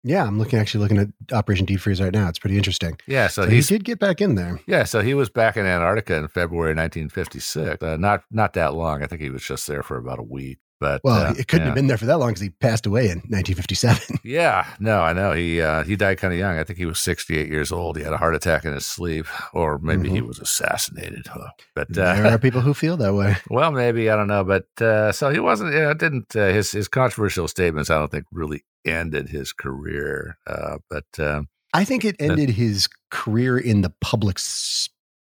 Yeah, 0.04 0.24
I'm 0.26 0.36
looking 0.38 0.58
actually 0.58 0.82
looking 0.82 0.98
at 0.98 1.08
Operation 1.32 1.64
Deep 1.64 1.78
Freeze 1.78 2.00
right 2.00 2.12
now. 2.12 2.28
It's 2.28 2.38
pretty 2.40 2.56
interesting. 2.56 2.98
Yeah, 3.06 3.28
so, 3.28 3.44
So 3.44 3.50
he 3.50 3.60
did 3.60 3.84
get 3.84 4.00
back 4.00 4.20
in 4.20 4.34
there. 4.34 4.58
yeah, 4.66 4.82
so 4.82 5.00
he 5.00 5.14
was 5.14 5.30
back 5.30 5.56
in 5.56 5.64
Antarctica 5.64 6.16
in 6.16 6.26
February 6.26 6.74
1956. 6.74 7.82
Uh, 7.82 7.96
not 7.96 8.24
not 8.30 8.54
that 8.54 8.74
long. 8.74 9.02
I 9.02 9.06
think 9.06 9.20
he 9.22 9.30
was 9.30 9.42
just 9.44 9.66
there 9.68 9.82
for 9.84 9.96
about 9.96 10.18
a 10.18 10.24
week. 10.24 10.58
But 10.82 11.00
Well, 11.04 11.28
uh, 11.28 11.34
it 11.38 11.48
couldn't 11.48 11.62
yeah. 11.62 11.66
have 11.66 11.74
been 11.74 11.86
there 11.86 11.96
for 11.96 12.06
that 12.06 12.18
long 12.18 12.30
because 12.30 12.42
he 12.42 12.50
passed 12.50 12.84
away 12.86 13.04
in 13.04 13.18
1957. 13.30 14.18
Yeah, 14.24 14.66
no, 14.78 15.00
I 15.00 15.12
know. 15.12 15.32
He 15.32 15.60
uh, 15.62 15.82
he 15.84 15.96
died 15.96 16.18
kind 16.18 16.32
of 16.34 16.38
young. 16.38 16.58
I 16.58 16.64
think 16.64 16.78
he 16.78 16.86
was 16.86 17.00
68 17.00 17.48
years 17.48 17.72
old. 17.72 17.96
He 17.96 18.02
had 18.04 18.12
a 18.12 18.16
heart 18.18 18.34
attack 18.34 18.64
in 18.64 18.72
his 18.72 18.84
sleep, 18.86 19.26
or 19.52 19.78
maybe 19.78 20.08
he 20.10 20.20
was 20.20 20.38
assassinated. 20.38 21.26
Huh? 21.26 21.48
But 21.74 21.88
Mm-hmm. 21.90 22.16
there 22.22 22.26
uh, 22.26 22.34
are 22.34 22.38
people 22.38 22.60
who 22.60 22.74
feel 22.74 22.96
that 22.98 23.14
way. 23.14 23.36
well, 23.50 23.72
maybe 23.72 24.10
I 24.10 24.16
don't 24.16 24.28
know. 24.28 24.44
But 24.44 24.66
uh, 24.80 25.12
so 25.12 25.30
he 25.30 25.38
wasn't. 25.40 25.72
You 25.74 25.80
know, 25.80 25.94
didn't 25.94 26.34
uh, 26.36 26.48
his 26.48 26.70
his 26.72 26.88
controversial 26.88 27.48
statements? 27.48 27.90
I 27.90 27.98
don't 27.98 28.10
think 28.10 28.26
really 28.32 28.64
ended 28.84 29.28
his 29.28 29.52
career. 29.52 30.38
Uh, 30.46 30.78
but 30.90 31.06
uh, 31.18 31.42
I 31.72 31.84
think 31.84 32.04
it 32.04 32.16
ended 32.20 32.50
his 32.50 32.88
career 33.10 33.58
in 33.58 33.82
the 33.82 33.90
public. 34.00 34.38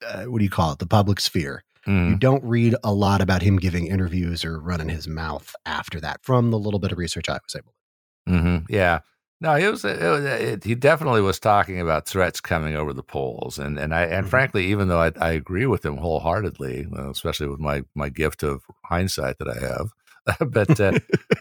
Uh, 0.07 0.25
what 0.25 0.39
do 0.39 0.45
you 0.45 0.51
call 0.51 0.73
it? 0.73 0.79
The 0.79 0.87
public 0.87 1.21
sphere. 1.21 1.63
Mm, 1.91 2.11
You 2.13 2.17
don't 2.19 2.45
read 2.45 2.75
a 2.85 2.93
lot 2.95 3.21
about 3.21 3.43
him 3.43 3.57
giving 3.59 3.87
interviews 3.87 4.45
or 4.45 4.61
running 4.61 4.89
his 4.89 5.09
mouth 5.09 5.55
after 5.67 6.01
that. 6.01 6.21
From 6.23 6.51
the 6.51 6.59
little 6.59 6.81
bit 6.81 6.93
of 6.93 6.99
research 6.99 7.29
I 7.29 7.35
was 7.45 7.57
able. 7.57 7.75
mhm, 8.29 8.67
yeah. 8.69 9.01
No, 9.43 9.55
it 9.57 9.71
was, 9.71 9.85
it 9.87 10.03
was 10.03 10.23
it, 10.25 10.65
he 10.65 10.75
definitely 10.75 11.23
was 11.23 11.41
talking 11.41 11.81
about 11.81 12.07
threats 12.07 12.43
coming 12.43 12.77
over 12.77 12.93
the 12.93 13.03
poles, 13.03 13.59
and 13.59 13.79
and 13.79 13.95
I 13.95 14.03
and 14.05 14.27
Mhm. 14.27 14.31
frankly, 14.31 14.67
even 14.67 14.89
though 14.89 15.01
I, 15.01 15.13
I 15.19 15.31
agree 15.33 15.65
with 15.67 15.83
him 15.85 15.97
wholeheartedly, 15.97 16.87
uh, 16.97 17.11
especially 17.11 17.47
with 17.49 17.59
my 17.61 17.83
my 17.95 18.11
gift 18.11 18.43
of 18.43 18.63
hindsight 18.85 19.39
that 19.39 19.49
I 19.49 19.59
have, 19.67 19.93
but 20.51 20.79
uh, 20.81 20.93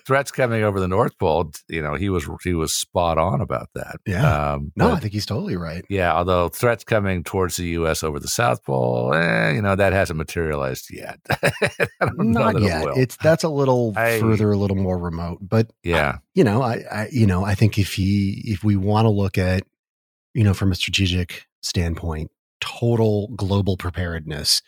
threats 0.05 0.31
coming 0.31 0.63
over 0.63 0.79
the 0.79 0.87
North 0.87 1.17
Pole, 1.19 1.51
you 1.67 1.81
know, 1.81 1.95
he 1.95 2.09
was 2.09 2.27
he 2.43 2.53
was 2.53 2.73
spot 2.73 3.17
on 3.17 3.41
about 3.41 3.69
that. 3.75 3.97
Yeah. 4.05 4.53
Um, 4.53 4.71
No, 4.75 4.89
but- 4.89 4.95
I 4.95 4.99
think 4.99 5.13
he's 5.13 5.25
totally 5.25 5.55
right. 5.57 5.83
yeah, 5.89 6.13
although 6.13 6.49
threats 6.49 6.83
coming 6.83 7.23
towards 7.23 7.55
the 7.57 7.65
U.S. 7.79 8.03
over 8.03 8.19
the 8.19 8.27
South 8.27 8.63
Pole, 8.63 9.13
eh, 9.13 9.51
you 9.51 9.61
know, 9.61 9.75
that 9.75 9.93
hasn't 9.93 10.17
materialized 10.17 10.87
yet. 10.91 11.19
I 11.29 12.09
Not 12.17 12.55
it 12.55 12.63
yet. 12.63 12.85
will. 12.85 12.93
It's 12.97 13.17
that's 13.17 13.43
a 13.43 13.49
little 13.49 13.93
I- 13.97 14.19
further, 14.19 14.51
a 14.51 14.57
little 14.57 14.77
more 14.77 14.97
remote. 14.97 15.39
But 15.41 15.71
yeah, 15.83 16.17
you 16.35 16.43
know, 16.43 16.61
I, 16.61 16.83
I 16.91 17.09
you 17.11 17.25
know, 17.27 17.43
I 17.45 17.55
think 17.55 17.77
if 17.77 17.93
he 17.93 18.41
if 18.45 18.63
we 18.63 18.75
want 18.75 19.05
to 19.05 19.09
look 19.09 19.37
at, 19.37 19.63
you 20.33 20.43
know, 20.43 20.53
from 20.53 20.71
a 20.71 20.75
strategic 20.75 21.45
standpoint, 21.61 22.31
total 22.61 23.27
global 23.35 23.77
preparedness, 23.77 24.61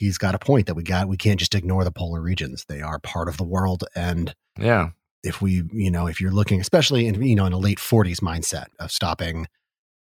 he's 0.00 0.18
got 0.18 0.34
a 0.34 0.38
point 0.40 0.66
that 0.66 0.74
we 0.74 0.82
got 0.82 1.06
we 1.06 1.16
can't 1.16 1.38
just 1.38 1.54
ignore 1.54 1.84
the 1.84 1.92
polar 1.92 2.20
regions. 2.20 2.64
They 2.64 2.80
are 2.80 2.98
part 2.98 3.28
of 3.28 3.36
the 3.36 3.44
world. 3.44 3.84
And 3.94 4.34
yeah, 4.58 4.90
if 5.22 5.40
we, 5.40 5.62
you 5.72 5.90
know, 5.92 6.08
if 6.08 6.20
you're 6.20 6.32
looking, 6.32 6.60
especially 6.60 7.06
in 7.06 7.22
you 7.22 7.36
know, 7.36 7.46
in 7.46 7.52
a 7.52 7.58
late 7.58 7.78
forties 7.78 8.18
mindset 8.20 8.66
of 8.80 8.90
stopping 8.90 9.46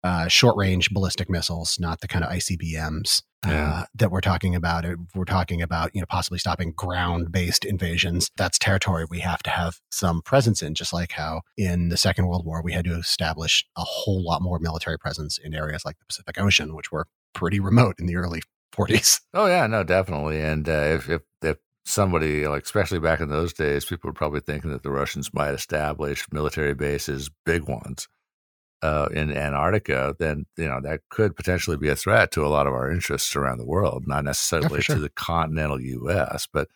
uh, 0.04 0.28
short 0.30 0.56
range 0.56 0.92
ballistic 0.92 1.30
missiles, 1.30 1.78
not 1.80 2.00
the 2.02 2.08
kind 2.08 2.24
of 2.24 2.32
ICBMs 2.32 3.24
Yeah. 3.46 3.70
uh, 3.82 3.86
that 3.96 4.12
we're 4.12 4.22
talking 4.22 4.54
about. 4.56 4.86
If 4.86 4.96
We're 5.16 5.26
talking 5.26 5.62
about, 5.62 5.90
you 5.96 6.00
know, 6.02 6.06
possibly 6.08 6.38
stopping 6.38 6.72
ground 6.72 7.32
based 7.32 7.66
invasions. 7.66 8.30
That's 8.38 8.60
territory 8.60 9.06
we 9.10 9.20
have 9.22 9.42
to 9.44 9.50
have 9.50 9.80
some 9.92 10.22
presence 10.22 10.62
in, 10.62 10.76
just 10.76 10.94
like 10.94 11.14
how 11.14 11.42
in 11.58 11.90
the 11.90 11.98
Second 11.98 12.28
World 12.28 12.46
War 12.46 12.62
we 12.62 12.74
had 12.74 12.86
to 12.86 12.94
establish 12.96 13.66
a 13.76 13.82
whole 13.84 14.24
lot 14.24 14.42
more 14.44 14.60
military 14.60 15.00
presence 15.00 15.38
in 15.40 15.54
areas 15.56 15.84
like 15.84 15.98
the 16.00 16.06
Pacific 16.06 16.40
Ocean, 16.40 16.76
which 16.76 16.92
were 16.92 17.08
pretty 17.34 17.60
remote 17.60 17.96
in 18.00 18.06
the 18.06 18.16
early 18.16 18.42
40s. 18.78 19.22
Oh 19.34 19.48
yeah, 19.48 19.68
no, 19.68 19.84
definitely. 19.84 20.42
And 20.42 20.68
uh, 20.68 20.72
if 20.96 21.10
if 21.10 21.22
if 21.42 21.58
somebody 21.86 22.48
like, 22.48 22.64
especially 22.64 23.00
back 23.00 23.20
in 23.22 23.30
those 23.30 23.54
days, 23.54 23.86
people 23.86 24.10
were 24.10 24.14
probably 24.14 24.42
thinking 24.42 24.72
that 24.72 24.84
the 24.84 24.92
Russians 24.92 25.34
might 25.34 25.54
establish 25.54 26.26
military 26.32 26.74
bases, 26.74 27.30
big 27.46 27.64
ones, 27.68 28.08
uh, 28.84 29.08
in 29.14 29.32
Antarctica, 29.36 30.16
then 30.20 30.46
you 30.58 30.68
know 30.68 30.80
that 30.82 31.02
could 31.10 31.36
potentially 31.36 31.78
be 31.78 31.90
a 31.90 31.96
threat 31.96 32.32
to 32.32 32.46
a 32.46 32.48
lot 32.50 32.68
of 32.68 32.74
our 32.74 32.92
interests 32.92 33.36
around 33.36 33.58
the 33.58 33.66
world. 33.66 34.04
Not 34.08 34.24
necessarily 34.26 34.82
sure. 34.82 34.96
to 34.96 35.02
the 35.02 35.10
continental 35.10 35.80
U.S., 35.82 36.48
but 36.52 36.68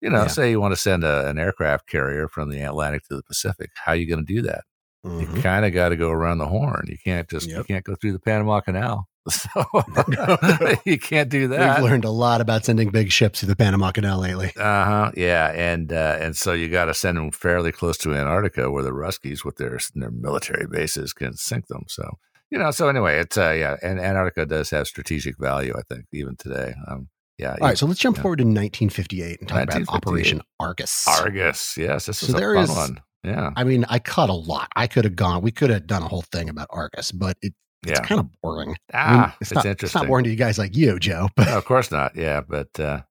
you 0.00 0.10
know, 0.10 0.22
Yeah. 0.22 0.26
say 0.26 0.50
you 0.50 0.60
want 0.60 0.72
to 0.72 0.80
send 0.80 1.04
a, 1.04 1.28
an 1.28 1.38
aircraft 1.38 1.86
carrier 1.88 2.28
from 2.28 2.50
the 2.50 2.60
Atlantic 2.60 3.04
to 3.08 3.16
the 3.16 3.22
Pacific, 3.22 3.70
how 3.74 3.92
are 3.92 3.96
you 3.96 4.06
going 4.06 4.24
to 4.26 4.34
do 4.34 4.42
that? 4.42 4.64
Mhm. 5.06 5.36
You 5.36 5.42
kind 5.42 5.64
of 5.64 5.72
got 5.72 5.90
to 5.90 5.96
go 5.96 6.10
around 6.10 6.38
the 6.38 6.46
horn. 6.48 6.86
You 6.88 6.96
can't 7.02 7.28
just 7.28 7.48
you 7.48 7.64
can't 7.64 7.84
go 7.84 7.94
through 7.94 8.12
the 8.12 8.18
Panama 8.18 8.60
Canal. 8.60 9.06
So 9.30 9.64
you 10.84 10.98
can't 10.98 11.30
do 11.30 11.48
that. 11.48 11.80
We've 11.80 11.90
learned 11.90 12.04
a 12.04 12.10
lot 12.10 12.40
about 12.42 12.64
sending 12.64 12.90
big 12.90 13.10
ships 13.10 13.40
through 13.40 13.48
the 13.48 13.56
Panama 13.56 13.90
Canal 13.90 14.20
lately. 14.20 14.52
Uh 14.56 14.84
huh. 14.84 15.12
Yeah, 15.16 15.50
and 15.52 15.92
uh, 15.92 16.18
and 16.20 16.36
so 16.36 16.52
you 16.52 16.68
got 16.68 16.86
to 16.86 16.94
send 16.94 17.16
them 17.16 17.30
fairly 17.30 17.72
close 17.72 17.96
to 17.98 18.14
Antarctica, 18.14 18.70
where 18.70 18.82
the 18.82 18.90
Ruskies, 18.90 19.44
with 19.44 19.56
their 19.56 19.78
their 19.94 20.10
military 20.10 20.66
bases, 20.66 21.12
can 21.14 21.36
sink 21.36 21.68
them. 21.68 21.84
So 21.88 22.18
you 22.50 22.58
know. 22.58 22.70
So 22.70 22.88
anyway, 22.88 23.18
it's 23.18 23.38
uh, 23.38 23.52
yeah, 23.52 23.76
and 23.82 23.98
Antarctica 23.98 24.44
does 24.44 24.68
have 24.70 24.86
strategic 24.86 25.38
value. 25.38 25.72
I 25.76 25.82
think 25.92 26.04
even 26.12 26.36
today. 26.36 26.74
Um, 26.86 27.08
yeah. 27.38 27.56
All 27.60 27.68
right, 27.68 27.78
so 27.78 27.86
let's 27.86 27.98
jump 28.00 28.16
yeah. 28.18 28.22
forward 28.22 28.36
to 28.38 28.44
1958 28.44 29.40
and 29.40 29.48
talk 29.48 29.62
about 29.64 29.82
Operation 29.88 30.42
Argus. 30.60 31.08
Argus. 31.08 31.76
Yes, 31.76 32.06
this 32.06 32.18
So 32.18 32.26
is 32.28 32.34
a 32.34 32.36
there 32.36 32.54
fun 32.54 32.64
is- 32.64 32.70
one. 32.70 33.00
Yeah. 33.24 33.52
I 33.56 33.64
mean, 33.64 33.86
I 33.88 34.00
cut 34.00 34.28
a 34.28 34.34
lot. 34.34 34.68
I 34.76 34.86
could 34.86 35.04
have 35.04 35.16
gone. 35.16 35.40
We 35.40 35.50
could 35.50 35.70
have 35.70 35.86
done 35.86 36.02
a 36.02 36.08
whole 36.08 36.20
thing 36.30 36.50
about 36.50 36.66
Argus, 36.68 37.10
but 37.10 37.38
it, 37.40 37.54
it's 37.86 37.98
Yeah. 38.00 38.06
kind 38.06 38.20
of 38.20 38.28
boring. 38.42 38.76
I 38.92 38.98
Ah, 38.98 39.20
mean, 39.26 39.32
it's, 39.40 39.52
not, 39.52 39.64
interesting. 39.66 39.86
It's 39.86 39.94
not 39.94 40.06
boring 40.06 40.24
to 40.24 40.30
you 40.30 40.36
guys 40.36 40.58
like 40.58 40.76
you, 40.76 40.98
Joe, 40.98 41.28
but 41.36 41.46
No, 41.46 41.58
of 41.58 41.64
course 41.64 41.90
not. 41.90 42.16
Yeah, 42.16 42.40
but 42.40 42.78
uh, 42.80 43.02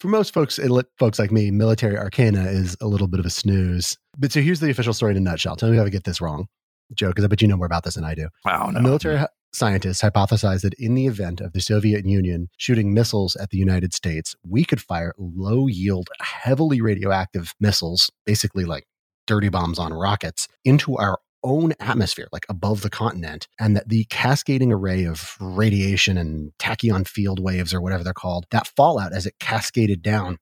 for 0.00 0.08
most 0.08 0.32
folks, 0.34 0.58
folks 0.98 1.18
like 1.18 1.32
me, 1.32 1.50
military 1.50 1.96
arcana 1.98 2.44
is 2.46 2.76
a 2.80 2.86
little 2.86 3.08
bit 3.08 3.20
of 3.20 3.26
a 3.26 3.30
snooze. 3.30 3.96
But 4.18 4.32
so 4.32 4.40
here's 4.40 4.60
the 4.60 4.70
official 4.70 4.92
story 4.92 5.12
in 5.12 5.16
a 5.16 5.20
nutshell. 5.20 5.56
Tell 5.56 5.70
me 5.70 5.78
if 5.78 5.84
I 5.84 5.88
get 5.88 6.04
this 6.04 6.20
wrong, 6.20 6.46
Joe, 6.94 7.08
because 7.08 7.24
I 7.24 7.28
bet 7.28 7.42
you 7.42 7.48
know 7.48 7.56
more 7.56 7.66
about 7.66 7.84
this 7.84 7.94
than 7.94 8.04
I 8.04 8.14
do. 8.14 8.28
wow, 8.44 8.70
no. 8.70 8.80
Military 8.80 9.16
hi- 9.18 9.28
scientists 9.54 10.00
hypothesized 10.02 10.62
that 10.62 10.74
in 10.78 10.94
the 10.94 11.06
event 11.06 11.40
of 11.40 11.52
the 11.52 11.60
Soviet 11.60 12.06
Union 12.06 12.48
shooting 12.56 12.94
missiles 12.94 13.36
at 13.36 13.50
the 13.50 13.58
United 13.58 13.92
States, 13.92 14.34
we 14.48 14.64
could 14.64 14.80
fire 14.80 15.12
low 15.18 15.66
yield, 15.66 16.08
heavily 16.20 16.80
radioactive 16.80 17.52
missiles, 17.60 18.10
basically 18.24 18.64
like 18.64 18.84
dirty 19.26 19.48
bombs 19.48 19.78
on 19.78 19.92
rockets, 19.92 20.48
into 20.64 20.96
our 20.96 21.18
own 21.44 21.72
atmosphere, 21.80 22.28
like 22.32 22.46
above 22.48 22.82
the 22.82 22.90
continent, 22.90 23.48
and 23.58 23.76
that 23.76 23.88
the 23.88 24.04
cascading 24.04 24.72
array 24.72 25.04
of 25.04 25.36
radiation 25.40 26.16
and 26.18 26.52
tachyon 26.58 27.06
field 27.06 27.38
waves 27.40 27.72
or 27.74 27.80
whatever 27.80 28.04
they're 28.04 28.12
called, 28.12 28.46
that 28.50 28.66
fallout 28.76 29.12
as 29.12 29.26
it 29.26 29.34
cascaded 29.40 30.02
down 30.02 30.38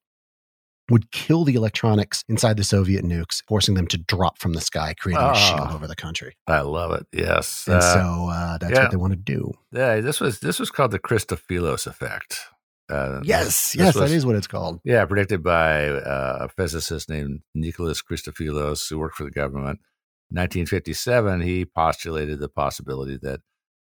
would 0.90 1.12
kill 1.12 1.44
the 1.44 1.54
electronics 1.54 2.24
inside 2.28 2.56
the 2.56 2.64
Soviet 2.64 3.04
nukes, 3.04 3.42
forcing 3.46 3.74
them 3.74 3.86
to 3.86 3.96
drop 3.96 4.38
from 4.40 4.54
the 4.54 4.60
sky, 4.60 4.92
creating 4.98 5.24
a 5.24 5.34
shield 5.36 5.60
Ah. 5.62 5.74
over 5.74 5.86
the 5.86 5.94
country. 5.94 6.34
I 6.48 6.62
love 6.62 6.90
it. 6.92 7.06
Yes. 7.12 7.66
And 7.68 7.76
Uh, 7.76 7.80
so 7.94 8.28
uh, 8.28 8.58
that's 8.58 8.72
yeah. 8.72 8.82
what 8.82 8.90
they 8.90 8.96
want 8.96 9.12
to 9.12 9.16
do. 9.16 9.52
yeah, 9.70 10.00
this 10.00 10.18
was 10.20 10.40
this 10.40 10.58
was 10.58 10.70
called 10.70 10.90
the 10.90 10.98
Christofilos 10.98 11.86
effect. 11.86 12.40
Uh, 12.90 13.20
Yes, 13.22 13.72
yes, 13.78 13.94
was- 13.94 14.10
that 14.10 14.14
is 14.16 14.26
what 14.26 14.34
it's 14.34 14.48
called. 14.48 14.80
Yeah, 14.84 15.04
predicted 15.04 15.44
by 15.44 15.86
uh, 15.86 16.38
a 16.40 16.48
physicist 16.48 17.08
named 17.08 17.42
Nicholas 17.54 18.02
Christofilos, 18.02 18.90
who 18.90 18.98
worked 18.98 19.14
for 19.16 19.22
the 19.22 19.30
government. 19.30 19.78
1957, 20.30 21.40
he 21.40 21.64
postulated 21.64 22.38
the 22.38 22.48
possibility 22.48 23.18
that 23.22 23.40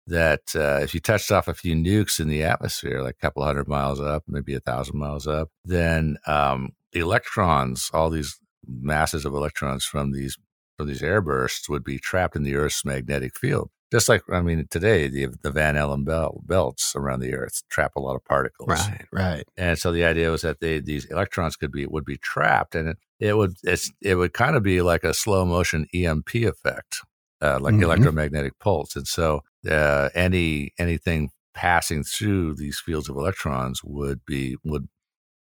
that 0.08 0.56
uh, 0.56 0.80
if 0.82 0.94
you 0.94 1.00
touched 1.00 1.32
off 1.32 1.48
a 1.48 1.54
few 1.54 1.76
nukes 1.76 2.20
in 2.20 2.28
the 2.28 2.44
atmosphere, 2.44 3.02
like 3.02 3.16
a 3.16 3.26
couple 3.26 3.44
hundred 3.44 3.68
miles 3.68 4.00
up, 4.00 4.24
maybe 4.28 4.56
a 4.56 4.60
thousand 4.60 4.98
miles 4.98 5.28
up, 5.28 5.50
then 5.64 6.18
um, 6.26 6.70
electrons, 6.94 7.90
all 7.94 8.10
these 8.10 8.40
masses 8.68 9.26
of 9.26 9.34
electrons 9.34 9.86
from 9.86 10.12
these 10.12 10.38
from 10.78 10.88
these 10.88 11.02
airbursts, 11.02 11.70
would 11.70 11.84
be 11.84 12.00
trapped 12.00 12.36
in 12.36 12.44
the 12.44 12.56
Earth's 12.56 12.84
magnetic 12.84 13.38
field. 13.38 13.70
Just 13.92 14.08
like 14.08 14.24
I 14.32 14.42
mean, 14.42 14.66
today 14.70 15.08
the 15.10 15.28
the 15.42 15.52
Van 15.52 15.76
Allen 15.76 16.04
belt, 16.06 16.48
belts 16.48 16.96
around 16.96 17.20
the 17.20 17.34
Earth 17.34 17.62
trap 17.70 17.92
a 17.96 18.00
lot 18.00 18.16
of 18.16 18.24
particles. 18.24 18.70
Right, 18.70 19.06
right. 19.12 19.44
And 19.58 19.78
so 19.78 19.92
the 19.92 20.06
idea 20.06 20.32
was 20.32 20.44
that 20.44 20.62
they, 20.62 20.80
these 20.80 21.06
electrons 21.06 21.58
could 21.58 21.72
be 21.72 21.86
would 21.86 22.06
be 22.06 22.18
trapped, 22.18 22.74
and 22.76 22.90
it, 22.90 22.98
it 23.20 23.38
would 23.38 23.56
it's, 23.64 23.92
it 24.02 24.16
would 24.16 24.34
kind 24.34 24.56
of 24.56 24.64
be 24.64 24.82
like 24.82 25.04
a 25.04 25.14
slow 25.14 25.44
motion 25.46 25.88
EMP 25.94 26.36
effect, 26.36 27.02
uh, 27.42 27.60
like 27.60 27.74
Mhm. 27.76 27.84
electromagnetic 27.84 28.58
pulse. 28.60 28.96
And 28.96 29.08
so 29.08 29.42
uh, 29.70 30.10
any 30.16 30.72
anything 30.80 31.32
passing 31.54 32.04
through 32.04 32.56
these 32.56 32.80
fields 32.80 33.10
of 33.10 33.18
electrons 33.18 33.84
would 33.84 34.26
be 34.26 34.56
would 34.64 34.88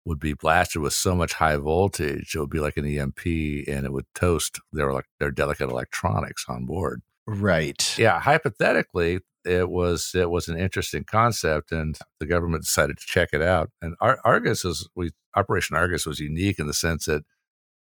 would 0.04 0.20
be 0.20 0.34
blasted 0.34 0.82
with 0.82 0.92
so 0.92 1.14
much 1.14 1.32
high 1.32 1.56
voltage 1.56 2.34
it 2.34 2.40
would 2.40 2.50
be 2.50 2.60
like 2.60 2.76
an 2.76 2.84
EMP, 2.86 3.24
and 3.68 3.86
it 3.86 3.92
would 3.92 4.06
toast 4.14 4.60
their 4.70 5.02
their 5.18 5.30
delicate 5.30 5.70
electronics 5.70 6.44
on 6.46 6.66
board 6.66 7.00
Right. 7.26 7.96
yeah 7.98 8.20
hypothetically 8.20 9.20
it 9.44 9.68
was 9.70 10.12
it 10.14 10.30
was 10.30 10.48
an 10.48 10.58
interesting 10.58 11.04
concept 11.04 11.72
and 11.72 11.98
the 12.20 12.26
government 12.26 12.64
decided 12.64 12.98
to 12.98 13.06
check 13.06 13.30
it 13.32 13.42
out 13.42 13.70
and 13.82 13.94
Ar- 14.00 14.18
argus 14.24 14.64
is 14.64 14.88
we 14.94 15.10
operation 15.34 15.76
argus 15.76 16.06
was 16.06 16.20
unique 16.20 16.58
in 16.58 16.66
the 16.66 16.74
sense 16.74 17.06
that 17.06 17.22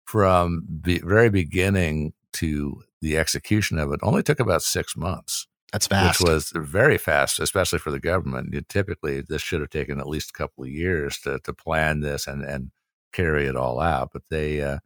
from 0.04 0.64
the 0.68 1.00
very 1.04 1.28
beginning 1.30 2.12
to 2.32 2.82
the 3.02 3.16
execution 3.16 3.78
of 3.78 3.92
it 3.92 4.00
only 4.02 4.22
took 4.22 4.40
about 4.40 4.62
six 4.62 4.96
months 4.96 5.46
That's 5.72 5.86
fast. 5.86 6.20
which 6.20 6.28
was 6.28 6.52
very 6.54 6.98
fast 6.98 7.40
especially 7.40 7.78
for 7.80 7.90
the 7.90 8.00
government 8.00 8.52
You- 8.52 8.60
typically 8.62 9.20
this 9.22 9.42
should 9.42 9.60
have 9.60 9.70
taken 9.70 9.98
at 9.98 10.08
least 10.08 10.30
a 10.30 10.38
couple 10.38 10.64
of 10.64 10.70
years 10.70 11.18
to, 11.20 11.38
to 11.40 11.52
plan 11.52 12.00
this 12.00 12.26
and, 12.26 12.42
and 12.44 12.70
carry 13.12 13.46
it 13.46 13.56
all 13.56 13.80
out 13.80 14.10
but 14.12 14.22
they 14.30 14.62
uh, 14.62 14.78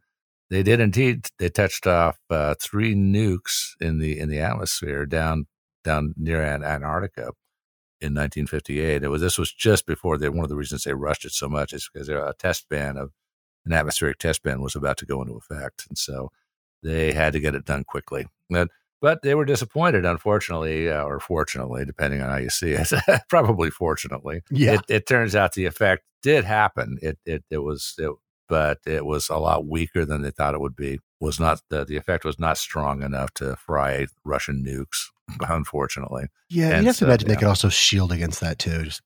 they 0.51 0.63
did 0.63 0.81
indeed. 0.81 1.27
They 1.39 1.49
touched 1.49 1.87
off 1.87 2.19
uh, 2.29 2.55
three 2.61 2.93
nukes 2.93 3.69
in 3.79 3.99
the 3.99 4.19
in 4.19 4.29
the 4.29 4.39
atmosphere 4.39 5.05
down 5.05 5.47
down 5.83 6.13
near 6.17 6.43
Antarctica 6.43 7.31
in 8.01 8.13
1958. 8.13 9.01
It 9.01 9.07
was 9.07 9.21
this 9.21 9.37
was 9.37 9.51
just 9.53 9.87
before 9.87 10.17
they. 10.17 10.27
One 10.27 10.43
of 10.43 10.49
the 10.49 10.57
reasons 10.57 10.83
they 10.83 10.93
rushed 10.93 11.23
it 11.23 11.31
so 11.31 11.47
much 11.47 11.71
is 11.71 11.89
because 11.91 12.09
a 12.09 12.35
test 12.37 12.67
ban 12.69 12.97
of 12.97 13.11
an 13.65 13.71
atmospheric 13.71 14.19
test 14.19 14.43
ban 14.43 14.61
was 14.61 14.75
about 14.75 14.97
to 14.97 15.05
go 15.05 15.21
into 15.21 15.35
effect, 15.35 15.85
and 15.87 15.97
so 15.97 16.31
they 16.83 17.13
had 17.13 17.31
to 17.31 17.39
get 17.39 17.55
it 17.55 17.65
done 17.65 17.85
quickly. 17.85 18.27
But 18.49 18.67
but 18.99 19.21
they 19.21 19.35
were 19.35 19.45
disappointed, 19.45 20.05
unfortunately, 20.05 20.89
uh, 20.89 21.03
or 21.03 21.21
fortunately, 21.21 21.85
depending 21.85 22.21
on 22.21 22.29
how 22.29 22.37
you 22.37 22.49
see 22.49 22.73
it. 22.73 22.91
Probably 23.29 23.71
fortunately, 23.71 24.41
Yeah. 24.51 24.73
It, 24.73 24.81
it 24.89 25.07
turns 25.07 25.33
out 25.33 25.53
the 25.53 25.65
effect 25.65 26.03
did 26.21 26.43
happen. 26.43 26.97
It 27.01 27.17
it 27.25 27.45
it 27.49 27.59
was 27.59 27.95
it, 27.97 28.11
but 28.51 28.79
it 28.85 29.05
was 29.05 29.29
a 29.29 29.37
lot 29.37 29.65
weaker 29.65 30.03
than 30.03 30.21
they 30.21 30.31
thought 30.31 30.53
it 30.53 30.59
would 30.59 30.75
be. 30.75 30.99
Was 31.21 31.39
not 31.39 31.61
the, 31.69 31.85
the 31.85 31.95
effect 31.95 32.25
was 32.25 32.37
not 32.37 32.57
strong 32.57 33.01
enough 33.01 33.33
to 33.35 33.55
fry 33.55 34.07
Russian 34.25 34.63
nukes, 34.65 35.05
unfortunately. 35.49 36.25
yeah, 36.49 36.69
and 36.71 36.77
you'd 36.83 36.87
have 36.87 36.95
to 36.97 36.99
so, 36.99 37.05
imagine 37.05 37.29
they 37.29 37.35
could 37.35 37.47
also 37.47 37.69
shield 37.69 38.11
against 38.11 38.41
that 38.41 38.59
too. 38.59 38.83
Just 38.83 39.01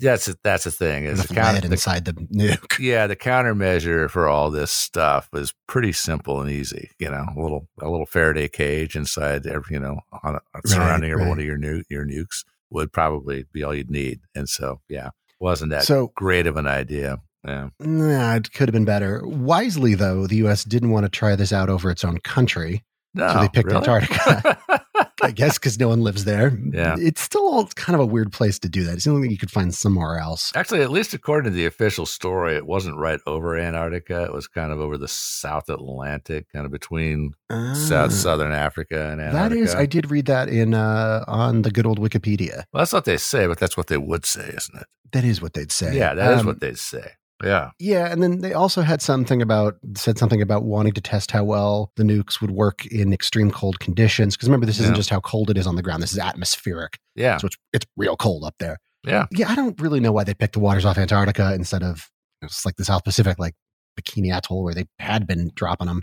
That's 0.00 0.34
that's 0.42 0.64
the 0.64 0.70
thing 0.70 1.04
is 1.04 1.26
the 1.26 1.34
counter, 1.34 1.54
lead 1.60 1.62
the, 1.64 1.72
inside 1.72 2.04
the 2.06 2.12
nuke. 2.40 2.78
yeah 2.78 3.06
the 3.06 3.16
countermeasure 3.16 4.08
for 4.08 4.28
all 4.28 4.50
this 4.50 4.70
stuff 4.70 5.28
is 5.34 5.52
pretty 5.66 5.92
simple 5.92 6.40
and 6.40 6.50
easy. 6.50 6.90
You 6.98 7.10
know, 7.10 7.26
a 7.36 7.40
little 7.40 7.68
a 7.82 7.88
little 7.90 8.06
Faraday 8.06 8.48
cage 8.48 8.96
inside 8.96 9.46
every 9.46 9.74
you 9.74 9.80
know 9.80 10.00
on, 10.22 10.38
surrounding 10.64 11.10
every 11.10 11.28
one 11.28 11.38
of 11.38 11.44
your 11.44 11.58
nu- 11.58 11.84
your 11.90 12.06
nukes 12.06 12.44
would 12.70 12.92
probably 12.92 13.44
be 13.52 13.62
all 13.64 13.74
you'd 13.74 13.90
need. 13.90 14.20
And 14.34 14.48
so 14.48 14.80
yeah, 14.88 15.10
wasn't 15.40 15.70
that 15.70 15.84
So- 15.84 16.12
great 16.14 16.46
of 16.46 16.56
an 16.56 16.66
idea. 16.66 17.18
Yeah. 17.46 17.68
Nah, 17.80 18.34
it 18.36 18.52
could 18.52 18.68
have 18.68 18.74
been 18.74 18.84
better. 18.84 19.22
Wisely, 19.24 19.94
though, 19.94 20.26
the 20.26 20.36
U.S. 20.36 20.64
didn't 20.64 20.90
want 20.90 21.04
to 21.04 21.10
try 21.10 21.36
this 21.36 21.52
out 21.52 21.68
over 21.68 21.90
its 21.90 22.04
own 22.04 22.18
country. 22.18 22.82
No, 23.14 23.32
so 23.32 23.40
they 23.40 23.48
picked 23.48 23.66
really? 23.68 23.78
Antarctica. 23.78 24.58
I 25.22 25.30
guess 25.30 25.54
because 25.58 25.78
no 25.80 25.88
one 25.88 26.02
lives 26.02 26.26
there. 26.26 26.58
Yeah. 26.70 26.96
It's 26.98 27.22
still 27.22 27.48
all 27.48 27.66
kind 27.68 27.94
of 27.94 28.00
a 28.00 28.06
weird 28.06 28.30
place 28.32 28.58
to 28.58 28.68
do 28.68 28.84
that. 28.84 28.94
It's 28.96 29.04
the 29.04 29.10
only 29.10 29.22
thing 29.22 29.30
you 29.30 29.38
could 29.38 29.50
find 29.50 29.74
somewhere 29.74 30.18
else. 30.18 30.52
Actually, 30.54 30.82
at 30.82 30.90
least 30.90 31.14
according 31.14 31.50
to 31.50 31.56
the 31.56 31.64
official 31.64 32.04
story, 32.04 32.54
it 32.54 32.66
wasn't 32.66 32.98
right 32.98 33.18
over 33.26 33.56
Antarctica. 33.56 34.24
It 34.24 34.34
was 34.34 34.46
kind 34.46 34.70
of 34.72 34.78
over 34.80 34.98
the 34.98 35.08
South 35.08 35.70
Atlantic, 35.70 36.52
kind 36.52 36.66
of 36.66 36.72
between 36.72 37.32
South 37.50 37.90
Ah. 37.90 38.08
Southern 38.08 38.52
Africa 38.52 39.08
and 39.10 39.20
That 39.20 39.34
Antarctica. 39.34 39.62
is, 39.62 39.74
I 39.74 39.86
did 39.86 40.10
read 40.10 40.26
that 40.26 40.50
in 40.50 40.74
uh, 40.74 41.24
on 41.26 41.62
the 41.62 41.70
good 41.70 41.86
old 41.86 41.98
Wikipedia. 41.98 42.64
well, 42.74 42.82
that's 42.82 42.92
what 42.92 43.06
they 43.06 43.16
say, 43.16 43.46
but 43.46 43.58
that's 43.58 43.76
what 43.78 43.86
they 43.86 43.96
would 43.98 44.26
say, 44.26 44.52
isn't 44.54 44.78
it? 44.78 44.86
That 45.12 45.24
is 45.24 45.40
what 45.40 45.54
they'd 45.54 45.72
say. 45.72 45.96
Yeah, 45.96 46.12
that 46.14 46.34
is 46.34 46.40
Um, 46.40 46.46
what 46.46 46.60
they'd 46.60 46.78
say. 46.78 47.12
Yeah. 47.44 47.70
Yeah, 47.78 48.10
and 48.10 48.22
then 48.22 48.40
they 48.40 48.52
also 48.54 48.80
had 48.82 49.02
something 49.02 49.42
about 49.42 49.76
said 49.94 50.16
something 50.18 50.40
about 50.40 50.64
wanting 50.64 50.92
to 50.94 51.00
test 51.00 51.30
how 51.30 51.44
well 51.44 51.92
the 51.96 52.02
nukes 52.02 52.40
would 52.40 52.50
work 52.50 52.86
in 52.86 53.12
extreme 53.12 53.50
cold 53.50 53.78
conditions. 53.78 54.36
Because 54.36 54.48
remember, 54.48 54.64
this 54.66 54.80
isn't 54.80 54.94
Yeah. 54.94 54.96
just 54.96 55.10
how 55.10 55.20
cold 55.20 55.50
it 55.50 55.58
is 55.58 55.66
on 55.66 55.76
the 55.76 55.82
ground; 55.82 56.02
this 56.02 56.12
is 56.12 56.18
atmospheric, 56.18 56.98
Yeah. 57.14 57.36
so 57.38 57.46
it's 57.48 57.56
it's 57.72 57.86
real 57.96 58.16
cold 58.16 58.44
up 58.44 58.54
there. 58.58 58.78
Yeah. 59.04 59.26
Yeah, 59.30 59.50
I 59.50 59.54
don't 59.54 59.78
really 59.80 60.00
know 60.00 60.12
why 60.12 60.24
they 60.24 60.34
picked 60.34 60.54
the 60.54 60.60
waters 60.60 60.84
off 60.84 60.96
Antarctica 60.98 61.52
instead 61.54 61.82
of 61.82 62.10
it's 62.42 62.64
like 62.64 62.76
the 62.76 62.84
South 62.84 63.04
Pacific, 63.04 63.38
like 63.38 63.54
Bikini 64.00 64.34
Atoll, 64.34 64.64
where 64.64 64.74
they 64.74 64.86
had 64.98 65.26
been 65.26 65.50
dropping 65.54 65.86
them. 65.86 66.02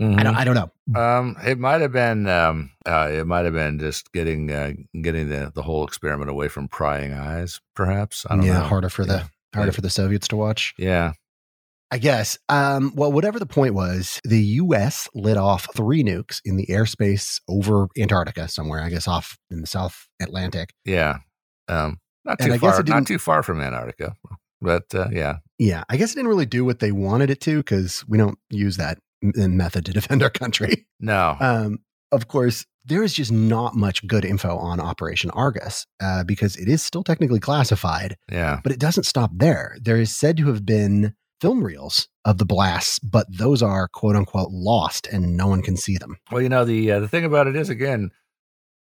I 0.00 0.22
don't, 0.22 0.34
I 0.34 0.44
don't 0.44 0.54
know. 0.54 0.70
Mm-hmm. 0.90 0.96
Um, 0.96 1.36
it 1.46 1.58
might 1.58 1.82
have 1.82 1.92
been, 1.92 2.26
um, 2.26 2.70
uh, 2.86 3.08
it 3.12 3.26
might 3.26 3.44
have 3.44 3.52
been 3.52 3.78
just 3.78 4.10
getting, 4.12 4.50
uh, 4.50 4.72
getting 5.02 5.28
the, 5.28 5.52
the 5.54 5.60
whole 5.60 5.84
experiment 5.84 6.30
away 6.30 6.48
from 6.48 6.68
prying 6.68 7.12
eyes, 7.12 7.60
perhaps. 7.74 8.24
I 8.30 8.36
don't 8.36 8.40
know. 8.40 8.46
yeah, 8.46 8.58
know. 8.60 8.64
harder 8.64 8.88
for 8.88 9.02
Yeah. 9.02 9.08
the 9.24 9.30
harder 9.54 9.72
for 9.72 9.80
the 9.80 9.90
Soviets 9.90 10.28
to 10.28 10.36
watch. 10.36 10.74
Yeah. 10.78 11.12
I 11.90 11.98
guess. 11.98 12.38
Um, 12.48 12.92
well, 12.94 13.10
whatever 13.10 13.38
the 13.38 13.46
point 13.46 13.74
was, 13.74 14.20
the 14.24 14.42
U.S. 14.42 15.08
lit 15.14 15.38
off 15.38 15.66
three 15.74 16.04
nukes 16.04 16.40
in 16.44 16.56
the 16.56 16.66
airspace 16.66 17.40
over 17.48 17.88
Antarctica, 17.98 18.46
somewhere, 18.48 18.82
I 18.82 18.90
guess, 18.90 19.08
off 19.08 19.38
in 19.50 19.62
the 19.62 19.66
South 19.66 20.06
Atlantic. 20.20 20.74
Yeah. 20.84 21.18
Um, 21.66 21.98
not 22.24 22.38
too 22.38 22.58
far, 22.58 22.82
not 22.82 23.06
too 23.06 23.18
far 23.18 23.42
from 23.42 23.60
Antarctica, 23.60 24.14
but, 24.60 24.94
uh, 24.94 25.08
yeah. 25.10 25.36
Yeah, 25.58 25.84
I 25.88 25.96
guess 25.96 26.12
it 26.12 26.16
didn't 26.16 26.28
really 26.28 26.46
do 26.46 26.64
what 26.64 26.80
they 26.80 26.92
wanted 26.92 27.30
it 27.30 27.40
to 27.42 27.56
because 27.58 28.04
we 28.06 28.18
don't 28.18 28.38
use 28.50 28.76
that 28.76 28.98
method 29.22 29.86
to 29.86 29.92
defend 29.92 30.22
our 30.22 30.30
country. 30.30 30.86
No. 31.00 31.36
Um, 31.40 31.78
of 32.12 32.28
course, 32.28 32.66
there 32.88 33.02
is 33.02 33.12
just 33.12 33.30
not 33.30 33.76
much 33.76 34.06
good 34.06 34.24
info 34.24 34.56
on 34.56 34.80
Operation 34.80 35.30
Argus 35.30 35.86
uh, 36.00 36.24
because 36.24 36.56
it 36.56 36.68
is 36.68 36.82
still 36.82 37.04
technically 37.04 37.38
classified, 37.38 38.16
yeah. 38.30 38.60
but 38.62 38.72
it 38.72 38.80
doesn't 38.80 39.04
stop 39.04 39.30
there. 39.34 39.76
There 39.80 39.96
is 39.96 40.14
said 40.14 40.38
to 40.38 40.46
have 40.46 40.64
been 40.64 41.14
film 41.40 41.62
reels 41.62 42.08
of 42.24 42.38
the 42.38 42.46
blasts, 42.46 42.98
but 42.98 43.26
those 43.30 43.62
are 43.62 43.88
quote 43.88 44.16
unquote 44.16 44.50
lost 44.50 45.06
and 45.06 45.36
no 45.36 45.46
one 45.46 45.62
can 45.62 45.76
see 45.76 45.98
them. 45.98 46.16
Well, 46.32 46.40
you 46.40 46.48
know 46.48 46.64
the 46.64 46.90
uh, 46.90 47.00
the 47.00 47.08
thing 47.08 47.24
about 47.24 47.46
it 47.46 47.56
is 47.56 47.68
again, 47.68 48.10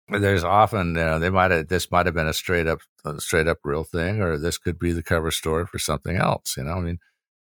there's 0.09 0.43
often 0.43 0.97
uh, 0.97 1.19
they 1.19 1.29
might 1.29 1.51
have 1.51 1.67
this 1.67 1.91
might 1.91 2.07
have 2.07 2.15
been 2.15 2.27
a 2.27 2.33
straight 2.33 2.67
up 2.67 2.79
a 3.05 3.21
straight 3.21 3.47
up 3.47 3.59
real 3.63 3.83
thing, 3.83 4.19
or 4.19 4.37
this 4.37 4.57
could 4.57 4.79
be 4.79 4.91
the 4.91 5.03
cover 5.03 5.31
story 5.31 5.65
for 5.65 5.79
something 5.79 6.17
else. 6.17 6.55
You 6.57 6.63
know, 6.63 6.73
I 6.73 6.81
mean, 6.81 6.99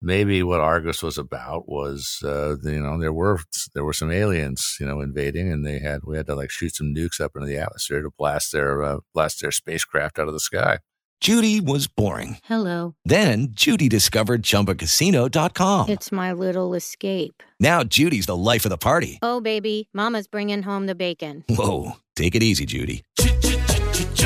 maybe 0.05 0.43
what 0.43 0.61
Argus 0.61 1.03
was 1.03 1.17
about 1.17 1.67
was 1.67 2.19
uh, 2.23 2.55
you 2.63 2.79
know 2.79 2.99
there 2.99 3.11
were 3.11 3.39
there 3.73 3.83
were 3.83 3.93
some 3.93 4.11
aliens 4.11 4.77
you 4.79 4.85
know 4.85 5.01
invading, 5.01 5.51
and 5.51 5.65
they 5.65 5.79
had 5.79 6.01
we 6.05 6.15
had 6.15 6.27
to 6.27 6.35
like 6.35 6.51
shoot 6.51 6.75
some 6.75 6.93
nukes 6.93 7.19
up 7.19 7.31
into 7.35 7.47
the 7.47 7.57
atmosphere 7.57 8.01
to 8.01 8.11
blast 8.17 8.51
their 8.53 8.83
uh, 8.83 8.97
blast 9.13 9.41
their 9.41 9.51
spacecraft 9.51 10.19
out 10.19 10.27
of 10.27 10.33
the 10.33 10.39
sky. 10.39 10.79
Judy 11.21 11.59
was 11.61 11.87
boring. 11.87 12.37
Hello. 12.43 12.93
Then 13.05 13.47
Judy 13.51 13.89
discovered 13.89 14.43
ChumbaCasino.com. 14.43 15.89
It's 15.89 16.11
my 16.11 16.33
little 16.33 16.75
escape. 16.75 17.41
Now 17.59 17.83
Judy's 17.83 18.27
the 18.27 18.35
life 18.35 18.65
of 18.65 18.69
the 18.69 18.77
party. 18.77 19.17
Oh, 19.23 19.41
baby, 19.41 19.89
Mama's 19.93 20.27
bringing 20.27 20.61
home 20.61 20.85
the 20.85 20.93
bacon. 20.93 21.43
Whoa, 21.49 21.93
take 22.15 22.35
it 22.35 22.43
easy, 22.43 22.65
Judy. 22.65 23.03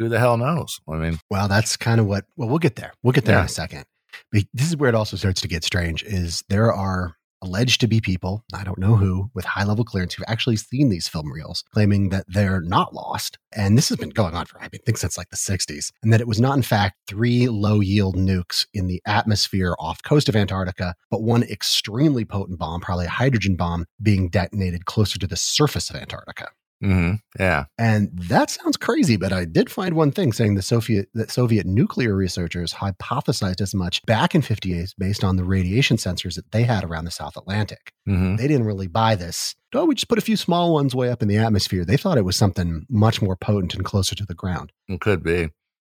Who 0.00 0.08
the 0.08 0.18
hell 0.18 0.38
knows? 0.38 0.80
I 0.88 0.96
mean, 0.96 1.18
Well, 1.30 1.46
that's 1.46 1.76
kind 1.76 2.00
of 2.00 2.06
what. 2.06 2.24
Well, 2.34 2.48
we'll 2.48 2.58
get 2.58 2.76
there. 2.76 2.94
We'll 3.02 3.12
get 3.12 3.26
there 3.26 3.38
in 3.38 3.44
a 3.44 3.48
second. 3.48 3.84
But 4.32 4.44
this 4.54 4.66
is 4.66 4.76
where 4.76 4.88
it 4.88 4.94
also 4.94 5.18
starts 5.18 5.42
to 5.42 5.48
get 5.48 5.62
strange. 5.62 6.02
Is 6.04 6.42
there 6.48 6.72
are 6.72 7.16
alleged 7.42 7.80
to 7.80 7.86
be 7.86 8.00
people 8.00 8.44
I 8.54 8.64
don't 8.64 8.78
know 8.78 8.96
who 8.96 9.30
with 9.34 9.44
high 9.44 9.64
level 9.64 9.84
clearance 9.84 10.14
who've 10.14 10.24
actually 10.28 10.56
seen 10.56 10.88
these 10.88 11.08
film 11.08 11.30
reels, 11.30 11.64
claiming 11.72 12.10
that 12.10 12.24
they're 12.28 12.60
not 12.60 12.94
lost. 12.94 13.38
And 13.52 13.76
this 13.76 13.88
has 13.88 13.98
been 13.98 14.10
going 14.10 14.34
on 14.34 14.46
for 14.46 14.60
I 14.60 14.68
think 14.68 14.96
since 14.96 15.18
like 15.18 15.28
the 15.28 15.36
'60s, 15.36 15.92
and 16.02 16.14
that 16.14 16.22
it 16.22 16.28
was 16.28 16.40
not 16.40 16.56
in 16.56 16.62
fact 16.62 16.96
three 17.06 17.48
low 17.48 17.80
yield 17.80 18.16
nukes 18.16 18.66
in 18.72 18.86
the 18.86 19.02
atmosphere 19.06 19.74
off 19.78 20.02
coast 20.02 20.30
of 20.30 20.36
Antarctica, 20.36 20.94
but 21.10 21.22
one 21.22 21.42
extremely 21.42 22.24
potent 22.24 22.58
bomb, 22.58 22.80
probably 22.80 23.06
a 23.06 23.10
hydrogen 23.10 23.56
bomb, 23.56 23.84
being 24.00 24.30
detonated 24.30 24.86
closer 24.86 25.18
to 25.18 25.26
the 25.26 25.36
surface 25.36 25.90
of 25.90 25.96
Antarctica. 25.96 26.48
Hmm 26.82 27.14
yeah, 27.38 27.64
And 27.78 28.10
that 28.14 28.50
sounds 28.50 28.76
crazy, 28.76 29.16
but 29.16 29.32
I 29.32 29.44
did 29.44 29.70
find 29.70 29.94
one 29.94 30.10
thing 30.10 30.32
saying 30.32 30.54
the 30.54 30.62
Soviet 30.62 31.08
that 31.14 31.30
Soviet 31.30 31.66
nuclear 31.66 32.14
researchers 32.16 32.74
hypothesized 32.74 33.60
as 33.60 33.74
much 33.74 34.04
back 34.06 34.34
in 34.34 34.42
58 34.42 34.94
based 34.98 35.22
on 35.24 35.36
the 35.36 35.44
radiation 35.44 35.96
sensors 35.96 36.34
that 36.36 36.50
they 36.52 36.62
had 36.64 36.84
around 36.84 37.04
the 37.04 37.10
South 37.10 37.36
Atlantic. 37.36 37.92
hmm 38.06 38.36
They 38.36 38.48
didn't 38.48 38.66
really 38.66 38.86
buy 38.88 39.14
this. 39.14 39.54
Oh, 39.74 39.84
we 39.84 39.94
just 39.94 40.08
put 40.08 40.18
a 40.18 40.22
few 40.22 40.36
small 40.36 40.72
ones 40.72 40.94
way 40.94 41.10
up 41.10 41.22
in 41.22 41.28
the 41.28 41.36
atmosphere. 41.36 41.84
They 41.84 41.96
thought 41.96 42.18
it 42.18 42.24
was 42.24 42.36
something 42.36 42.86
much 42.90 43.22
more 43.22 43.36
potent 43.36 43.74
and 43.74 43.84
closer 43.84 44.14
to 44.16 44.26
the 44.26 44.34
ground. 44.34 44.72
it 44.88 45.00
could 45.00 45.22
be. 45.22 45.50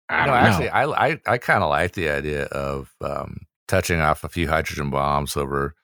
I 0.09 0.25
no, 0.25 0.31
don't 0.33 0.41
know. 0.43 0.49
actually, 0.49 0.69
I 0.69 0.85
I, 0.85 1.19
I 1.27 1.37
kind 1.37 1.63
of 1.63 1.69
like 1.69 1.93
the 1.93 2.09
idea 2.09 2.45
of 2.45 2.93
um, 2.99 3.41
touching 3.67 3.99
off 4.01 4.23
a 4.23 4.29
few 4.29 4.47
hydrogen 4.49 4.89
bombs 4.89 5.37
over 5.37 5.75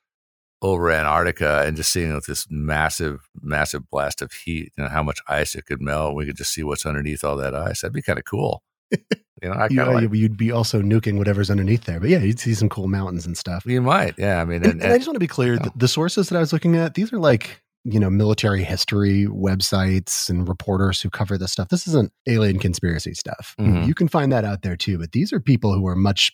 over 0.65 0.89
Antarctica 0.91 1.63
and 1.65 1.77
just 1.77 1.91
seeing 1.91 2.13
with 2.13 2.25
this 2.25 2.47
massive, 2.49 3.27
massive 3.41 3.89
blast 3.89 4.21
of 4.21 4.31
heat, 4.33 4.73
you 4.75 4.83
know, 4.83 4.89
how 4.89 5.03
much 5.03 5.19
ice 5.27 5.53
it 5.55 5.65
could 5.65 5.81
melt. 5.81 6.15
We 6.15 6.25
could 6.25 6.37
just 6.37 6.53
see 6.53 6.63
what's 6.63 6.85
underneath 6.85 7.23
all 7.23 7.37
that 7.37 7.53
ice. 7.53 7.81
That'd 7.81 7.93
be 7.93 8.01
kind 8.01 8.19
of 8.19 8.25
cool. 8.25 8.63
You 9.43 9.49
know, 9.49 9.55
I 9.55 9.67
Yeah, 9.69 9.83
like. 9.89 10.13
you'd 10.13 10.37
be 10.37 10.49
also 10.49 10.81
nuking 10.81 11.17
whatever's 11.17 11.51
underneath 11.51 11.83
there. 11.83 11.99
But 11.99 12.07
yeah, 12.09 12.19
you'd 12.19 12.39
see 12.39 12.53
some 12.53 12.69
cool 12.69 12.87
mountains 12.87 13.25
and 13.25 13.37
stuff. 13.37 13.65
You 13.65 13.81
might, 13.81 14.15
yeah. 14.17 14.41
I 14.41 14.45
mean, 14.45 14.63
And, 14.63 14.71
and, 14.71 14.81
and 14.81 14.93
I 14.93 14.97
just 14.97 15.07
want 15.07 15.15
to 15.15 15.19
be 15.19 15.27
clear: 15.27 15.55
yeah. 15.55 15.63
the, 15.63 15.71
the 15.75 15.87
sources 15.89 16.29
that 16.29 16.37
I 16.37 16.39
was 16.39 16.53
looking 16.53 16.77
at, 16.77 16.93
these 16.93 17.11
are 17.11 17.19
like 17.19 17.61
you 17.85 17.99
know 17.99 18.09
military 18.09 18.63
history 18.63 19.27
websites 19.29 20.29
and 20.29 20.47
reporters 20.47 21.01
who 21.01 21.09
cover 21.09 21.37
this 21.37 21.51
stuff. 21.51 21.69
This 21.69 21.87
isn't 21.87 22.11
alien 22.27 22.59
conspiracy 22.59 23.13
stuff. 23.13 23.55
Mhm. 23.59 23.87
You 23.87 23.93
can 23.93 24.07
find 24.07 24.31
that 24.31 24.43
out 24.43 24.61
there 24.63 24.75
too. 24.75 24.97
But 24.97 25.11
these 25.13 25.31
are 25.31 25.39
people 25.39 25.73
who 25.73 25.87
are 25.87 25.95
much. 25.95 26.31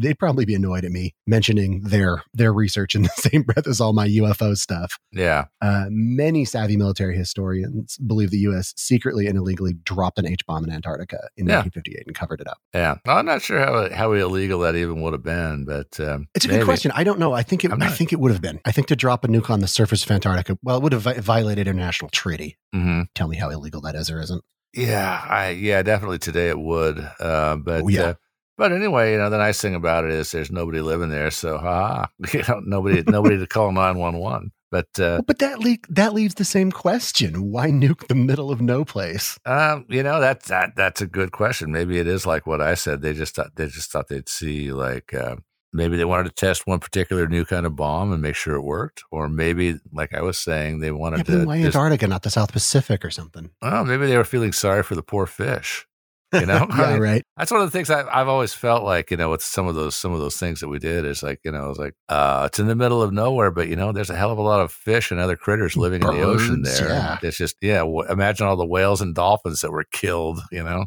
They'd 0.00 0.18
probably 0.18 0.44
be 0.44 0.54
annoyed 0.54 0.84
at 0.84 0.90
me 0.90 1.14
mentioning 1.26 1.82
their 1.82 2.22
their 2.34 2.52
research 2.52 2.94
in 2.94 3.02
the 3.08 3.08
same 3.16 3.42
breath 3.42 3.66
as 3.66 3.80
all 3.80 3.92
my 3.92 4.08
UFO 4.08 4.56
stuff. 4.56 4.98
yeah, 5.12 5.44
Uh, 5.60 5.86
many 5.90 6.44
savvy 6.44 6.76
military 6.76 7.16
historians 7.16 7.96
believe 7.98 8.30
the 8.30 8.38
U.S. 8.50 8.72
secretly 8.76 9.26
and 9.26 9.36
illegally 9.38 9.74
dropped 9.84 10.18
an 10.18 10.26
H 10.26 10.44
bomb 10.46 10.64
in 10.64 10.70
Antarctica 10.72 11.28
in 11.36 11.46
Yeah. 11.46 11.58
1958 11.60 12.06
and 12.06 12.14
covered 12.16 12.40
it 12.40 12.48
up. 12.48 12.58
yeah. 12.74 12.96
I'm 13.06 13.26
not 13.26 13.42
sure 13.42 13.58
how 13.60 13.88
how 13.94 14.12
illegal 14.12 14.60
that 14.60 14.74
even 14.76 15.00
would 15.02 15.12
have 15.12 15.22
been, 15.22 15.64
but 15.64 15.98
um, 16.00 16.26
It's 16.34 16.44
a 16.44 16.48
maybe. 16.48 16.58
good 16.60 16.64
question. 16.66 16.90
I 16.94 17.04
don't 17.04 17.18
know. 17.18 17.32
I 17.32 17.42
think 17.42 17.64
it. 17.64 17.70
I 17.80 17.88
think 17.90 18.12
it 18.12 18.20
would 18.20 18.32
have 18.32 18.40
been. 18.40 18.60
I 18.64 18.72
think 18.72 18.86
to 18.88 18.96
drop 18.96 19.24
a 19.24 19.28
nuke 19.28 19.50
on 19.50 19.60
the 19.60 19.68
surface 19.68 20.04
of 20.04 20.10
Antarctica, 20.10 20.58
well, 20.62 20.76
it 20.78 20.82
would 20.82 20.92
have 20.94 21.02
vi- 21.02 21.20
violated 21.20 21.66
international 21.68 22.10
treaty. 22.10 22.58
Mhm. 22.74 23.06
Tell 23.14 23.28
me 23.28 23.36
how 23.36 23.50
illegal 23.50 23.80
that 23.82 23.94
is 23.94 24.10
or 24.10 24.20
isn't. 24.20 24.42
Yeah, 24.72 25.20
I 25.28 25.50
yeah, 25.50 25.82
definitely 25.82 26.18
today 26.18 26.48
it 26.48 26.58
would. 26.58 26.98
Uh, 27.20 27.56
but 27.56 27.84
Oh, 27.84 27.88
yeah. 27.88 28.02
uh, 28.02 28.14
but 28.58 28.72
anyway, 28.72 29.12
you 29.12 29.18
know, 29.18 29.30
the 29.30 29.38
nice 29.38 29.60
thing 29.60 29.74
about 29.74 30.04
it 30.04 30.10
is 30.10 30.30
there's 30.32 30.50
nobody 30.50 30.80
living 30.80 31.10
there, 31.10 31.30
so 31.30 31.58
ha, 31.58 32.08
you 32.32 32.42
know, 32.48 32.60
nobody 32.64 33.02
nobody 33.06 33.38
to 33.38 33.46
call 33.46 33.70
nine 33.72 33.98
one 33.98 34.18
one. 34.18 34.50
But 34.72 34.88
uh, 34.98 35.20
But 35.24 35.38
that 35.38 35.60
le- 35.60 35.76
that 35.90 36.12
leaves 36.14 36.34
the 36.34 36.44
same 36.44 36.72
question: 36.72 37.50
Why 37.52 37.70
nuke 37.70 38.08
the 38.08 38.16
middle 38.16 38.50
of 38.50 38.60
no 38.60 38.84
place? 38.84 39.38
um, 39.46 39.86
you 39.88 40.02
know, 40.02 40.18
that's 40.20 40.48
that 40.48 40.70
that's 40.74 41.00
a 41.00 41.06
good 41.06 41.30
question. 41.30 41.70
Maybe 41.70 41.98
it 41.98 42.08
is 42.08 42.26
like 42.26 42.44
what 42.46 42.60
I 42.60 42.74
said. 42.74 43.00
They 43.00 43.12
just 43.14 43.36
thought 43.36 43.54
they 43.54 43.68
just 43.68 43.92
thought 43.92 44.08
they'd 44.08 44.28
see 44.28 44.72
like 44.72 45.14
uh, 45.14 45.36
maybe 45.74 45.96
they 45.98 46.04
wanted 46.06 46.24
to 46.24 46.34
test 46.34 46.66
one 46.66 46.78
particular 46.80 47.26
new 47.26 47.44
kind 47.44 47.66
of 47.66 47.76
bomb 47.76 48.12
and 48.12 48.22
make 48.22 48.36
sure 48.36 48.54
it 48.54 48.62
worked, 48.62 49.02
or 49.10 49.28
maybe 49.28 49.78
like 49.92 50.14
I 50.14 50.22
was 50.22 50.38
saying, 50.38 50.78
they 50.80 50.90
wanted 50.92 51.28
Yeah, 51.28 51.38
to. 51.40 51.44
why 51.44 51.56
just- 51.62 51.76
Antarctica, 51.76 52.06
not 52.06 52.22
the 52.22 52.30
South 52.30 52.52
Pacific 52.52 53.04
or 53.04 53.10
something? 53.10 53.50
well, 53.60 53.84
maybe 53.84 54.06
they 54.06 54.16
were 54.16 54.24
feeling 54.24 54.52
sorry 54.52 54.82
for 54.82 54.94
the 54.94 55.02
poor 55.02 55.26
fish. 55.26 55.86
You 56.32 56.46
know, 56.46 56.66
I 56.70 56.80
yeah, 56.80 56.92
mean, 56.94 57.00
right. 57.02 57.22
That's 57.36 57.52
one 57.52 57.60
of 57.60 57.66
the 57.68 57.70
things 57.70 57.90
I, 57.90 58.02
I've 58.12 58.26
always 58.26 58.52
felt 58.52 58.82
like, 58.82 59.12
you 59.12 59.16
know, 59.16 59.30
with 59.30 59.40
some 59.42 59.68
of 59.68 59.76
those 59.76 59.94
some 59.94 60.12
of 60.12 60.18
those 60.18 60.36
things 60.36 60.58
that 60.60 60.68
we 60.68 60.80
did 60.80 61.04
is 61.04 61.22
like, 61.22 61.38
you 61.44 61.52
know, 61.52 61.70
it's 61.70 61.78
like 61.78 61.94
uh, 62.08 62.44
it's 62.46 62.58
in 62.58 62.66
the 62.66 62.74
middle 62.74 63.00
of 63.02 63.12
nowhere, 63.12 63.52
but 63.52 63.68
you 63.68 63.76
know, 63.76 63.92
there's 63.92 64.10
a 64.10 64.16
hell 64.16 64.32
of 64.32 64.38
a 64.38 64.42
lot 64.42 64.60
of 64.60 64.72
fish 64.72 65.12
and 65.12 65.20
other 65.20 65.36
critters 65.36 65.76
living 65.76 66.02
in 66.02 66.08
the 66.08 66.22
ocean 66.22 66.62
there. 66.62 66.88
yeah. 66.88 67.18
It's 67.22 67.36
just, 67.36 67.54
yeah. 67.60 67.78
W- 67.80 68.02
imagine 68.10 68.46
all 68.48 68.56
the 68.56 68.66
whales 68.66 69.00
and 69.00 69.14
dolphins 69.14 69.60
that 69.60 69.70
were 69.70 69.84
killed. 69.92 70.40
You 70.50 70.64
know, 70.64 70.86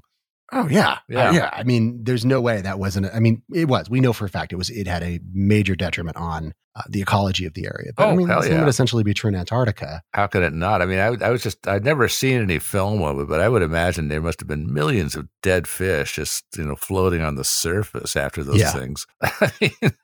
Oh 0.53 0.67
yeah, 0.69 0.99
Yeah. 1.09 1.29
Uh, 1.29 1.31
yeah. 1.33 1.49
I 1.53 1.63
mean, 1.63 2.03
there's 2.03 2.23
no 2.25 2.39
way 2.41 2.61
that 2.61 2.79
wasn't. 2.79 3.07
I 3.13 3.19
mean, 3.19 3.41
it 3.53 3.67
was. 3.67 3.89
We 3.89 3.99
know 3.99 4.13
for 4.13 4.25
a 4.25 4.29
fact 4.29 4.53
it 4.53 4.55
was. 4.55 4.69
It 4.69 4.87
had 4.87 5.03
a 5.03 5.19
major 5.33 5.75
detriment 5.75 6.15
on 6.17 6.53
uh, 6.75 6.83
the 6.89 7.01
ecology 7.01 7.45
of 7.45 7.53
the 7.53 7.65
area. 7.65 7.91
But 7.95 8.05
Oh, 8.07 8.09
I 8.11 8.15
mean, 8.15 8.27
hell 8.29 8.47
yeah. 8.47 8.59
would 8.59 8.69
essentially 8.69 9.03
be 9.03 9.13
true 9.13 9.27
in 9.27 9.35
Antarctica. 9.35 10.01
how 10.13 10.27
could 10.27 10.43
it 10.43 10.53
not? 10.53 10.81
I 10.81 10.85
mean, 10.85 10.99
I, 10.99 11.07
I 11.25 11.29
was 11.31 11.43
just 11.43 11.67
I'd 11.67 11.83
never 11.83 12.07
seen 12.07 12.39
any 12.41 12.59
film 12.59 13.01
of 13.01 13.19
it, 13.19 13.27
but 13.27 13.41
I 13.41 13.49
would 13.49 13.61
imagine 13.61 14.07
there 14.07 14.21
must 14.21 14.39
have 14.39 14.47
been 14.47 14.71
millions 14.73 15.15
of 15.15 15.27
dead 15.41 15.67
fish 15.67 16.15
just 16.15 16.45
you 16.57 16.63
know 16.63 16.75
floating 16.77 17.21
on 17.21 17.35
the 17.35 17.43
surface 17.43 18.15
after 18.15 18.41
those 18.43 18.59
Yeah. 18.59 18.71
things. 18.71 19.05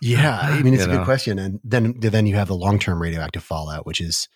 Yeah, 0.00 0.38
I 0.40 0.62
mean, 0.62 0.74
it's 0.74 0.84
a 0.84 0.86
know? 0.86 0.98
good 0.98 1.04
question. 1.04 1.38
And 1.38 1.58
then 1.64 1.94
then 1.98 2.26
you 2.26 2.36
have 2.36 2.48
the 2.48 2.54
long 2.54 2.78
term 2.78 3.02
radioactive 3.02 3.42
fallout, 3.42 3.84
which 3.86 4.00
is. 4.00 4.28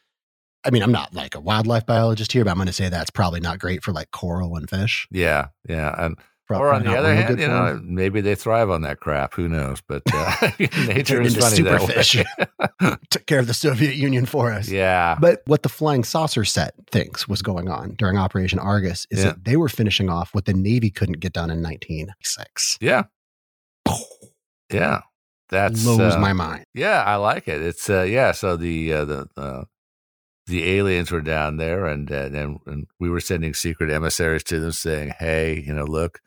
I 0.66 0.70
mean, 0.70 0.82
I'm 0.82 0.92
not 0.92 1.14
like 1.14 1.34
a 1.34 1.40
wildlife 1.40 1.86
biologist 1.86 2.32
here, 2.32 2.44
but 2.44 2.50
I'm 2.50 2.56
going 2.56 2.66
to 2.66 2.72
say 2.72 2.88
that's 2.88 3.10
probably 3.10 3.40
not 3.40 3.58
great 3.58 3.82
for 3.82 3.92
like 3.92 4.10
coral 4.10 4.56
and 4.56 4.68
fish. 4.68 5.06
Yeah, 5.10 5.48
yeah, 5.68 5.94
and 5.98 6.18
Probably 6.46 6.66
or 6.66 6.74
on 6.74 6.84
the 6.84 6.94
other 6.94 7.14
hand, 7.14 7.40
you 7.40 7.48
know, 7.48 7.64
'em. 7.68 7.94
maybe 7.94 8.20
they 8.20 8.34
thrive 8.34 8.68
on 8.68 8.82
that 8.82 9.00
crap. 9.00 9.32
Who 9.32 9.48
knows? 9.48 9.80
But 9.80 10.02
uh, 10.12 10.50
nature 10.86 11.22
is 11.22 11.36
funny 11.38 11.62
that 11.62 11.80
superfish. 11.80 13.00
Took 13.10 13.24
care 13.24 13.38
of 13.38 13.46
the 13.46 13.54
Soviet 13.54 13.94
Union 13.94 14.26
for 14.26 14.52
us. 14.52 14.68
yeah, 14.68 15.16
But 15.18 15.40
what 15.46 15.62
the 15.62 15.70
flying 15.70 16.04
saucer 16.04 16.44
set 16.44 16.74
thinks 16.90 17.26
was 17.26 17.40
going 17.40 17.70
on 17.70 17.94
during 17.94 18.18
Operation 18.18 18.58
Argus 18.58 19.06
is 19.10 19.20
Yeah. 19.20 19.30
that 19.30 19.44
they 19.46 19.56
were 19.56 19.70
finishing 19.70 20.10
off 20.10 20.34
what 20.34 20.44
the 20.44 20.52
Navy 20.52 20.90
couldn't 20.90 21.20
get 21.20 21.32
done 21.32 21.48
in 21.50 21.62
1996. 21.62 22.76
yeah, 22.82 23.04
yeah. 24.70 25.00
That's 25.50 25.82
Blows 25.84 26.14
uh, 26.14 26.18
my 26.20 26.32
mind. 26.32 26.64
Yeah, 26.74 27.02
I 27.02 27.16
like 27.16 27.48
it. 27.48 27.60
It's 27.62 27.88
uh, 27.88 28.02
yeah. 28.02 28.32
So 28.32 28.56
the 28.56 28.92
uh, 28.92 29.04
the 29.04 29.28
uh, 29.36 29.64
the 30.46 30.76
aliens 30.76 31.10
were 31.10 31.20
down 31.22 31.56
there, 31.56 31.86
and, 31.86 32.10
uh, 32.10 32.30
and 32.32 32.58
and 32.66 32.86
we 33.00 33.08
were 33.08 33.20
sending 33.20 33.54
secret 33.54 33.90
emissaries 33.90 34.44
to 34.44 34.60
them, 34.60 34.72
saying, 34.72 35.12
"Hey, 35.18 35.62
you 35.66 35.72
know, 35.72 35.84
look, 35.84 36.20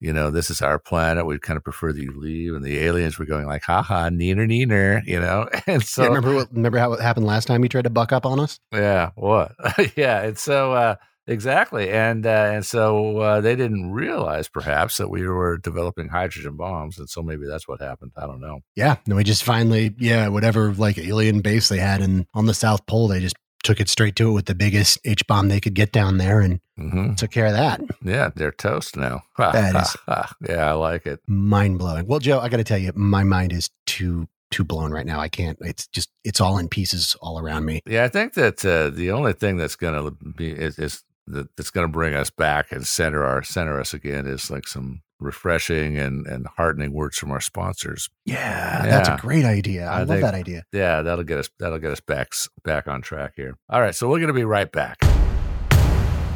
you 0.00 0.12
know, 0.12 0.30
this 0.30 0.50
is 0.50 0.62
our 0.62 0.78
planet. 0.78 1.26
We'd 1.26 1.42
kind 1.42 1.56
of 1.56 1.64
prefer 1.64 1.92
that 1.92 2.02
you 2.02 2.12
leave." 2.18 2.54
And 2.54 2.64
the 2.64 2.78
aliens 2.78 3.18
were 3.18 3.24
going 3.26 3.46
like, 3.46 3.62
"Ha 3.64 3.82
ha, 3.82 4.08
neener 4.08 4.46
neener," 4.46 5.04
you 5.06 5.20
know. 5.20 5.48
And 5.66 5.82
so 5.82 6.02
Yeah, 6.02 6.08
remember 6.08 6.34
what? 6.34 6.52
Remember 6.52 6.78
how 6.78 6.92
it 6.92 7.00
happened 7.00 7.26
last 7.26 7.46
time 7.46 7.62
you 7.62 7.68
tried 7.68 7.84
to 7.84 7.90
buck 7.90 8.12
up 8.12 8.24
on 8.24 8.38
us? 8.40 8.60
Yeah, 8.72 9.10
what? 9.16 9.54
yeah, 9.96 10.22
and 10.22 10.38
so 10.38 10.72
uh, 10.72 10.94
exactly, 11.30 11.90
and 11.90 12.26
uh, 12.26 12.50
and 12.54 12.66
so 12.66 13.18
uh, 13.18 13.40
they 13.40 13.56
didn't 13.56 13.90
realize 13.92 14.48
perhaps 14.48 14.96
that 14.98 15.08
we 15.08 15.26
were 15.26 15.56
developing 15.58 16.08
hydrogen 16.08 16.56
bombs, 16.56 16.98
and 16.98 17.08
so 17.08 17.22
maybe 17.22 17.46
that's 17.46 17.66
what 17.68 17.80
happened. 17.80 18.12
I 18.16 18.26
don't 18.26 18.40
know. 18.40 18.60
Yeah, 18.76 18.96
and 19.06 19.16
we 19.16 19.24
just 19.24 19.42
finally, 19.44 19.94
yeah, 19.98 20.28
whatever 20.28 20.72
like 20.74 20.98
alien 20.98 21.40
base 21.40 21.68
they 21.68 21.78
had 21.78 22.00
in 22.02 22.26
on 22.34 22.46
the 22.46 22.54
South 22.54 22.84
Pole, 22.86 23.08
they 23.08 23.20
just 23.20 23.36
took 23.62 23.78
it 23.80 23.88
straight 23.90 24.16
to 24.16 24.30
it 24.30 24.32
with 24.32 24.46
the 24.46 24.54
biggest 24.54 24.98
H 25.04 25.26
bomb 25.26 25.48
they 25.48 25.60
could 25.60 25.74
get 25.74 25.92
down 25.92 26.16
there 26.18 26.40
and 26.40 26.60
hmm 26.78 27.12
took 27.14 27.30
care 27.30 27.46
of 27.46 27.52
that. 27.52 27.80
Yeah, 28.02 28.30
they're 28.34 28.52
toast 28.52 28.96
now. 28.96 29.22
That 29.38 29.76
is- 29.76 29.96
yeah, 30.48 30.70
I 30.70 30.72
like 30.72 31.06
it. 31.06 31.20
Mind 31.26 31.78
blowing. 31.78 32.06
Well, 32.06 32.20
Joe, 32.20 32.40
I 32.40 32.48
got 32.48 32.56
to 32.56 32.64
tell 32.64 32.78
you, 32.78 32.92
my 32.94 33.22
mind 33.24 33.52
is 33.52 33.70
too 33.86 34.28
too 34.50 34.64
blown 34.64 34.90
right 34.90 35.06
now. 35.06 35.20
I 35.20 35.28
can't. 35.28 35.58
It's 35.60 35.86
just 35.88 36.08
it's 36.24 36.40
all 36.40 36.58
in 36.58 36.68
pieces 36.68 37.14
all 37.20 37.38
around 37.38 37.66
me. 37.66 37.80
Yeah, 37.86 38.04
I 38.04 38.08
think 38.08 38.32
that 38.34 38.64
uh, 38.64 38.90
the 38.90 39.10
only 39.12 39.32
thing 39.34 39.58
that's 39.58 39.76
going 39.76 39.94
to 39.94 40.10
be 40.32 40.50
is, 40.50 40.78
is 40.78 41.04
that, 41.26 41.54
that's 41.56 41.70
going 41.70 41.86
to 41.86 41.92
bring 41.92 42.14
us 42.14 42.30
back 42.30 42.72
and 42.72 42.86
center 42.86 43.24
our 43.24 43.42
center 43.42 43.78
us 43.80 43.94
again 43.94 44.26
is 44.26 44.50
like 44.50 44.66
some 44.66 45.02
refreshing 45.18 45.98
and 45.98 46.26
and 46.26 46.46
heartening 46.56 46.92
words 46.92 47.18
from 47.18 47.30
our 47.30 47.40
sponsors. 47.40 48.08
Yeah, 48.24 48.82
that's 48.86 49.08
a 49.08 49.18
great 49.20 49.44
idea. 49.44 49.86
I, 49.86 49.96
I 49.96 49.98
love 50.00 50.08
think- 50.08 50.22
that 50.22 50.34
idea. 50.34 50.64
Yeah, 50.72 51.02
that'll 51.02 51.24
get 51.24 51.38
us 51.38 51.50
that'll 51.58 51.78
get 51.78 51.92
us 51.92 52.00
back 52.00 52.32
back 52.64 52.88
on 52.88 53.02
track 53.02 53.34
here. 53.36 53.56
All 53.68 53.80
right, 53.80 53.94
so 53.94 54.08
we're 54.08 54.20
gonna 54.20 54.32
be 54.32 54.44
right 54.44 54.70
back, 54.72 54.98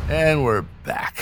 and 0.09 0.45
we're 0.45 0.63
back. 0.85 1.19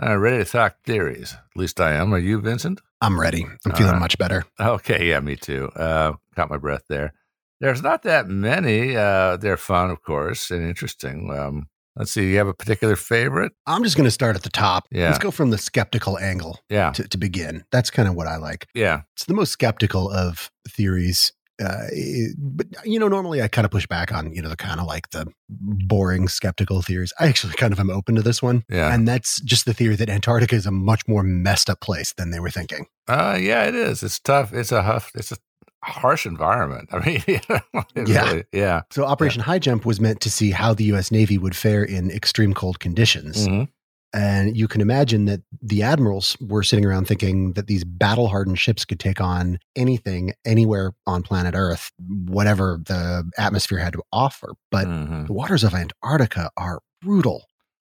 All 0.00 0.08
right, 0.10 0.14
ready 0.16 0.44
to 0.44 0.50
talk 0.50 0.76
theories. 0.84 1.32
At 1.34 1.56
least 1.60 1.80
I 1.80 1.92
am. 1.94 2.12
Are 2.12 2.18
you, 2.18 2.40
Vincent? 2.40 2.80
I'm 3.00 3.18
ready. 3.20 3.44
I'm 3.44 3.72
All 3.72 3.76
feeling 3.76 3.92
right. 3.92 4.00
much 4.00 4.18
better. 4.18 4.44
Okay, 4.60 5.08
yeah, 5.08 5.20
me 5.20 5.36
too. 5.36 5.68
Uh, 5.76 6.14
caught 6.34 6.50
my 6.50 6.56
breath 6.58 6.84
there. 6.88 7.12
There's 7.60 7.82
not 7.82 8.02
that 8.02 8.26
many. 8.28 8.94
Uh, 8.96 9.36
they're 9.38 9.56
fun, 9.56 9.90
of 9.90 10.02
course, 10.02 10.50
and 10.50 10.62
interesting. 10.66 11.30
Um, 11.30 11.68
let's 11.96 12.12
see. 12.12 12.30
You 12.30 12.36
have 12.38 12.48
a 12.48 12.54
particular 12.54 12.96
favorite? 12.96 13.52
I'm 13.66 13.82
just 13.84 13.96
going 13.96 14.04
to 14.06 14.10
start 14.10 14.36
at 14.36 14.42
the 14.42 14.50
top. 14.50 14.84
Yeah. 14.90 15.06
Let's 15.06 15.18
go 15.18 15.30
from 15.30 15.50
the 15.50 15.58
skeptical 15.58 16.18
angle 16.18 16.60
Yeah, 16.70 16.90
to, 16.92 17.08
to 17.08 17.18
begin. 17.18 17.64
That's 17.72 17.90
kind 17.90 18.08
of 18.08 18.14
what 18.14 18.26
I 18.26 18.36
like. 18.36 18.66
yeah, 18.74 19.02
It's 19.14 19.24
the 19.24 19.34
most 19.34 19.50
skeptical 19.52 20.10
of 20.10 20.50
theories. 20.68 21.32
Uh, 21.58 21.86
it- 21.90 22.36
but 22.38 22.66
you 22.84 22.98
know, 22.98 23.08
normally 23.08 23.40
I 23.40 23.48
kind 23.48 23.64
of 23.64 23.70
push 23.70 23.86
back 23.86 24.12
on 24.12 24.34
you 24.34 24.42
know 24.42 24.50
the 24.50 24.56
kind 24.56 24.78
of 24.78 24.86
like 24.86 25.08
the 25.10 25.26
boring 25.48 26.28
skeptical 26.28 26.82
theories. 26.82 27.12
I 27.18 27.28
actually 27.28 27.54
kind 27.54 27.72
of 27.72 27.80
am 27.80 27.88
open 27.90 28.14
to 28.16 28.22
this 28.22 28.42
one, 28.42 28.64
yeah. 28.68 28.92
and 28.92 29.08
that's 29.08 29.40
just 29.40 29.64
the 29.64 29.72
theory 29.72 29.96
that 29.96 30.10
Antarctica 30.10 30.54
is 30.54 30.66
a 30.66 30.70
much 30.70 31.02
more 31.08 31.22
messed 31.22 31.70
up 31.70 31.80
place 31.80 32.12
than 32.18 32.30
they 32.30 32.40
were 32.40 32.50
thinking. 32.50 32.86
Uh, 33.08 33.38
yeah, 33.40 33.64
it 33.64 33.74
is. 33.74 34.02
It's 34.02 34.18
tough. 34.20 34.52
It's 34.52 34.70
a 34.72 34.82
huff. 34.82 35.10
It's 35.14 35.32
a 35.32 35.36
harsh 35.84 36.26
environment. 36.26 36.88
I 36.92 36.98
mean, 37.04 37.22
you 37.26 37.40
know, 37.48 37.60
it 37.94 38.08
Yeah. 38.08 38.24
really- 38.30 38.44
yeah. 38.52 38.82
So 38.90 39.04
Operation 39.04 39.42
High 39.42 39.58
Jump 39.58 39.84
was 39.86 40.00
meant 40.00 40.20
to 40.22 40.30
see 40.30 40.50
how 40.50 40.74
the 40.74 40.84
U.S. 40.84 41.10
Navy 41.10 41.38
would 41.38 41.56
fare 41.56 41.84
in 41.84 42.10
extreme 42.10 42.54
cold 42.54 42.80
conditions. 42.80 43.46
Mhm. 43.46 43.68
And 44.14 44.56
you 44.56 44.66
can 44.68 44.80
imagine 44.80 45.26
that 45.26 45.42
the 45.60 45.82
admirals 45.82 46.36
were 46.40 46.62
sitting 46.62 46.86
around 46.86 47.06
thinking 47.06 47.52
that 47.52 47.66
these 47.66 47.84
battle 47.84 48.28
hardened 48.28 48.58
ships 48.58 48.84
could 48.84 48.98
take 49.00 49.20
on 49.20 49.58
anything, 49.74 50.32
anywhere 50.46 50.92
on 51.06 51.22
planet 51.22 51.54
Earth, 51.54 51.90
whatever 52.26 52.80
the 52.86 53.28
atmosphere 53.36 53.78
had 53.78 53.92
to 53.92 54.02
offer. 54.12 54.54
But 54.70 54.86
Mhm. 54.86 55.26
the 55.26 55.32
waters 55.34 55.64
of 55.64 55.74
Antarctica 55.74 56.50
are 56.56 56.80
brutal 57.02 57.45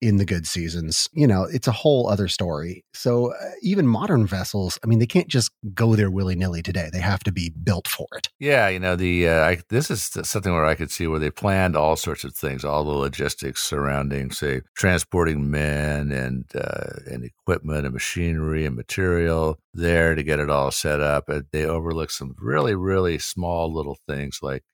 in 0.01 0.17
the 0.17 0.25
good 0.25 0.47
seasons. 0.47 1.09
You 1.13 1.27
know, 1.27 1.45
it's 1.45 1.69
a 1.69 1.73
whole 1.73 2.09
other 2.09 2.29
story. 2.29 2.85
So 2.95 3.33
uh, 3.33 3.51
even 3.63 3.87
modern 3.87 4.27
vessels, 4.27 4.79
I 4.83 4.87
mean, 4.87 4.99
they 4.99 5.07
can't 5.07 5.29
just 5.29 5.51
go 5.75 5.95
there 5.95 6.11
willy 6.11 6.35
nilly 6.35 6.63
today. 6.63 6.89
They 6.93 7.01
have 7.01 7.23
to 7.25 7.33
be 7.33 7.51
built 7.51 7.87
for 7.87 8.07
it. 8.17 8.29
Yeah, 8.39 8.69
you 8.69 8.79
know 8.79 8.97
the 8.97 9.29
uh, 9.29 9.45
I, 9.45 9.59
this 9.69 9.91
is 9.91 10.03
something 10.23 10.53
where 10.53 10.65
I 10.65 10.75
could 10.75 10.91
see 10.91 11.07
where 11.07 11.19
they 11.19 11.31
planned 11.31 11.77
all 11.77 11.97
sorts 11.97 12.25
of 12.25 12.35
things, 12.35 12.65
all 12.65 12.85
the 12.85 12.91
logistics 12.91 13.63
surrounding, 13.63 14.31
say, 14.31 14.63
transporting 14.75 15.51
men 15.51 16.11
and 16.11 16.45
uh, 16.55 17.01
and 17.11 17.25
equipment 17.25 17.85
and 17.85 17.93
machinery 17.93 18.65
and 18.65 18.77
material 18.77 19.59
there 19.75 20.15
to 20.15 20.23
get 20.23 20.41
it 20.41 20.51
all 20.51 20.71
set 20.71 21.01
up. 21.01 21.29
And 21.29 21.47
they 21.53 21.65
overlook 21.65 22.11
some 22.11 22.35
really 22.39 22.75
really 22.75 23.19
small 23.19 23.73
little 23.73 23.99
things 24.09 24.39
like. 24.43 24.65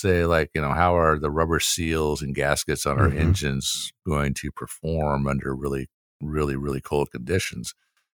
Say, 0.00 0.24
like, 0.24 0.50
you 0.54 0.62
know, 0.62 0.72
how 0.72 0.96
are 0.96 1.18
the 1.18 1.30
rubber 1.30 1.58
seals 1.58 2.22
and 2.22 2.32
gaskets 2.32 2.86
on 2.86 3.00
our 3.00 3.08
Mhm. 3.08 3.18
engines 3.18 3.92
going 4.06 4.32
to 4.34 4.52
perform 4.52 5.26
under 5.26 5.56
really, 5.56 5.88
really, 6.20 6.54
really 6.54 6.80
cold 6.80 7.10
conditions? 7.10 7.74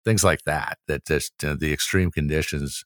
Things 0.04 0.24
like 0.24 0.42
that, 0.42 0.78
that 0.88 1.06
just 1.06 1.44
uh, 1.44 1.54
the 1.54 1.72
extreme 1.72 2.10
conditions 2.10 2.84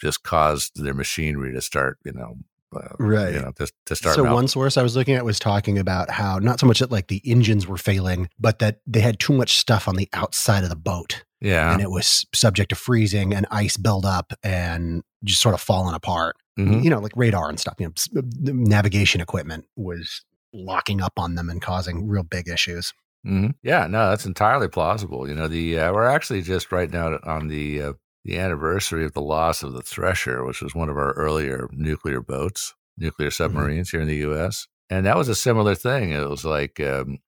just 0.00 0.24
caused 0.24 0.82
their 0.82 0.92
machinery 0.94 1.52
to 1.52 1.60
start, 1.60 1.98
you 2.04 2.12
know, 2.12 2.38
uh, 2.76 2.96
Right. 2.98 3.34
You 3.34 3.40
know, 3.42 3.52
to, 3.58 3.70
to 3.86 3.94
start. 3.94 4.16
so 4.16 4.24
one 4.34 4.48
source 4.48 4.76
I 4.76 4.82
was 4.82 4.96
looking 4.96 5.14
at 5.14 5.24
was 5.24 5.38
talking 5.38 5.78
about 5.78 6.10
how 6.10 6.38
not 6.40 6.58
so 6.58 6.66
much 6.66 6.80
that 6.80 6.90
like 6.90 7.06
the 7.06 7.22
engines 7.24 7.66
were 7.68 7.78
failing, 7.78 8.28
but 8.40 8.58
that 8.58 8.80
they 8.88 9.00
had 9.00 9.20
too 9.20 9.34
much 9.34 9.56
stuff 9.56 9.86
on 9.86 9.94
the 9.94 10.08
outside 10.12 10.64
of 10.64 10.70
the 10.70 10.76
boat 10.76 11.22
yeah, 11.40 11.72
and 11.72 11.82
it 11.82 11.90
was 11.90 12.26
subject 12.34 12.70
to 12.70 12.76
freezing 12.76 13.34
and 13.34 13.46
ice 13.50 13.76
buildup 13.76 14.32
and 14.42 15.02
just 15.24 15.40
sort 15.40 15.54
of 15.54 15.60
falling 15.60 15.94
apart. 15.94 16.36
Mhm. 16.58 16.82
You 16.82 16.90
know, 16.90 16.98
like 17.00 17.12
radar 17.16 17.48
and 17.48 17.60
stuff. 17.60 17.74
You 17.78 17.88
know, 17.88 18.22
navigation 18.42 19.20
equipment 19.20 19.66
was 19.76 20.22
locking 20.52 21.02
up 21.02 21.14
on 21.18 21.34
them 21.34 21.50
and 21.50 21.60
causing 21.60 22.08
real 22.08 22.22
big 22.22 22.48
issues. 22.48 22.94
Mhm. 23.26 23.54
yeah. 23.62 23.86
No, 23.88 24.08
that's 24.10 24.24
entirely 24.24 24.68
plausible. 24.68 25.28
You 25.28 25.34
know, 25.34 25.48
the 25.48 25.78
uh, 25.78 25.92
we're 25.92 26.06
actually 26.06 26.42
just 26.42 26.70
right 26.72 26.90
now 26.90 27.18
on 27.24 27.48
the 27.48 27.82
uh, 27.82 27.92
the 28.24 28.38
anniversary 28.38 29.04
of 29.04 29.12
the 29.12 29.20
loss 29.20 29.62
of 29.62 29.72
the 29.72 29.82
Thresher, 29.82 30.44
which 30.44 30.62
was 30.62 30.74
one 30.74 30.88
of 30.88 30.96
our 30.96 31.12
earlier 31.12 31.68
nuclear 31.72 32.20
boats, 32.20 32.74
nuclear 32.96 33.30
submarines 33.30 33.90
here 33.90 34.00
in 34.00 34.08
the 34.08 34.16
U.S. 34.16 34.66
And 34.88 35.04
that 35.06 35.16
was 35.16 35.28
a 35.28 35.34
similar 35.34 35.74
thing. 35.74 36.10
It 36.10 36.28
was 36.28 36.44
like 36.44 36.78
um, 36.80 37.18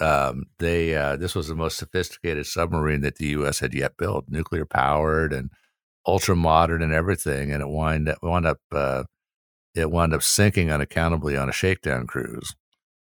um, 0.00 0.44
they 0.58 0.96
uh, 0.96 1.16
this 1.16 1.34
was 1.34 1.48
the 1.48 1.54
most 1.54 1.78
sophisticated 1.78 2.46
submarine 2.46 3.00
that 3.02 3.16
the 3.16 3.28
U.S. 3.28 3.60
had 3.60 3.74
yet 3.74 3.96
built, 3.96 4.26
nuclear 4.28 4.64
powered 4.66 5.32
and 5.32 5.50
ultra 6.06 6.36
modern 6.36 6.82
and 6.82 6.92
everything, 6.92 7.52
and 7.52 7.62
it 7.62 7.68
wind 7.68 8.08
up 8.08 8.18
wound 8.22 8.46
up 8.46 8.58
uh, 8.72 9.04
it 9.74 9.90
wound 9.90 10.14
up 10.14 10.22
sinking 10.22 10.70
unaccountably 10.70 11.36
on 11.36 11.48
a 11.48 11.52
shakedown 11.52 12.06
cruise. 12.06 12.54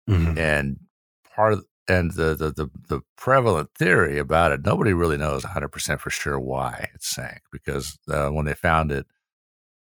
Mhm. 0.10 0.38
And 0.38 0.80
part 1.36 1.54
of 1.54 1.66
and 1.88 2.12
the, 2.14 2.36
the 2.36 2.52
the 2.52 2.70
the 2.90 3.02
prevalent 3.18 3.70
theory 3.78 4.18
about 4.20 4.52
it, 4.52 4.66
nobody 4.66 4.94
really 4.94 5.18
knows 5.18 5.44
100 5.44 5.70
percent 5.70 6.02
for 6.02 6.10
sure 6.10 6.40
why 6.40 6.90
it 6.94 7.04
sank 7.04 7.42
because 7.52 7.98
uh, 8.10 8.30
when 8.30 8.46
they 8.46 8.54
found 8.54 8.92
it, 8.92 9.06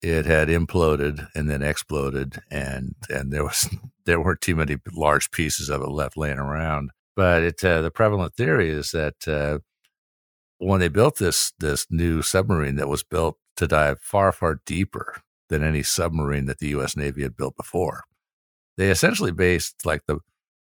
it 0.04 0.26
had 0.26 0.48
imploded 0.48 1.28
and 1.34 1.48
then 1.48 1.62
exploded, 1.62 2.42
and 2.50 2.94
and 3.08 3.32
there 3.32 3.44
was 3.44 3.68
there 4.04 4.20
weren't 4.20 4.42
too 4.42 4.54
many 4.54 4.76
large 4.92 5.30
pieces 5.30 5.70
of 5.70 5.80
it 5.80 5.88
left 5.88 6.16
laying 6.16 6.38
around. 6.38 6.90
But 7.16 7.42
it 7.42 7.64
uh, 7.64 7.80
the 7.80 7.90
prevalent 7.90 8.34
theory 8.34 8.68
is 8.68 8.90
that 8.90 9.26
uh, 9.26 9.58
when 10.58 10.80
they 10.80 10.88
built 10.88 11.16
this 11.16 11.52
this 11.58 11.86
new 11.90 12.20
submarine 12.20 12.76
that 12.76 12.88
was 12.88 13.02
built 13.02 13.38
to 13.56 13.66
dive 13.66 14.00
far 14.00 14.30
far 14.30 14.60
deeper 14.66 15.22
than 15.48 15.62
any 15.62 15.82
submarine 15.82 16.46
that 16.46 16.58
the 16.58 16.68
U.S. 16.68 16.96
Navy 16.96 17.22
had 17.22 17.36
built 17.36 17.56
before, 17.56 18.02
they 18.76 18.90
essentially 18.90 19.32
based 19.32 19.86
like 19.86 20.02
the 20.06 20.18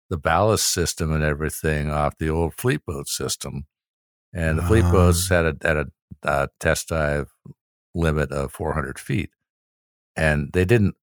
the 0.08 0.16
ballast 0.18 0.72
system 0.72 1.12
and 1.12 1.24
everything 1.24 1.90
off 1.90 2.16
the 2.18 2.30
old 2.30 2.54
fleet 2.54 2.80
boat 2.86 3.08
system, 3.08 3.66
and 4.32 4.58
the 4.58 4.62
fleet 4.62 4.84
Ah. 4.84 4.92
boats 4.92 5.28
had 5.28 5.44
a 5.44 5.56
had 5.62 5.76
a 5.76 5.86
uh, 6.22 6.46
test 6.58 6.88
dive 6.88 7.28
limit 7.96 8.30
of 8.30 8.52
400 8.52 8.98
feet, 8.98 9.30
and 10.14 10.52
they 10.52 10.64
didn't 10.64 10.94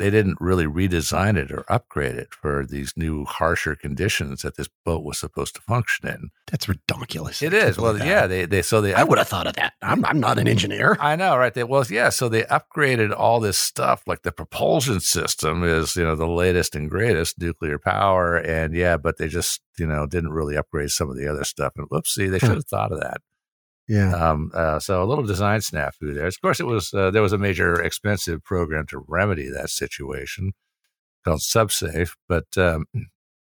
they 0.00 0.08
didn't 0.08 0.38
really 0.40 0.64
redesign 0.64 1.36
it 1.36 1.52
or 1.52 1.62
upgrade 1.68 2.14
it 2.14 2.32
for 2.34 2.64
these 2.64 2.94
new 2.96 3.26
harsher 3.26 3.76
conditions 3.76 4.40
that 4.40 4.56
this 4.56 4.68
boat 4.82 5.04
was 5.04 5.18
supposed 5.18 5.54
to 5.56 5.60
function 5.60 6.08
in. 6.08 6.30
That's 6.50 6.70
ridiculous. 6.70 7.42
It 7.42 7.52
is. 7.52 7.76
Well, 7.76 7.98
yeah, 7.98 8.26
they 8.26 8.46
they 8.46 8.62
so 8.62 8.80
they 8.80 8.94
I 8.94 9.04
would 9.04 9.18
have 9.18 9.28
thought 9.28 9.46
of 9.46 9.56
that. 9.56 9.74
I'm, 9.82 10.02
I'm 10.06 10.18
not 10.18 10.38
an 10.38 10.48
engineer. 10.48 10.96
I 11.00 11.16
know, 11.16 11.36
right? 11.36 11.52
They 11.52 11.64
well, 11.64 11.84
yeah. 11.90 12.08
So 12.08 12.30
they 12.30 12.44
upgraded 12.44 13.14
all 13.14 13.40
this 13.40 13.58
stuff, 13.58 14.02
like 14.06 14.22
the 14.22 14.32
propulsion 14.32 15.00
system 15.00 15.62
is, 15.62 15.94
you 15.96 16.04
know, 16.04 16.16
the 16.16 16.26
latest 16.26 16.74
and 16.74 16.88
greatest 16.88 17.38
nuclear 17.38 17.78
power, 17.78 18.36
and 18.36 18.74
yeah, 18.74 18.96
but 18.96 19.18
they 19.18 19.28
just, 19.28 19.60
you 19.78 19.86
know, 19.86 20.06
didn't 20.06 20.32
really 20.32 20.56
upgrade 20.56 20.90
some 20.90 21.10
of 21.10 21.16
the 21.16 21.28
other 21.28 21.44
stuff. 21.44 21.74
And 21.76 21.90
whoopsie, 21.90 22.30
they 22.30 22.38
should 22.38 22.50
have 22.50 22.66
thought 22.66 22.90
of 22.90 23.00
that. 23.00 23.20
Yeah. 23.90 24.14
Um, 24.14 24.52
uh, 24.54 24.78
so 24.78 25.02
a 25.02 25.04
little 25.04 25.24
design 25.24 25.58
snafu 25.60 26.14
there. 26.14 26.26
Of 26.26 26.40
course, 26.40 26.60
it 26.60 26.66
was 26.66 26.94
uh, 26.94 27.10
there 27.10 27.22
was 27.22 27.32
a 27.32 27.38
major 27.38 27.82
expensive 27.82 28.44
program 28.44 28.86
to 28.88 29.04
remedy 29.08 29.50
that 29.50 29.68
situation 29.70 30.52
called 31.24 31.40
SubSafe, 31.40 32.12
but 32.28 32.46
um, 32.56 32.86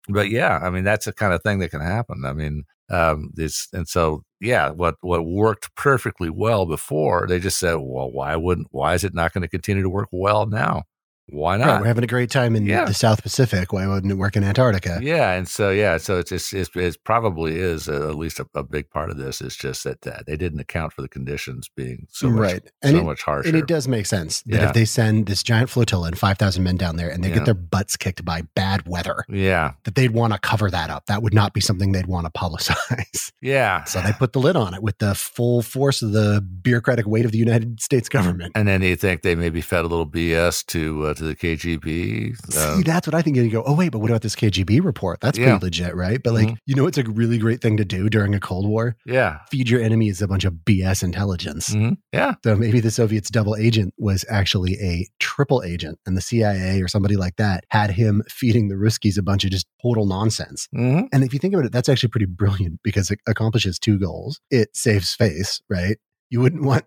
but 0.09 0.30
yeah, 0.30 0.59
I 0.62 0.70
mean 0.70 0.84
that's 0.84 1.07
the 1.07 1.12
kind 1.14 1.34
of 1.34 1.43
thing 1.43 1.61
that 1.61 1.70
can 1.70 1.80
happen. 1.82 2.24
I 2.26 2.34
mean, 2.34 2.64
um, 2.91 3.30
this 3.34 3.68
and 3.72 3.89
so 3.89 4.24
yeah, 4.41 4.70
what 4.70 4.97
what 5.03 5.26
worked 5.26 5.74
perfectly 5.76 6.30
well 6.30 6.66
before, 6.66 7.26
they 7.28 7.41
just 7.41 7.59
said, 7.59 7.76
well, 7.76 8.11
why 8.12 8.37
wouldn't? 8.37 8.68
Why 8.72 8.95
is 8.95 9.05
it 9.05 9.14
not 9.14 9.32
going 9.32 9.43
to 9.43 9.49
continue 9.49 9.82
to 9.84 9.91
work 9.91 10.09
well 10.12 10.47
now? 10.47 10.84
Why 11.29 11.57
Right, 11.57 11.66
not? 11.66 11.81
we're 11.81 11.87
having 11.89 12.05
a 12.05 12.07
great 12.07 12.31
time 12.31 12.55
in 12.55 12.66
Yeah. 12.66 12.85
the 12.85 12.95
South 12.95 13.22
Pacific. 13.22 13.72
Why 13.72 13.87
wouldn't 13.87 14.12
it 14.12 14.16
work 14.16 14.37
in 14.37 14.45
Antarctica? 14.45 15.01
Yeah, 15.03 15.33
and 15.33 15.49
so 15.49 15.70
yeah, 15.70 15.97
so 15.97 16.18
it's 16.18 16.31
it's, 16.31 16.53
it's 16.53 16.70
it 16.77 17.03
probably 17.05 17.57
is 17.57 17.89
uh, 17.89 18.09
at 18.09 18.14
least 18.16 18.39
a, 18.39 18.47
a 18.55 18.62
big 18.62 18.91
part 18.91 19.11
of 19.11 19.16
this 19.16 19.41
is 19.41 19.57
just 19.57 19.83
that 19.85 20.07
uh, 20.07 20.20
they 20.27 20.37
didn't 20.37 20.61
account 20.61 20.93
for 20.93 21.03
the 21.03 21.09
conditions 21.09 21.68
being 21.77 22.07
so 22.11 22.31
much 22.31 22.39
right. 22.41 22.70
so 22.85 22.97
it, 22.97 23.05
much 23.05 23.22
harsher. 23.22 23.49
And 23.49 23.57
it 23.59 23.66
does 23.66 23.89
make 23.89 24.07
sense 24.07 24.43
that 24.43 24.61
Yeah. 24.61 24.68
if 24.68 24.74
they 24.74 24.85
send 24.85 25.27
this 25.27 25.43
giant 25.43 25.68
flotilla 25.68 26.07
and 26.09 26.18
5,000 26.18 26.62
men 26.62 26.77
down 26.77 26.95
there 26.97 27.11
and 27.11 27.24
they 27.24 27.29
Yeah. 27.31 27.35
get 27.37 27.45
their 27.47 27.55
butts 27.55 27.97
kicked 27.97 28.24
by 28.24 28.43
bad 28.55 28.87
weather, 28.87 29.24
yeah, 29.29 29.72
that 29.85 29.97
they'd 29.97 30.12
want 30.12 30.33
to 30.33 30.39
cover 30.39 30.70
that 30.70 30.91
up. 30.91 31.07
That 31.07 31.22
would 31.22 31.35
not 31.35 31.53
be 31.55 31.61
something 31.61 31.91
they'd 31.91 32.07
want 32.07 32.27
to 32.33 32.39
publicize. 32.39 33.33
yeah. 33.41 33.83
so 33.85 34.01
they 34.01 34.12
put 34.12 34.33
the 34.33 34.39
lid 34.41 34.55
on 34.55 34.74
it 34.74 34.83
with 34.83 34.99
the 34.99 35.14
full 35.16 35.62
force 35.62 36.03
of 36.03 36.12
the 36.12 36.41
bureaucratic 36.41 37.07
weight 37.07 37.24
of 37.24 37.33
the 37.33 37.39
United 37.39 37.81
States 37.81 38.09
government. 38.09 38.53
And 38.55 38.68
then 38.68 38.83
you 38.83 38.95
think 38.95 39.22
they 39.22 39.35
maybe 39.35 39.61
fed 39.61 39.85
a 39.85 39.89
little 39.89 40.07
BS 40.07 40.64
to 40.66 41.07
uh, 41.07 41.14
to 41.17 41.25
the 41.25 41.35
KGB. 41.37 42.37
See, 42.53 42.83
that's 42.83 43.07
what 43.07 43.14
I 43.14 43.23
think. 43.23 43.37
You 43.37 43.51
go, 43.51 43.62
oh, 43.67 43.75
wait, 43.75 43.91
but 43.93 43.99
what 43.99 44.11
about 44.11 44.23
this 44.23 44.35
KGB 44.37 44.81
report? 44.83 45.21
That's 45.21 45.39
Yeah. 45.39 45.51
pretty 45.59 45.64
legit, 45.67 45.95
right? 45.97 46.23
But 46.23 46.35
like, 46.35 46.49
Mhm. 46.49 46.57
you 46.67 46.75
know, 46.75 46.87
it's 46.87 46.99
a 46.99 47.03
really 47.05 47.39
great 47.39 47.61
thing 47.61 47.77
to 47.77 47.85
do 47.85 48.09
during 48.09 48.35
a 48.35 48.41
Cold 48.41 48.67
War. 48.69 48.97
yeah, 49.07 49.39
Feed 49.51 49.69
your 49.69 49.81
enemies 49.83 50.21
a 50.23 50.29
bunch 50.29 50.45
of 50.45 50.64
BS 50.64 51.03
intelligence. 51.03 51.71
Mhm. 51.71 51.97
yeah, 52.12 52.35
So 52.45 52.57
maybe 52.57 52.81
the 52.81 52.91
Soviets' 52.91 53.31
double 53.31 53.57
agent 53.57 53.95
was 53.99 54.25
actually 54.29 54.75
a 54.81 55.07
triple 55.21 55.62
agent, 55.62 55.99
and 56.07 56.17
the 56.17 56.21
CIA 56.21 56.81
or 56.83 56.89
somebody 56.89 57.17
like 57.17 57.37
that 57.37 57.64
had 57.71 57.91
him 57.93 58.23
feeding 58.29 58.69
the 58.69 58.75
Ruskies 58.75 59.17
a 59.19 59.23
bunch 59.23 59.45
of 59.45 59.51
just 59.51 59.67
total 59.83 60.07
nonsense. 60.07 60.69
hmm 60.73 61.03
And 61.12 61.25
if 61.25 61.33
you 61.33 61.39
think 61.39 61.55
about 61.55 61.67
it, 61.67 61.73
that's 61.73 61.89
actually 61.89 62.09
pretty 62.11 62.27
brilliant 62.27 62.81
because 62.83 63.11
it 63.11 63.21
accomplishes 63.27 63.79
two 63.79 63.99
goals. 63.99 64.41
It 64.51 64.69
saves 64.77 65.14
face, 65.14 65.61
right? 65.71 65.97
You 66.31 66.41
wouldn't 66.41 66.62
want 66.62 66.85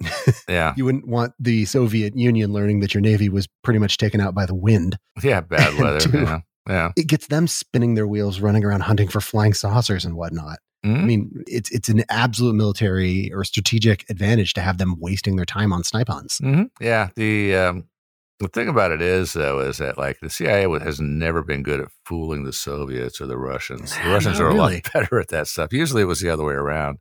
yeah, 0.50 0.74
you 0.78 0.86
wouldn't 0.86 1.08
want 1.08 1.34
the 1.40 1.66
Soviet 1.66 2.16
Union 2.18 2.52
learning 2.52 2.82
that 2.82 2.94
your 2.94 3.02
navy 3.02 3.30
was 3.30 3.48
pretty 3.64 3.80
much 3.80 3.98
taken 3.98 4.20
out 4.20 4.36
by 4.36 4.46
the 4.46 4.56
wind. 4.56 4.98
yeah. 5.24 5.42
Bad 5.42 5.80
weather. 5.80 6.00
Two. 6.00 6.20
yeah, 6.22 6.40
yeah. 6.68 6.92
It 6.98 7.08
gets 7.08 7.28
them 7.28 7.48
spinning 7.48 7.96
their 7.96 8.08
wheels, 8.08 8.40
running 8.42 8.66
around 8.66 8.82
hunting 8.82 9.08
for 9.08 9.22
flying 9.22 9.54
saucers 9.54 10.04
and 10.06 10.16
whatnot. 10.16 10.60
I 10.84 10.88
Mhm. 10.88 11.06
mean, 11.06 11.32
it's 11.48 11.70
it's 11.72 11.90
an 11.90 12.04
absolute 12.10 12.56
military 12.56 13.32
or 13.34 13.44
strategic 13.44 14.10
advantage 14.10 14.54
to 14.54 14.62
have 14.62 14.78
them 14.78 14.96
wasting 15.00 15.36
their 15.36 15.46
time 15.46 15.74
on 15.74 15.84
snipe 15.84 16.08
hunts. 16.10 16.38
hmm 16.40 16.64
Yeah. 16.82 17.10
The 17.16 17.56
um, 17.56 17.84
the 18.40 18.48
thing 18.48 18.70
about 18.70 18.92
it 18.92 19.02
is 19.02 19.34
though 19.34 19.60
is 19.60 19.78
that 19.80 19.98
like 19.98 20.20
the 20.22 20.30
CIA 20.30 20.68
has 20.80 21.02
never 21.02 21.44
been 21.44 21.64
good 21.64 21.82
at 21.82 21.90
fooling 22.06 22.44
the 22.46 22.54
Soviets 22.54 23.20
or 23.20 23.26
the 23.28 23.38
Russians. 23.38 23.94
The 24.04 24.10
Russians 24.10 24.40
not 24.40 24.46
are 24.46 24.50
a 24.50 24.54
lot 24.56 24.74
better 24.94 25.20
at 25.20 25.28
that 25.30 25.48
stuff. 25.48 25.74
Usually 25.74 26.02
it 26.02 26.06
was 26.06 26.22
the 26.22 26.30
other 26.30 26.46
way 26.46 26.54
around. 26.54 27.00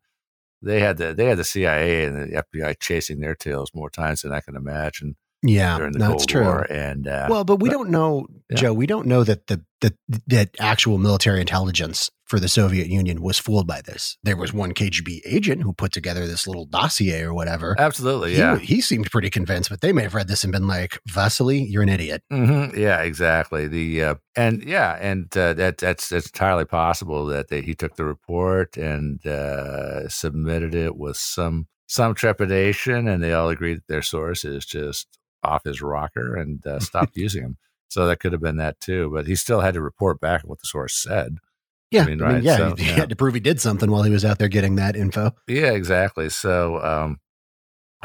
They 0.61 0.80
had 0.80 0.96
the 0.96 1.14
they 1.14 1.26
had 1.26 1.38
the 1.38 1.44
CIA 1.44 2.04
and 2.04 2.16
the 2.16 2.42
FBI 2.42 2.78
chasing 2.80 3.20
their 3.20 3.34
tails 3.34 3.70
more 3.74 3.90
times 3.90 4.22
than 4.22 4.32
I 4.32 4.40
can 4.40 4.56
imagine 4.56 5.16
Yeah, 5.43 5.78
during 5.78 5.93
the 5.93 5.99
that's 6.01 6.11
Cold 6.11 6.28
true. 6.28 6.45
War. 6.45 6.66
And 6.70 7.07
uh, 7.07 7.26
well, 7.30 7.45
but 7.45 7.61
we 7.61 7.68
but- 7.68 7.74
don't 7.76 7.91
know, 7.91 8.26
Yeah. 8.51 8.57
Joe. 8.57 8.72
We 8.74 8.86
don't 8.86 9.07
know 9.07 9.22
that 9.24 9.47
the 9.47 9.62
that 9.80 9.95
that 10.26 10.51
actual 10.59 10.99
military 10.99 11.41
intelligence 11.41 12.11
for 12.24 12.41
the 12.41 12.49
Soviet 12.49 12.89
Union 12.89 13.22
was 13.22 13.39
fooled 13.39 13.66
by 13.66 13.80
this. 13.80 14.18
There 14.24 14.36
was 14.36 14.53
one 14.53 14.72
KGB 14.74 15.20
agent 15.24 15.62
who 15.62 15.72
put 15.72 15.93
together 15.93 16.26
this 16.26 16.47
little 16.47 16.66
dossier 16.66 17.22
or 17.22 17.32
whatever. 17.32 17.74
absolutely, 17.78 18.32
He- 18.32 18.39
yeah. 18.39 18.59
he, 18.59 18.80
seemed 18.82 19.11
pretty 19.11 19.30
convinced, 19.30 19.70
but 19.70 19.80
they 19.80 19.93
may 19.93 20.03
have 20.03 20.14
read 20.14 20.28
this 20.28 20.43
and 20.45 20.53
been 20.53 20.66
like, 20.66 20.99
"Vasily, 21.09 21.62
you're 21.62 21.82
an 21.84 21.89
idiot." 21.89 22.22
hmm 22.30 22.66
Yeah, 22.76 23.01
exactly. 23.03 23.68
The 23.68 24.03
uh, 24.03 24.14
and 24.36 24.62
yeah, 24.64 24.99
and 25.01 25.34
uh, 25.36 25.53
that 25.55 25.78
that's 25.78 26.09
that's 26.09 26.26
entirely 26.26 26.64
possible 26.64 27.26
that 27.26 27.49
they, 27.49 27.62
he 27.62 27.74
took 27.74 27.95
the 27.97 28.05
report 28.05 28.76
and 28.76 29.24
uh, 29.24 30.09
submitted 30.09 30.74
it 30.74 30.97
with 30.97 31.16
some 31.16 31.68
some 31.86 32.14
trepidation, 32.14 33.09
and 33.09 33.22
they 33.22 33.32
all 33.32 33.49
agreed 33.49 33.76
that 33.78 33.89
their 33.89 34.03
source 34.03 34.45
is 34.45 34.66
just 34.66 35.18
off 35.43 35.64
his 35.64 35.80
rocker 35.82 36.36
and 36.36 36.66
uh, 36.66 36.78
stopped 36.80 37.16
using 37.16 37.43
him. 37.43 37.57
So 37.89 38.07
that 38.07 38.20
could 38.20 38.32
have 38.32 38.43
been 38.43 38.57
that 38.59 38.80
too, 38.80 39.11
but 39.12 39.26
he 39.26 39.34
still 39.34 39.61
had 39.61 39.74
to 39.74 39.80
report 39.80 40.20
back 40.20 40.43
what 40.43 40.59
the 40.61 40.66
source 40.66 40.95
said. 40.95 41.39
Yeah, 41.91 42.03
I 42.03 42.07
mean, 42.07 42.22
I 42.22 42.26
mean, 42.26 42.34
right, 42.34 42.43
yeah, 42.43 42.57
so, 42.59 42.74
he, 42.78 42.84
yeah. 42.86 42.93
had 42.97 43.09
to 43.09 43.16
prove 43.16 43.32
he 43.32 43.41
did 43.41 43.61
something 43.61 43.91
while 43.91 44.03
he 44.03 44.11
was 44.11 44.24
out 44.24 44.39
there 44.39 44.49
getting 44.49 44.76
that 44.76 44.95
info. 44.95 45.32
Yeah, 45.47 45.70
exactly. 45.72 46.28
So, 46.28 46.82
um, 46.84 47.18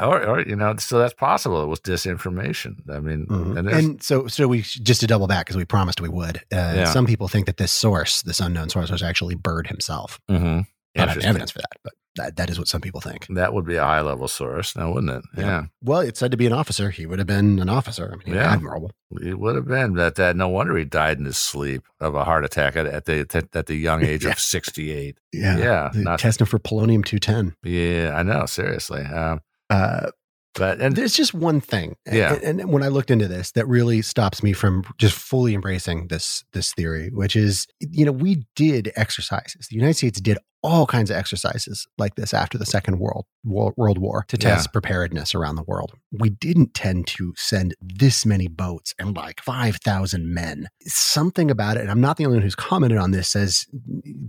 or, 0.00 0.26
or 0.26 0.40
you 0.40 0.56
know, 0.56 0.74
so 0.78 0.98
that's 0.98 1.12
possible. 1.12 1.62
It 1.62 1.66
was 1.66 1.80
disinformation. 1.80 2.76
I 2.90 2.98
mean, 3.00 3.26
Mhm. 3.26 3.58
and, 3.58 3.68
And, 3.68 4.02
so, 4.02 4.26
so 4.26 4.48
we 4.48 4.62
just 4.62 5.00
to 5.02 5.06
double 5.06 5.26
back 5.26 5.44
because 5.46 5.56
we 5.56 5.66
promised 5.66 6.00
we 6.00 6.08
would. 6.08 6.38
Uh, 6.50 6.72
Yeah. 6.76 6.84
Some 6.86 7.04
people 7.06 7.28
think 7.28 7.44
that 7.46 7.58
this 7.58 7.70
source, 7.72 8.22
this 8.22 8.40
unknown 8.40 8.70
source, 8.70 8.90
was 8.90 9.02
actually 9.02 9.34
Byrd 9.34 9.66
himself. 9.66 10.18
Mhm. 10.30 10.66
I 10.96 10.98
don't 11.00 11.08
have 11.08 11.18
evidence 11.18 11.50
for 11.50 11.58
that, 11.58 11.78
but 11.84 11.92
that, 12.16 12.36
that 12.36 12.48
is 12.50 12.58
what 12.58 12.68
some 12.68 12.80
people 12.80 13.00
think. 13.00 13.26
that 13.30 13.52
would 13.52 13.66
be 13.66 13.76
a 13.76 13.82
high 13.84 14.00
level 14.00 14.28
source, 14.28 14.76
now 14.76 14.92
wouldn't 14.92 15.12
it? 15.12 15.24
yeah. 15.36 15.64
Well, 15.82 16.00
it 16.00 16.16
said 16.16 16.30
to 16.30 16.36
be 16.36 16.46
an 16.46 16.52
officer. 16.52 16.90
He 16.90 17.06
would 17.06 17.18
have 17.18 17.26
been 17.26 17.58
an 17.58 17.68
officer. 17.68 18.12
I 18.12 18.24
mean, 18.24 18.36
Yeah. 18.36 18.52
admirable. 18.52 18.92
It 19.22 19.38
would 19.38 19.54
have 19.56 19.66
been 19.66 19.94
that. 19.94 20.14
that 20.16 20.36
no 20.36 20.48
wonder 20.48 20.76
he 20.76 20.84
died 20.84 21.18
in 21.18 21.24
his 21.24 21.38
sleep 21.38 21.82
of 22.00 22.14
a 22.14 22.24
heart 22.24 22.44
attack 22.44 22.76
at, 22.76 22.86
at 22.86 23.04
the 23.06 23.46
at, 23.54 23.66
the 23.66 23.74
young 23.76 24.04
age 24.04 24.24
Yeah. 24.24 24.30
of 24.32 24.38
sixty 24.38 24.92
eight. 24.92 25.18
Yeah. 25.32 25.58
Yeah, 25.58 25.90
not- 25.94 26.18
Testing 26.20 26.46
for 26.46 26.58
polonium 26.58 27.04
210. 27.04 27.54
Yeah, 27.64 28.14
I 28.16 28.22
know. 28.22 28.46
Seriously, 28.46 29.02
um, 29.02 29.40
Uh, 29.70 30.10
but 30.56 30.80
and 30.80 30.94
there's 30.94 31.14
just 31.14 31.34
one 31.34 31.60
thing. 31.60 31.96
Yeah. 32.10 32.34
And, 32.34 32.60
and 32.60 32.72
when 32.72 32.84
I 32.84 32.88
looked 32.88 33.10
into 33.10 33.26
this, 33.26 33.50
that 33.52 33.66
really 33.66 34.02
stops 34.02 34.40
me 34.40 34.52
from 34.52 34.84
just 34.98 35.16
fully 35.16 35.52
embracing 35.52 36.06
this 36.08 36.44
this 36.52 36.72
theory, 36.72 37.10
which 37.12 37.34
is, 37.34 37.66
you 37.80 38.04
know, 38.04 38.12
we 38.12 38.46
did 38.54 38.92
exercises. 38.94 39.66
The 39.68 39.74
United 39.74 39.94
States 39.96 40.20
did 40.20 40.38
all 40.64 40.86
kinds 40.86 41.10
of 41.10 41.16
exercises 41.16 41.86
like 41.98 42.14
this 42.16 42.32
after 42.32 42.56
the 42.58 42.64
Second 42.66 42.98
World 42.98 43.26
War, 43.44 43.74
World 43.76 43.98
War 43.98 44.24
to 44.28 44.36
Yeah. 44.36 44.54
test 44.54 44.72
preparedness 44.72 45.34
around 45.34 45.56
the 45.56 45.62
world. 45.62 45.92
We 46.10 46.30
didn't 46.30 46.72
tend 46.74 47.06
to 47.08 47.34
send 47.36 47.74
this 47.80 48.24
many 48.24 48.48
boats 48.48 48.94
and 48.98 49.14
like 49.14 49.40
5,000 49.42 50.32
men. 50.32 50.68
Something 50.86 51.50
about 51.50 51.76
it, 51.76 51.82
and 51.82 51.90
I'm 51.90 52.00
not 52.00 52.16
the 52.16 52.24
only 52.24 52.38
one 52.38 52.42
who's 52.42 52.54
commented 52.54 52.98
on 52.98 53.10
this, 53.10 53.28
says 53.28 53.66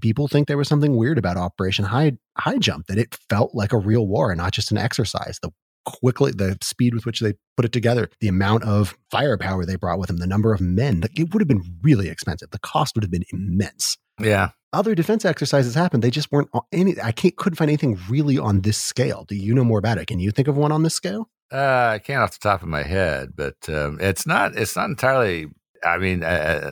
people 0.01 0.27
think 0.27 0.47
there 0.47 0.57
was 0.57 0.67
something 0.67 0.95
weird 0.95 1.17
about 1.17 1.37
Operation 1.37 1.85
High, 1.85 2.17
High 2.37 2.57
Jump, 2.57 2.87
that 2.87 2.97
it 2.97 3.17
felt 3.29 3.55
like 3.55 3.71
a 3.71 3.77
real 3.77 4.05
war 4.05 4.29
and 4.31 4.37
not 4.37 4.51
just 4.51 4.71
an 4.71 4.77
exercise. 4.77 5.39
The 5.41 5.51
quickly 5.85 6.31
the 6.31 6.57
speed 6.63 6.95
with 6.95 7.05
which 7.05 7.19
they 7.19 7.35
put 7.55 7.63
it 7.63 7.71
together 7.71 8.09
the 8.19 8.27
amount 8.27 8.63
of 8.63 8.97
firepower 9.11 9.67
they 9.67 9.75
brought 9.75 9.99
with 9.99 10.07
them 10.07 10.17
the 10.17 10.25
number 10.25 10.51
of 10.51 10.59
men 10.59 10.99
like, 10.99 11.11
it 11.19 11.31
would 11.31 11.41
have 11.41 11.47
been 11.47 11.61
really 11.83 12.09
expensive 12.09 12.49
the 12.49 12.57
cost 12.57 12.95
would 12.95 13.03
have 13.03 13.11
been 13.11 13.23
immense 13.31 13.95
yeah, 14.19 14.49
other 14.75 14.93
defense 14.95 15.25
exercises 15.25 15.73
happened. 15.75 16.03
They 16.03 16.11
just 16.11 16.31
weren't 16.31 16.49
any. 16.71 16.99
I 17.01 17.11
can't 17.11 17.35
couldn't 17.35 17.57
find 17.57 17.69
anything 17.69 17.97
really 18.09 18.37
on 18.37 18.61
this 18.61 18.77
scale. 18.77 19.25
Do 19.25 19.35
you 19.35 19.53
know 19.53 19.63
more 19.63 19.79
about 19.79 19.97
it? 19.97 20.07
Can 20.07 20.19
you 20.19 20.31
think 20.31 20.47
of 20.47 20.57
one 20.57 20.71
on 20.71 20.83
this 20.83 20.93
scale? 20.93 21.29
Uh, 21.51 21.91
I 21.93 21.99
can't 21.99 22.21
off 22.21 22.31
the 22.31 22.39
top 22.39 22.61
of 22.61 22.67
my 22.67 22.83
head, 22.83 23.33
but 23.35 23.55
um, 23.69 23.97
it's 24.01 24.25
not. 24.27 24.55
It's 24.57 24.75
not 24.75 24.89
entirely. 24.89 25.47
I 25.83 25.97
mean, 25.97 26.23
uh, 26.23 26.71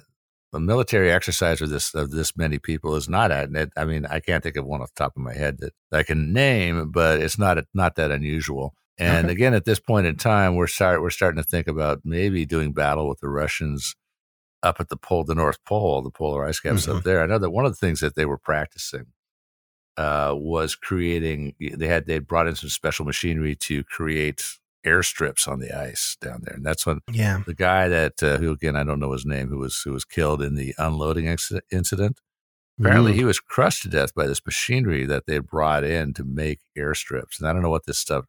a 0.54 0.60
military 0.60 1.12
exercise 1.12 1.62
of 1.62 1.70
this 1.70 1.94
of 1.94 2.12
this 2.12 2.36
many 2.38 2.60
people 2.60 2.96
is 2.96 3.08
not 3.10 3.32
at 3.32 3.50
it. 3.56 3.72
I 3.78 3.86
mean, 3.86 4.06
I 4.06 4.20
can't 4.20 4.44
think 4.44 4.56
of 4.58 4.66
one 4.66 4.82
off 4.82 4.94
the 4.94 5.04
top 5.04 5.16
of 5.16 5.22
my 5.24 5.34
head 5.34 5.58
that 5.60 5.74
I 5.92 6.04
can 6.04 6.34
name, 6.34 6.92
but 6.92 7.22
it's 7.22 7.38
not 7.38 7.58
not 7.74 7.96
that 7.96 8.12
unusual. 8.12 8.74
And 9.00 9.26
Okay. 9.26 9.34
again, 9.34 9.54
at 9.56 9.66
this 9.66 9.80
point 9.80 10.06
in 10.06 10.16
time, 10.18 10.56
we're 10.56 10.68
start 10.68 11.02
we're 11.02 11.10
starting 11.10 11.42
to 11.42 11.48
think 11.50 11.68
about 11.68 12.02
maybe 12.04 12.46
doing 12.46 12.74
battle 12.74 13.08
with 13.10 13.20
the 13.20 13.30
Russians 13.30 13.96
up 14.64 14.80
at 14.80 14.90
the 14.90 14.98
pole, 14.98 15.24
the 15.24 15.36
North 15.36 15.64
Pole, 15.66 16.02
the 16.02 16.10
polar 16.10 16.46
ice 16.46 16.60
caps 16.60 16.86
Mhm. 16.88 16.98
up 16.98 17.04
there. 17.04 17.22
I 17.22 17.26
know 17.28 17.38
that 17.38 17.50
one 17.52 17.66
of 17.66 17.72
the 17.72 17.78
things 17.78 18.00
that 18.00 18.16
they 18.16 18.26
were 18.26 18.38
practicing 18.38 19.08
uh, 19.98 20.34
was 20.36 20.76
creating. 20.76 21.54
They 21.60 21.88
had 21.88 22.08
they 22.08 22.18
brought 22.20 22.48
in 22.48 22.56
some 22.56 22.70
special 22.70 23.06
machinery 23.06 23.56
to 23.58 23.84
create 23.84 24.58
airstrips 24.86 25.48
on 25.48 25.60
the 25.60 25.72
ice 25.72 26.18
down 26.20 26.42
there, 26.44 26.56
and 26.56 26.66
that's 26.66 26.86
when 26.86 27.00
Yeah. 27.12 27.44
the 27.46 27.54
guy 27.54 27.88
that 27.90 28.24
uh, 28.24 28.38
who 28.38 28.52
again 28.52 28.76
I 28.76 28.84
don't 28.84 29.00
know 29.00 29.12
his 29.14 29.26
name 29.26 29.50
who 29.50 29.60
was 29.60 29.82
who 29.84 29.92
was 29.94 30.04
killed 30.06 30.42
in 30.42 30.56
the 30.56 30.74
unloading 30.80 31.26
inci- 31.26 31.62
incident. 31.72 32.20
Apparently, 32.80 33.12
Mm. 33.14 33.16
he 33.18 33.24
was 33.24 33.40
crushed 33.40 33.84
to 33.84 33.88
death 33.90 34.16
by 34.16 34.26
this 34.26 34.44
machinery 34.44 35.06
that 35.06 35.28
they 35.28 35.38
brought 35.38 35.84
in 35.84 36.12
to 36.16 36.24
make 36.24 36.62
airstrips, 36.76 37.40
and 37.40 37.48
I 37.48 37.54
don't 37.54 37.62
know 37.62 37.70
what 37.70 37.86
this 37.86 38.00
stuff. 38.00 38.26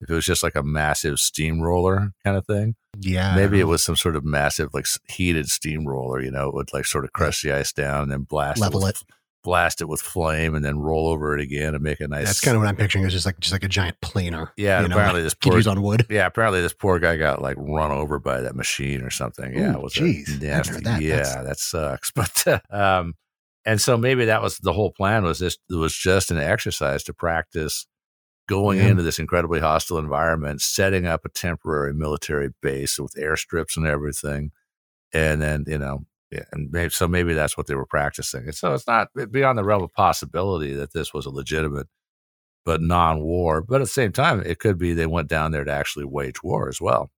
If 0.00 0.10
it 0.10 0.14
was 0.14 0.26
just 0.26 0.42
like 0.42 0.54
a 0.56 0.62
massive 0.62 1.18
steamroller 1.18 2.12
kind 2.24 2.36
of 2.36 2.46
thing, 2.46 2.74
Yeah. 3.00 3.34
maybe 3.34 3.60
it 3.60 3.64
was 3.64 3.82
some 3.82 3.96
sort 3.96 4.14
of 4.16 4.24
massive 4.24 4.74
like 4.74 4.86
heated 5.08 5.48
steamroller. 5.48 6.20
You 6.20 6.30
know, 6.30 6.48
it 6.48 6.54
would 6.54 6.72
like 6.74 6.84
sort 6.86 7.04
of 7.04 7.12
crush 7.12 7.42
the 7.42 7.52
ice 7.52 7.72
down 7.72 8.02
and 8.02 8.12
then 8.12 8.22
blast 8.22 8.60
Level 8.60 8.82
it, 8.82 8.84
with, 8.88 9.00
it. 9.02 9.06
blast 9.42 9.80
it 9.80 9.88
with 9.88 10.02
flame, 10.02 10.54
and 10.54 10.62
then 10.64 10.78
roll 10.80 11.08
over 11.08 11.34
it 11.34 11.40
again 11.40 11.74
and 11.74 11.82
make 11.82 12.00
a 12.00 12.08
nice. 12.08 12.26
That's 12.26 12.40
kind 12.40 12.56
of 12.56 12.60
what 12.62 12.68
I'm 12.68 12.76
picturing. 12.76 13.04
It's 13.04 13.14
just 13.14 13.24
like 13.24 13.40
just 13.40 13.52
like 13.52 13.64
a 13.64 13.68
giant 13.68 13.98
planer. 14.02 14.52
Yeah, 14.58 14.82
you 14.82 14.88
know, 14.88 14.96
apparently 14.96 15.22
like 15.22 15.26
this 15.26 15.34
poor 15.64 15.70
on 15.70 15.80
wood. 15.82 16.04
Yeah, 16.10 16.26
apparently 16.26 16.60
this 16.60 16.74
poor 16.74 16.98
guy 16.98 17.16
got 17.16 17.40
like 17.40 17.56
run 17.58 17.90
over 17.90 18.18
by 18.18 18.42
that 18.42 18.54
machine 18.54 19.00
or 19.02 19.10
something. 19.10 19.54
Yeah, 19.54 19.72
Ooh, 19.72 19.76
it 19.78 19.82
was 19.82 19.96
a 19.96 20.00
jeez. 20.00 20.42
Nasty. 20.42 20.80
that. 20.82 21.00
Yeah, 21.00 21.16
That's- 21.16 21.44
that 21.46 21.58
sucks. 21.58 22.10
But 22.14 22.62
um, 22.70 23.14
and 23.64 23.80
so 23.80 23.96
maybe 23.96 24.26
that 24.26 24.42
was 24.42 24.58
the 24.58 24.72
whole 24.74 24.90
plan 24.92 25.24
was 25.24 25.38
this 25.38 25.56
it 25.70 25.74
was 25.74 25.94
just 25.94 26.30
an 26.30 26.38
exercise 26.38 27.02
to 27.04 27.14
practice 27.14 27.86
going 28.48 28.78
Yeah. 28.78 28.88
into 28.88 29.02
this 29.02 29.18
incredibly 29.18 29.60
hostile 29.60 29.98
environment, 29.98 30.60
setting 30.62 31.06
up 31.06 31.24
a 31.24 31.28
temporary 31.28 31.92
military 31.94 32.50
base 32.62 32.98
with 32.98 33.14
airstrips 33.14 33.76
and 33.76 33.86
everything, 33.86 34.52
and 35.12 35.40
then 35.42 35.64
you 35.66 35.78
know. 35.78 36.06
Yeah, 36.32 36.42
and 36.50 36.72
maybe, 36.72 36.90
so 36.90 37.06
maybe 37.06 37.34
that's 37.34 37.56
what 37.56 37.68
they 37.68 37.76
were 37.76 37.86
practicing. 37.86 38.46
And 38.46 38.54
so 38.54 38.74
it's 38.74 38.88
not 38.88 39.10
beyond 39.30 39.56
the 39.56 39.62
realm 39.64 39.84
of 39.84 39.92
possibility 39.92 40.74
that 40.74 40.92
this 40.92 41.14
was 41.14 41.24
a 41.24 41.30
legitimate 41.30 41.86
but 42.64 42.82
non-war. 42.82 43.62
But 43.62 43.76
at 43.76 43.84
the 43.84 43.86
same 43.86 44.10
time, 44.10 44.42
it 44.44 44.58
could 44.58 44.76
be 44.76 44.92
they 44.92 45.06
went 45.06 45.28
down 45.28 45.52
there 45.52 45.62
to 45.62 45.70
actually 45.70 46.04
wage 46.04 46.42
war 46.42 46.68
as 46.68 46.80
well. 46.80 47.12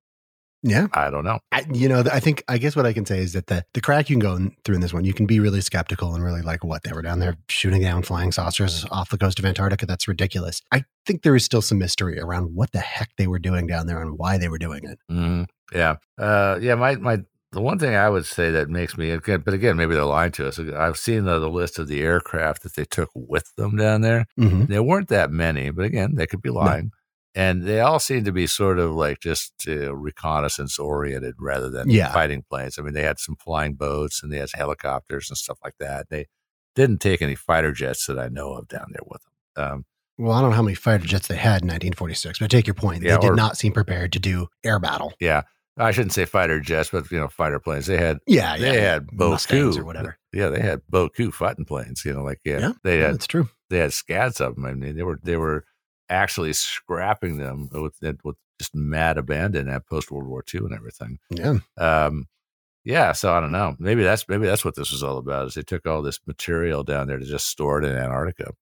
Yeah. 0.63 0.89
I 0.93 1.09
don't 1.11 1.25
know. 1.25 1.39
I, 1.53 1.65
you 1.73 1.89
know, 1.89 2.03
I 2.13 2.19
think 2.21 2.43
I 2.49 2.59
guess 2.59 2.75
what 2.75 2.85
I 2.87 2.93
can 2.93 3.07
say 3.07 3.19
is 3.19 3.33
that 3.35 3.47
the 3.47 3.65
the 3.75 3.81
crack 3.81 4.11
you 4.11 4.15
can 4.17 4.21
go 4.21 4.35
in- 4.37 4.57
through 4.65 4.75
in 4.77 4.81
this 4.81 4.93
one, 4.93 5.05
you 5.05 5.15
can 5.15 5.25
be 5.27 5.39
really 5.41 5.61
skeptical 5.61 6.15
and 6.15 6.25
really 6.25 6.43
like 6.43 6.65
what 6.65 6.83
they 6.83 6.93
were 6.93 7.03
down 7.03 7.21
there 7.21 7.37
shooting 7.49 7.83
down 7.83 8.03
flying 8.03 8.33
saucers 8.33 8.85
off 8.91 9.11
the 9.11 9.19
coast 9.19 9.39
of 9.39 9.45
Antarctica. 9.45 9.87
That's 9.87 10.09
ridiculous. 10.09 10.61
I 10.73 10.85
think 11.07 11.23
there 11.23 11.37
is 11.37 11.45
still 11.45 11.63
some 11.63 11.79
mystery 11.79 12.19
around 12.19 12.55
what 12.55 12.73
the 12.73 12.81
heck 12.81 13.11
they 13.19 13.27
were 13.29 13.39
doing 13.39 13.67
down 13.67 13.87
there 13.87 14.03
and 14.03 14.19
why 14.19 14.37
they 14.39 14.49
were 14.49 14.59
doing 14.59 14.85
it. 14.85 14.99
hmm 15.09 15.45
Yeah, 15.73 15.97
uh, 16.19 16.59
yeah. 16.61 16.75
My 16.75 16.97
my 16.97 17.19
the 17.53 17.61
one 17.63 17.79
thing 17.79 17.95
I 17.95 18.11
would 18.11 18.27
say 18.27 18.51
that 18.51 18.69
makes 18.69 18.99
me 18.99 19.17
but 19.17 19.55
again, 19.55 19.77
maybe 19.77 19.95
they're 19.95 20.05
lying 20.05 20.33
to 20.33 20.49
us. 20.49 20.59
I've 20.59 20.99
seen 20.99 21.25
the, 21.25 21.39
the 21.39 21.49
list 21.49 21.79
of 21.79 21.89
the 21.89 22.03
aircraft 22.03 22.63
that 22.65 22.75
they 22.75 22.85
took 22.85 23.09
with 23.15 23.55
them 23.57 23.77
down 23.77 24.01
there. 24.03 24.27
Mhm. 24.39 24.67
There 24.69 24.83
weren't 24.83 25.09
that 25.09 25.31
many, 25.31 25.71
but 25.71 25.85
again, 25.87 26.17
they 26.17 26.27
could 26.27 26.43
be 26.43 26.51
lying. 26.51 26.91
And 27.35 27.65
they 27.65 27.81
all 27.81 28.01
seem 28.01 28.25
to 28.25 28.33
be 28.33 28.47
sort 28.47 28.79
of 28.79 28.93
like 28.93 29.21
just 29.21 29.53
uh, 29.69 29.95
reconnaissance 29.95 30.79
oriented 30.79 31.35
rather 31.39 31.71
than 31.71 31.91
Yeah. 31.91 32.13
fighting 32.13 32.43
planes. 32.49 32.79
I 32.79 32.83
mean, 32.83 32.95
they 32.95 33.03
had 33.03 33.19
some 33.19 33.37
flying 33.37 33.75
boats 33.75 34.23
and 34.23 34.33
they 34.33 34.39
had 34.39 34.49
helicopters 34.55 35.31
and 35.31 35.37
stuff 35.37 35.59
like 35.63 35.75
that. 35.79 36.09
They 36.09 36.27
didn't 36.75 37.01
take 37.01 37.23
any 37.23 37.35
fighter 37.35 37.73
jets 37.73 38.07
that 38.07 38.19
I 38.19 38.29
know 38.29 38.55
of 38.55 38.69
down 38.69 38.87
there 38.93 39.03
with 39.07 39.23
them. 39.57 39.65
Um, 39.73 39.85
Well, 40.17 40.33
I 40.33 40.41
don't 40.41 40.51
know 40.51 40.57
how 40.57 40.63
many 40.63 40.75
fighter 40.75 41.07
jets 41.07 41.29
they 41.29 41.37
had 41.37 41.63
in 41.63 41.69
1946, 41.69 42.39
but 42.39 42.45
I 42.47 42.49
take 42.49 42.67
your 42.67 42.75
point. 42.75 43.03
Yeah, 43.03 43.15
they 43.17 43.21
did 43.23 43.31
or- 43.33 43.37
not 43.37 43.57
seem 43.57 43.73
prepared 43.73 44.13
to 44.15 44.19
do 44.19 44.49
air 44.65 44.79
battle. 44.81 45.13
yeah, 45.21 45.43
I 45.77 45.93
shouldn't 45.93 46.13
say 46.15 46.25
fighter 46.25 46.59
jets, 46.61 46.91
but 46.91 47.09
you 47.13 47.19
know, 47.19 47.29
fighter 47.29 47.61
planes. 47.61 47.87
They 47.87 47.99
had 47.99 48.19
Yeah, 48.27 48.57
they 48.57 48.75
yeah, 48.75 48.81
had 48.93 49.13
Mustangs 49.13 49.77
Boku 49.77 49.81
or 49.81 49.85
whatever. 49.85 50.19
Yeah, 50.33 50.49
they 50.49 50.61
had 50.61 50.81
Boku 50.91 51.33
fighting 51.33 51.65
planes. 51.67 52.05
You 52.05 52.15
know, 52.15 52.23
like 52.25 52.41
yeah, 52.45 52.59
Yeah, 52.59 52.73
they 52.83 52.99
yeah, 52.99 53.05
had 53.07 53.15
that's 53.15 53.27
true. 53.29 53.49
they 53.71 53.79
had 53.79 53.93
scads 53.93 54.41
of 54.41 54.57
them. 54.57 54.65
I 54.65 54.75
mean, 54.75 54.97
they 54.97 55.05
were 55.05 55.21
they 55.23 55.37
were 55.37 55.65
actually 56.09 56.53
scrapping 56.53 57.39
them 57.39 57.69
with 57.73 57.97
with 58.25 58.37
just 58.59 58.75
mad 58.75 59.19
abandon 59.19 59.69
at 59.69 59.87
post 59.87 60.11
World 60.11 60.27
War 60.27 60.45
II 60.53 60.61
and 60.61 60.75
everything. 60.75 61.19
Yeah. 61.31 61.59
Um, 61.77 62.27
yeah, 62.85 63.13
so 63.13 63.35
I 63.35 63.41
don't 63.41 63.53
know. 63.53 63.77
Maybe 63.79 64.03
that's 64.03 64.27
maybe 64.29 64.47
that's 64.47 64.65
what 64.65 64.75
this 64.75 64.91
was 64.91 65.03
all 65.03 65.19
about. 65.19 65.49
Is 65.49 65.55
they 65.55 65.63
took 65.63 65.87
all 65.87 66.03
this 66.03 66.21
material 66.27 66.83
down 66.83 67.07
there 67.07 67.19
to 67.19 67.25
just 67.25 67.47
store 67.47 67.83
it 67.83 67.85
in 67.85 67.97
Antarctica. 67.97 68.53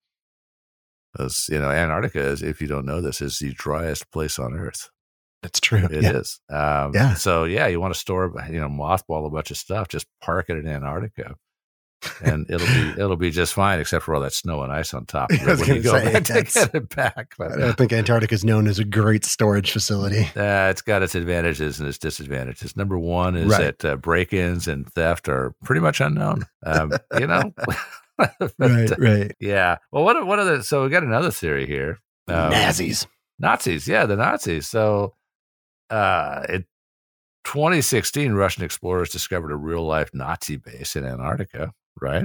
Because 1.13 1.49
you 1.51 1.59
know, 1.59 1.71
Antarctica 1.71 2.21
is, 2.21 2.43
if 2.43 2.61
you 2.61 2.67
don't 2.67 2.87
know 2.87 3.01
this, 3.01 3.21
is 3.21 3.39
the 3.39 3.53
driest 3.53 4.11
place 4.11 4.39
on 4.39 4.55
Earth. 4.55 4.91
That's 5.43 5.61
true. 5.61 5.87
It 5.91 6.03
yeah. 6.03 6.17
is. 6.17 6.41
Um, 6.51 6.91
Yeah. 6.93 7.15
So 7.15 7.45
yeah, 7.45 7.69
you 7.69 7.81
want 7.81 7.95
to 7.95 8.01
store, 8.01 8.33
you 8.51 8.61
know, 8.61 8.69
mothball 8.69 9.27
a 9.27 9.31
bunch 9.31 9.51
of 9.51 9.57
stuff. 9.57 9.89
Just 9.89 10.07
park 10.21 10.47
it 10.49 10.57
in 10.57 10.67
Antarctica, 10.67 11.37
and 12.23 12.47
it'll 12.51 12.67
be 12.67 13.01
it'll 13.01 13.17
be 13.17 13.31
just 13.31 13.55
fine, 13.55 13.81
except 13.81 14.05
for 14.05 14.15
all 14.15 14.21
that 14.21 14.33
snow 14.33 14.63
and 14.63 14.73
ice 14.73 14.93
on 14.95 15.07
top 15.07 15.31
I 15.43 15.45
was 15.47 15.61
when 15.61 15.77
you 15.77 15.83
go 15.83 15.93
say, 15.99 16.13
back 16.13 16.25
to 16.25 16.43
get 16.43 16.75
it 16.75 16.89
back. 16.95 17.35
But 17.39 17.53
I 17.53 17.57
don't 17.57 17.77
think 17.77 17.93
Antarctica 17.93 18.35
is 18.35 18.45
known 18.45 18.67
as 18.69 18.79
a 18.79 18.85
great 18.85 19.25
storage 19.25 19.73
facility. 19.73 20.23
uh, 20.37 20.69
it's 20.71 20.83
got 20.83 21.03
its 21.03 21.15
advantages 21.15 21.81
and 21.81 21.89
its 21.89 21.99
disadvantages. 21.99 22.77
Number 22.77 22.99
one 22.99 23.35
is 23.37 23.49
Right. 23.51 23.79
that 23.79 23.85
uh, 23.85 23.97
break-ins 23.97 24.69
and 24.69 24.89
theft 24.93 25.29
are 25.29 25.55
pretty 25.65 25.81
much 25.81 26.01
unknown. 26.01 26.45
Um, 26.65 26.93
you 27.19 27.27
know, 27.27 27.53
But, 28.19 28.53
right, 28.59 28.93
uh, 28.93 28.97
right. 28.99 29.33
Yeah. 29.41 29.77
Well, 29.93 30.05
what 30.05 30.27
what 30.27 30.39
are 30.39 30.45
the? 30.45 30.63
So 30.65 30.85
we 30.85 30.89
got 30.91 31.03
another 31.03 31.31
theory 31.31 31.67
here. 31.67 31.99
Um, 32.29 32.51
Nazis. 32.51 33.07
Nazis, 33.39 33.87
yeah, 33.87 34.07
the 34.07 34.17
Nazis. 34.17 34.67
So, 34.67 35.15
uh, 35.91 36.45
in 36.49 36.65
2016, 37.45 38.33
Russian 38.33 38.65
explorers 38.65 39.11
discovered 39.11 39.53
a 39.53 39.57
real 39.57 39.85
life 39.87 40.11
Nazi 40.15 40.57
base 40.57 40.97
in 40.97 41.05
Antarctica. 41.05 41.73
Right? 42.01 42.25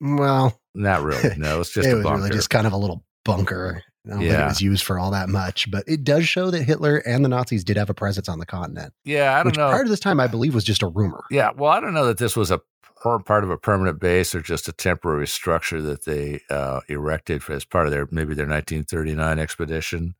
Well, 0.00 0.60
Not 0.74 1.02
really. 1.02 1.34
No, 1.38 1.60
it's 1.60 1.72
just 1.72 1.88
it 1.88 1.92
a 1.92 1.96
was 1.96 2.04
bunker. 2.04 2.18
really 2.24 2.30
just 2.30 2.50
kind 2.50 2.66
of 2.66 2.72
a 2.72 2.76
little 2.76 3.04
bunker. 3.24 3.82
I 4.06 4.10
don't 4.10 4.18
think 4.20 4.32
it 4.32 4.44
was 4.44 4.60
used 4.60 4.84
for 4.84 4.98
all 4.98 5.10
that 5.12 5.30
much, 5.30 5.70
but 5.70 5.84
it 5.86 6.04
does 6.04 6.28
show 6.28 6.50
that 6.50 6.62
Hitler 6.62 6.96
and 7.06 7.24
the 7.24 7.28
Nazis 7.30 7.64
did 7.64 7.78
have 7.78 7.88
a 7.88 7.94
presence 7.94 8.28
on 8.28 8.38
the 8.38 8.44
continent. 8.44 8.92
yeah, 9.04 9.38
I 9.38 9.42
don't 9.42 9.56
know. 9.56 9.70
prior 9.70 9.84
to 9.84 9.88
this 9.88 10.00
time, 10.00 10.20
I 10.20 10.26
believe, 10.26 10.54
was 10.54 10.64
just 10.64 10.82
a 10.82 10.88
rumor. 10.88 11.24
Yeah, 11.30 11.50
well, 11.56 11.70
I 11.72 11.80
don't 11.80 11.94
know 11.94 12.04
that 12.06 12.18
this 12.18 12.36
was 12.36 12.50
a 12.50 12.60
per- 13.00 13.20
part 13.20 13.44
of 13.44 13.50
a 13.50 13.56
permanent 13.56 14.00
base 14.00 14.34
or 14.34 14.42
just 14.42 14.68
a 14.68 14.72
temporary 14.72 15.26
structure 15.26 15.80
that 15.80 16.04
they 16.04 16.42
uh, 16.50 16.80
erected 16.88 17.42
for, 17.42 17.54
as 17.54 17.64
part 17.64 17.86
of 17.86 17.92
their 17.92 18.06
maybe 18.10 18.34
their 18.34 18.46
1939 18.46 19.38
expedition 19.38 20.14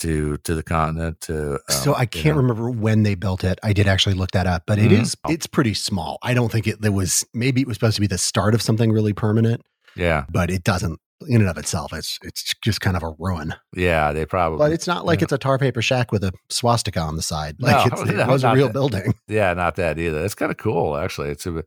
to 0.00 0.36
to 0.38 0.54
the 0.54 0.62
continent. 0.62 1.20
To 1.22 1.52
um, 1.54 1.58
so 1.68 1.94
I 1.94 2.06
can't 2.06 2.36
know. 2.36 2.42
remember 2.42 2.70
when 2.70 3.02
they 3.04 3.14
built 3.14 3.44
it. 3.44 3.58
I 3.62 3.72
did 3.72 3.86
actually 3.88 4.14
look 4.14 4.32
that 4.32 4.46
up, 4.46 4.64
but 4.66 4.78
it 4.78 4.90
Mhm. 4.90 5.00
is 5.02 5.16
it's 5.28 5.46
pretty 5.46 5.74
small. 5.74 6.18
I 6.22 6.34
don't 6.34 6.50
think 6.52 6.66
it 6.66 6.80
there 6.82 6.92
was 6.92 7.24
maybe 7.34 7.60
it 7.60 7.66
was 7.66 7.76
supposed 7.76 7.94
to 7.96 8.00
be 8.00 8.06
the 8.06 8.18
start 8.18 8.54
of 8.54 8.62
something 8.62 8.90
really 8.92 9.12
permanent, 9.12 9.62
Yeah, 9.96 10.24
but 10.30 10.50
it 10.50 10.64
doesn't 10.64 10.98
in 11.28 11.42
and 11.42 11.50
of 11.50 11.58
itself. 11.58 11.92
It's 11.92 12.18
it's 12.22 12.54
just 12.62 12.80
kind 12.80 12.96
of 12.96 13.02
a 13.02 13.12
ruin. 13.18 13.54
yeah, 13.76 14.10
they 14.12 14.24
probably. 14.24 14.58
But 14.58 14.72
it's 14.72 14.86
not 14.86 15.04
like 15.04 15.20
yeah. 15.20 15.24
it's 15.24 15.32
a 15.32 15.38
tar 15.38 15.58
paper 15.58 15.82
shack 15.82 16.12
with 16.12 16.24
a 16.24 16.32
swastika 16.48 17.00
on 17.00 17.16
the 17.16 17.22
side. 17.22 17.56
Like 17.60 17.76
No, 17.92 17.98
it's, 18.02 18.10
it 18.10 18.16
no, 18.16 18.26
was 18.26 18.42
a 18.44 18.52
real 18.54 18.66
that. 18.68 18.72
building. 18.72 19.14
Yeah, 19.28 19.52
not 19.54 19.76
that 19.76 19.98
either. 19.98 20.24
It's 20.24 20.34
kind 20.34 20.50
of 20.50 20.56
cool, 20.56 20.96
actually. 20.96 21.28
It's 21.28 21.46
a, 21.46 21.62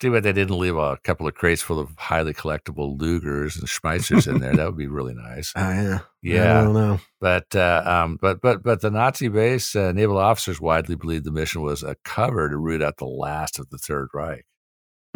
too 0.00 0.12
bad 0.12 0.22
they 0.24 0.32
didn't 0.32 0.58
leave 0.58 0.76
a 0.76 0.98
couple 1.04 1.26
of 1.26 1.34
crates 1.34 1.62
full 1.62 1.78
of 1.78 1.90
highly 1.96 2.34
collectible 2.34 2.98
Lugers 2.98 3.58
and 3.58 3.68
Schmeissers 3.68 4.26
in 4.26 4.40
there. 4.40 4.54
That 4.54 4.66
would 4.66 4.76
be 4.76 4.86
really 4.88 5.14
nice. 5.14 5.52
Oh 5.56 5.60
yeah, 5.70 5.98
Yeah. 6.22 6.60
I 6.60 6.64
don't 6.64 6.74
know. 6.74 7.00
But 7.20 7.54
uh, 7.54 7.82
um, 7.86 8.18
but 8.20 8.40
but 8.40 8.62
but 8.62 8.80
the 8.80 8.90
Nazi 8.90 9.28
base, 9.28 9.74
uh, 9.76 9.92
naval 9.92 10.18
officers 10.18 10.60
widely 10.60 10.96
believed 10.96 11.24
the 11.24 11.30
mission 11.32 11.62
was 11.62 11.82
a 11.82 11.96
cover 12.04 12.48
to 12.48 12.56
root 12.56 12.82
out 12.82 12.96
the 12.98 13.06
last 13.06 13.58
of 13.58 13.70
the 13.70 13.78
Third 13.78 14.08
Reich. 14.12 14.44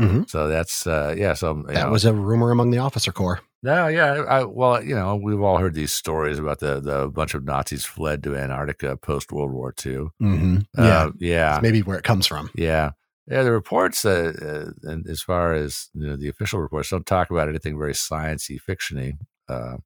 Mhm. 0.01 0.31
So 0.31 0.47
that's 0.49 0.87
uh, 0.87 1.15
yeah. 1.19 1.35
So 1.35 1.65
That 1.67 1.87
know, 1.87 1.91
was 1.91 2.05
a 2.05 2.15
rumor 2.15 2.51
among 2.53 2.71
the 2.71 2.79
officer 2.79 3.11
corps. 3.11 3.41
no, 3.65 3.89
yeah. 3.89 4.23
I, 4.29 4.45
well, 4.45 4.81
you 4.81 4.95
know, 4.95 5.17
we've 5.17 5.41
all 5.41 5.59
heard 5.59 5.75
these 5.75 5.93
stories 5.93 6.39
about 6.39 6.61
the 6.61 6.79
the 6.81 7.09
bunch 7.09 7.35
of 7.35 7.43
Nazis 7.45 7.85
fled 7.85 8.23
to 8.23 8.37
Antarctica 8.37 8.97
post 8.97 9.33
World 9.33 9.51
War 9.53 9.75
II. 9.85 10.07
Mm-hmm. 10.23 10.59
Yeah, 10.79 10.83
Uh, 11.07 11.11
yeah, 11.19 11.51
That's 11.55 11.63
maybe 11.65 11.83
where 11.83 11.99
it 11.99 12.05
comes 12.05 12.29
from. 12.29 12.49
Yeah. 12.55 12.93
Yeah, 13.31 13.43
the 13.43 13.53
reports, 13.53 14.05
uh, 14.07 14.33
uh, 14.41 14.91
and 14.91 15.07
as 15.07 15.21
far 15.21 15.53
as 15.53 15.91
you 15.93 16.07
know, 16.07 16.17
the 16.17 16.29
official 16.29 16.61
reports, 16.61 16.89
don't 16.89 17.05
talk 17.05 17.31
about 17.31 17.49
anything 17.49 17.79
very 17.79 17.93
sciencey, 17.93 18.59
fictiony. 18.59 19.19
Uh, 19.49 19.77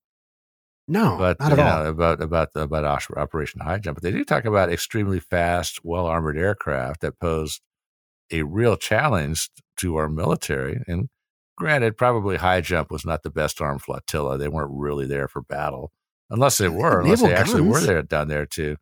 No, 0.87 1.17
but 1.19 1.41
not 1.41 1.53
at 1.53 1.59
all. 1.59 1.83
know, 1.85 1.91
about 1.91 2.23
about 2.23 2.51
about 2.55 2.85
Operation 3.17 3.61
High 3.61 3.79
Jump. 3.79 3.97
But 3.97 4.05
they 4.05 4.13
do 4.13 4.25
talk 4.25 4.45
about 4.45 4.71
extremely 4.73 5.19
fast, 5.19 5.81
well 5.85 6.07
armored 6.07 6.39
aircraft 6.39 7.01
that 7.01 7.19
posed 7.19 7.61
a 8.31 8.43
real 8.45 8.77
challenge 8.77 9.51
to 9.79 9.97
our 9.97 10.09
military. 10.09 10.81
And 10.87 11.09
granted, 11.57 11.97
probably 11.97 12.37
high 12.37 12.61
jump 12.61 12.91
was 12.91 13.05
not 13.05 13.23
the 13.25 13.31
best 13.31 13.61
armed 13.61 13.83
flotilla. 13.83 14.39
They 14.39 14.49
weren't 14.49 14.71
really 14.73 15.07
there 15.07 15.27
for 15.29 15.43
battle, 15.43 15.93
unless 16.31 16.59
they 16.59 16.69
were, 16.69 17.01
unless 17.01 17.23
they 17.23 17.35
actually 17.35 17.63
were 17.63 17.81
there 17.81 18.03
down 18.03 18.29
there 18.29 18.47
too. 18.47 18.77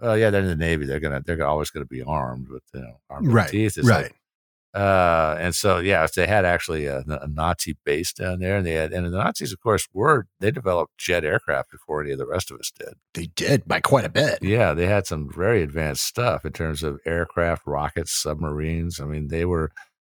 Oh 0.00 0.14
yeah, 0.14 0.30
they're 0.30 0.42
in 0.42 0.48
the 0.48 0.56
Navy. 0.56 0.86
They're 0.86 1.00
gonna 1.00 1.22
they're 1.24 1.46
always 1.46 1.70
gonna 1.70 1.86
be 1.86 2.02
armed 2.02 2.48
with 2.48 2.62
you 2.74 2.80
know 2.80 3.00
armed 3.08 3.32
Right, 3.32 3.50
teeth. 3.50 3.76
It's 3.78 3.88
right. 3.88 4.04
like- 4.04 4.14
uh, 4.72 5.36
and 5.40 5.52
so 5.52 5.78
yeah, 5.78 6.04
if 6.04 6.12
they 6.12 6.28
had 6.28 6.44
actually 6.44 6.86
a, 6.86 6.98
a 7.00 7.26
Nazi 7.26 7.76
base 7.84 8.12
down 8.12 8.38
there, 8.38 8.56
and 8.58 8.64
they 8.64 8.74
had 8.74 8.92
and 8.92 9.04
the 9.04 9.10
Nazis, 9.10 9.52
of 9.52 9.60
course, 9.60 9.88
were 9.92 10.28
they 10.38 10.52
developed 10.52 10.96
jet 10.96 11.24
aircraft 11.24 11.72
before 11.72 12.00
any 12.02 12.12
of 12.12 12.18
the 12.18 12.26
rest 12.26 12.52
of 12.52 12.60
us 12.60 12.70
did. 12.78 12.94
They 13.14 13.26
did 13.34 13.66
by 13.66 13.80
quite 13.80 14.04
a 14.04 14.08
bit. 14.08 14.38
Yeah, 14.42 14.72
they 14.74 14.86
had 14.86 15.08
some 15.08 15.28
very 15.28 15.62
advanced 15.64 16.04
stuff 16.04 16.44
in 16.44 16.52
terms 16.52 16.84
of 16.84 17.00
aircraft, 17.04 17.66
rockets, 17.66 18.12
submarines. 18.12 19.00
I 19.00 19.06
mean, 19.06 19.26
they 19.26 19.44
were 19.44 19.72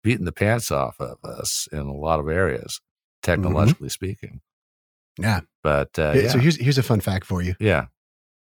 beating 0.02 0.24
the 0.24 0.32
pants 0.32 0.72
off 0.72 0.96
of 0.98 1.18
us 1.24 1.68
in 1.70 1.78
a 1.78 1.94
lot 1.94 2.18
of 2.18 2.28
areas, 2.28 2.80
technologically 3.22 3.88
speaking. 3.88 4.40
Yeah. 5.16 5.42
But 5.62 5.96
uh, 5.96 6.10
Hey, 6.12 6.24
yeah, 6.24 6.28
So 6.30 6.38
here's 6.40 6.56
here's 6.56 6.78
a 6.78 6.82
fun 6.82 6.98
fact 6.98 7.24
for 7.24 7.40
you. 7.40 7.54
yeah, 7.60 7.86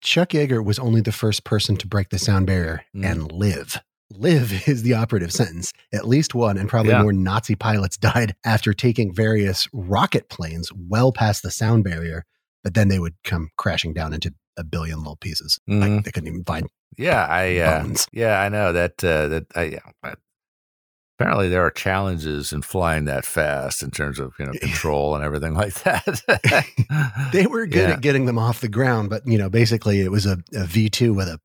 Chuck 0.06 0.28
Yeager 0.30 0.64
was 0.64 0.78
only 0.78 1.00
the 1.00 1.10
first 1.10 1.42
person 1.42 1.76
to 1.78 1.86
break 1.88 2.10
the 2.10 2.18
sound 2.20 2.46
barrier 2.46 2.84
Mm. 2.94 3.04
and 3.10 3.32
live. 3.32 3.80
Live 4.12 4.52
is 4.68 4.84
the 4.84 4.94
operative 4.94 5.32
sentence. 5.32 5.72
At 5.92 6.06
least 6.06 6.32
one, 6.32 6.56
and 6.56 6.68
probably 6.68 6.92
Yeah. 6.92 7.02
more 7.02 7.12
Nazi 7.12 7.56
pilots 7.56 7.96
died 8.12 8.36
after 8.44 8.72
taking 8.72 9.12
various 9.12 9.68
rocket 9.72 10.28
planes 10.28 10.70
well 10.72 11.10
past 11.10 11.42
the 11.42 11.50
sound 11.50 11.82
barrier, 11.82 12.24
but 12.62 12.74
then 12.74 12.86
they 12.86 13.00
would 13.00 13.14
come 13.24 13.50
crashing 13.58 13.94
down 13.94 14.12
into 14.14 14.32
a 14.56 14.62
billion 14.62 14.98
little 14.98 15.16
pieces. 15.16 15.58
Mhm. 15.68 15.80
Like 15.96 16.04
they 16.04 16.12
couldn't 16.12 16.28
even 16.28 16.44
find. 16.44 16.68
yeah. 16.96 17.26
I 17.26 17.56
uh, 17.58 17.82
Bones. 17.82 18.06
yeah, 18.12 18.40
I 18.40 18.48
know 18.48 18.72
that 18.72 19.02
uh, 19.02 19.26
that 19.26 19.46
I. 19.56 19.62
Yeah, 19.64 20.12
apparently, 21.18 21.48
there 21.48 21.62
are 21.64 21.70
challenges 21.70 22.52
in 22.52 22.62
flying 22.62 23.04
that 23.06 23.24
fast 23.24 23.82
in 23.82 23.90
terms 23.90 24.18
of 24.20 24.34
you 24.38 24.46
know 24.46 24.52
control 24.60 25.14
and 25.14 25.24
everything 25.24 25.54
like 25.54 25.74
that. 25.84 26.22
They 27.32 27.46
were 27.46 27.66
good 27.66 27.88
Yeah. 27.88 27.94
at 27.94 28.00
getting 28.00 28.26
them 28.26 28.38
off 28.38 28.60
the 28.60 28.68
ground, 28.68 29.10
but 29.10 29.26
you 29.26 29.38
know, 29.38 29.48
basically 29.48 30.00
it 30.00 30.10
was 30.10 30.26
a 30.26 30.38
a 30.54 30.64
V 30.66 30.88
two 30.88 31.14
with 31.14 31.28
a 31.28 31.40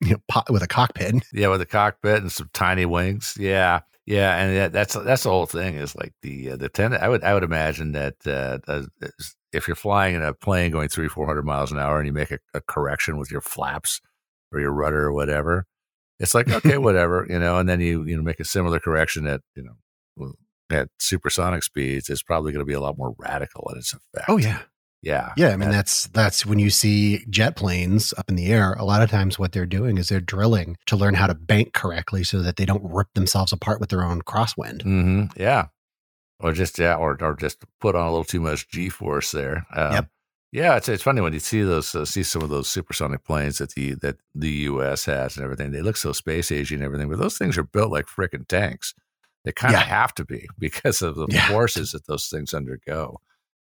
you 0.00 0.10
know 0.12 0.18
po- 0.28 0.52
with 0.52 0.62
a 0.62 0.68
cockpit. 0.68 1.14
Yeah, 1.32 1.48
with 1.48 1.60
a 1.60 1.66
cockpit 1.66 2.22
and 2.22 2.32
some 2.32 2.50
tiny 2.52 2.86
wings. 2.86 3.36
Yeah, 3.38 3.80
yeah, 4.06 4.36
and 4.36 4.56
that, 4.56 4.72
that's 4.72 4.94
that's 4.94 5.22
the 5.24 5.30
whole 5.30 5.46
thing. 5.46 5.74
Is 5.74 5.94
like 5.96 6.12
the 6.22 6.52
uh, 6.52 6.56
the 6.56 6.68
ten. 6.68 6.94
I 6.94 7.08
would 7.08 7.22
I 7.24 7.34
would 7.34 7.44
imagine 7.44 7.92
that 7.92 8.14
uh, 8.26 8.58
uh, 8.68 8.82
if 9.52 9.66
you're 9.66 9.74
flying 9.74 10.14
in 10.14 10.22
a 10.22 10.34
plane 10.34 10.70
going 10.70 10.88
three 10.88 11.08
four 11.08 11.26
hundred 11.26 11.44
miles 11.44 11.72
an 11.72 11.78
hour 11.78 11.98
and 11.98 12.06
you 12.06 12.12
make 12.12 12.30
a, 12.30 12.38
a 12.54 12.60
correction 12.60 13.16
with 13.18 13.30
your 13.30 13.40
flaps 13.40 14.00
or 14.52 14.60
your 14.60 14.72
rudder 14.72 15.04
or 15.04 15.12
whatever, 15.12 15.66
it's 16.18 16.34
like 16.34 16.48
okay, 16.50 16.78
whatever, 16.78 17.26
you 17.28 17.38
know. 17.38 17.58
And 17.58 17.68
then 17.68 17.80
you 17.80 18.04
you 18.04 18.16
know 18.16 18.22
make 18.22 18.40
a 18.40 18.44
similar 18.44 18.78
correction 18.80 19.26
at 19.26 19.40
you 19.54 19.62
know 19.64 20.32
at 20.70 20.88
supersonic 20.98 21.62
speeds. 21.62 22.08
It's 22.10 22.22
probably 22.22 22.52
going 22.52 22.60
to 22.64 22.68
be 22.68 22.74
a 22.74 22.80
lot 22.80 22.98
more 22.98 23.14
radical 23.18 23.68
in 23.72 23.78
its 23.78 23.92
effect. 23.94 24.28
Oh 24.28 24.36
yeah. 24.36 24.60
yeah, 25.02 25.32
Yeah, 25.36 25.48
I 25.48 25.56
mean 25.56 25.70
That- 25.70 25.76
that's 25.76 26.06
that's 26.08 26.44
when 26.44 26.58
you 26.58 26.68
see 26.70 27.24
jet 27.30 27.56
planes 27.56 28.12
up 28.18 28.28
in 28.28 28.34
the 28.36 28.48
air. 28.52 28.74
A 28.74 28.84
lot 28.84 29.00
of 29.02 29.10
times, 29.10 29.38
what 29.38 29.52
they're 29.52 29.64
doing 29.66 29.96
is 29.96 30.08
they're 30.08 30.20
drilling 30.20 30.76
to 30.86 30.96
learn 30.96 31.14
how 31.14 31.26
to 31.26 31.34
bank 31.34 31.72
correctly, 31.72 32.24
so 32.24 32.42
that 32.42 32.56
they 32.56 32.66
don't 32.66 32.82
rip 32.84 33.08
themselves 33.14 33.52
apart 33.52 33.80
with 33.80 33.88
their 33.90 34.04
own 34.04 34.20
crosswind. 34.22 34.82
hmm 34.82 35.24
Yeah. 35.36 35.66
Or 36.40 36.52
just 36.52 36.78
yeah, 36.78 36.94
or 36.94 37.16
or 37.20 37.34
just 37.34 37.64
put 37.80 37.94
on 37.96 38.06
a 38.06 38.10
little 38.10 38.24
too 38.24 38.40
much 38.40 38.68
G 38.70 38.88
force 38.90 39.30
there. 39.32 39.66
Um, 39.74 39.92
Yep. 39.92 40.08
Yeah, 40.52 40.76
it's 40.76 40.88
it's 40.88 41.02
funny 41.02 41.20
when 41.20 41.34
you 41.34 41.40
see 41.40 41.62
those 41.62 41.94
uh, 41.94 42.04
see 42.06 42.22
some 42.22 42.42
of 42.42 42.48
those 42.48 42.68
supersonic 42.68 43.22
planes 43.24 43.58
that 43.58 43.70
the 43.74 43.94
that 43.96 44.16
the 44.34 44.48
U.S. 44.50 45.04
has 45.04 45.36
and 45.36 45.44
everything. 45.44 45.72
They 45.72 45.82
look 45.82 45.96
so 45.98 46.12
space 46.12 46.50
agey 46.50 46.72
and 46.72 46.82
everything, 46.82 47.08
but 47.10 47.18
those 47.18 47.36
things 47.36 47.58
are 47.58 47.64
built 47.64 47.92
like 47.92 48.06
freaking 48.06 48.48
tanks. 48.48 48.94
They 49.44 49.52
kind 49.52 49.74
of 49.74 49.80
Yeah. 49.80 49.86
have 49.86 50.14
to 50.14 50.24
be 50.24 50.48
because 50.58 51.02
of 51.02 51.16
the 51.16 51.26
Yeah. 51.28 51.48
forces 51.48 51.92
that 51.92 52.06
those 52.06 52.28
things 52.28 52.54
undergo. 52.54 53.18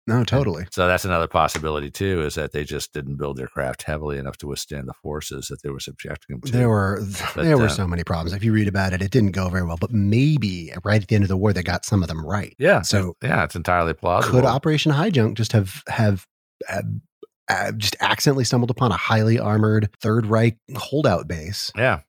No, 0.07 0.25
totally. 0.25 0.67
So 0.73 0.87
that's 0.89 1.05
another 1.05 1.29
possibility 1.29 1.91
too, 1.91 2.23
is 2.23 2.35
that 2.35 2.53
they 2.53 2.65
just 2.65 2.93
didn't 2.95 3.17
build 3.17 3.37
their 3.37 3.47
craft 3.47 3.83
heavily 3.83 4.17
enough 4.17 4.39
to 4.39 4.47
withstand 4.49 4.89
the 4.89 4.95
forces 4.95 5.49
that 5.49 5.63
they 5.63 5.69
were 5.69 5.79
subjecting 5.79 6.35
them 6.37 6.41
to. 6.41 6.51
There 6.53 6.69
were 6.71 7.03
But, 7.35 7.45
there 7.45 7.59
were 7.59 7.67
uh, 7.67 7.69
so 7.69 7.87
many 7.87 8.03
problems. 8.03 8.33
If 8.33 8.43
you 8.43 8.53
read 8.53 8.67
about 8.67 8.95
it, 8.95 9.03
it 9.03 9.11
didn't 9.13 9.33
go 9.33 9.51
very 9.51 9.65
well. 9.65 9.77
But 9.79 9.93
maybe 9.93 10.73
right 10.83 11.01
at 11.03 11.09
the 11.09 11.15
end 11.15 11.25
of 11.25 11.29
the 11.29 11.37
war, 11.37 11.53
they 11.53 11.63
got 11.63 11.85
some 11.85 12.03
of 12.03 12.09
them 12.09 12.25
right. 12.27 12.57
yeah, 12.59 12.81
So 12.81 13.15
yeah, 13.23 13.45
it's 13.45 13.55
entirely 13.55 13.93
plausible. 13.93 14.41
could 14.41 14.47
Operation 14.49 14.91
High 14.91 15.11
Jump 15.11 15.37
just 15.37 15.53
have 15.53 15.83
have 15.87 16.27
uh, 16.69 17.73
just 17.73 17.97
accidentally 18.01 18.45
stumbled 18.45 18.71
upon 18.71 18.93
a 18.93 18.97
highly 18.97 19.39
armored 19.39 19.89
Third 20.01 20.27
Reich 20.27 20.59
holdout 20.77 21.27
base? 21.29 21.71
yeah, 21.77 22.01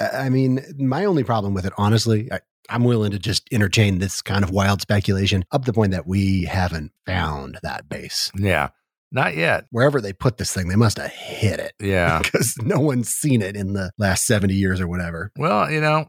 I 0.00 0.28
mean, 0.28 0.60
my 0.78 1.04
only 1.04 1.24
problem 1.24 1.54
with 1.54 1.64
it, 1.66 1.72
honestly, 1.78 2.30
I, 2.32 2.40
I'm 2.70 2.84
willing 2.84 3.12
to 3.12 3.18
just 3.18 3.48
entertain 3.50 3.98
this 3.98 4.20
kind 4.20 4.44
of 4.44 4.50
wild 4.50 4.82
speculation 4.82 5.44
up 5.52 5.62
to 5.62 5.66
the 5.66 5.72
point 5.72 5.92
that 5.92 6.06
we 6.06 6.44
haven't 6.44 6.92
found 7.06 7.58
that 7.62 7.88
base. 7.88 8.30
yeah, 8.36 8.68
not 9.10 9.34
yet. 9.36 9.64
Wherever 9.70 10.00
they 10.02 10.12
put 10.12 10.36
this 10.36 10.52
thing, 10.52 10.68
they 10.68 10.76
must 10.76 10.98
have 10.98 11.10
hit 11.10 11.60
it 11.60 11.72
Yeah. 11.80 12.18
because 12.22 12.54
no 12.62 12.78
one's 12.78 13.08
seen 13.08 13.40
it 13.40 13.56
in 13.56 13.72
the 13.72 13.90
last 13.96 14.26
70 14.26 14.52
years 14.54 14.80
or 14.82 14.86
whatever. 14.86 15.32
Well, 15.38 15.70
you 15.70 15.80
know, 15.80 16.08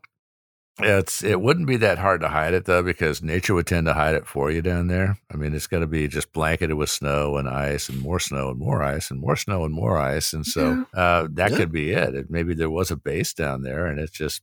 it's 0.82 1.24
it 1.24 1.42
wouldn't 1.42 1.68
be 1.68 1.78
that 1.78 1.98
hard 1.98 2.22
to 2.22 2.28
hide 2.30 2.54
it 2.54 2.66
though, 2.66 2.84
because 2.84 3.22
nature 3.22 3.54
would 3.54 3.68
tend 3.68 3.88
to 3.88 3.94
hide 3.94 4.16
it 4.16 4.28
for 4.28 4.52
you 4.52 4.62
down 4.62 4.88
there. 4.88 5.18
I 5.32 5.38
mean, 5.38 5.54
it's 5.54 5.68
going 5.68 5.82
to 5.82 5.88
be 5.88 6.08
just 6.08 6.32
blanketed 6.34 6.76
with 6.78 6.90
snow 6.90 7.38
and 7.38 7.48
ice, 7.50 7.90
and 7.90 8.00
more 8.02 8.20
snow 8.20 8.50
and 8.50 8.60
more 8.60 8.82
ice, 8.84 9.12
and 9.12 9.20
more 9.20 9.36
snow 9.36 9.66
and 9.66 9.74
more 9.74 9.98
ice, 9.98 10.34
and 10.34 10.46
so 10.46 10.86
uh, 10.94 11.28
that 11.32 11.52
Yeah. 11.52 11.58
could 11.58 11.72
be 11.72 11.92
it. 11.92 12.16
it. 12.16 12.28
Maybe 12.30 12.54
there 12.54 12.70
was 12.70 12.92
a 12.92 12.96
base 12.96 13.34
down 13.34 13.64
there, 13.64 13.86
and 13.86 14.00
it's 14.00 14.12
just 14.12 14.42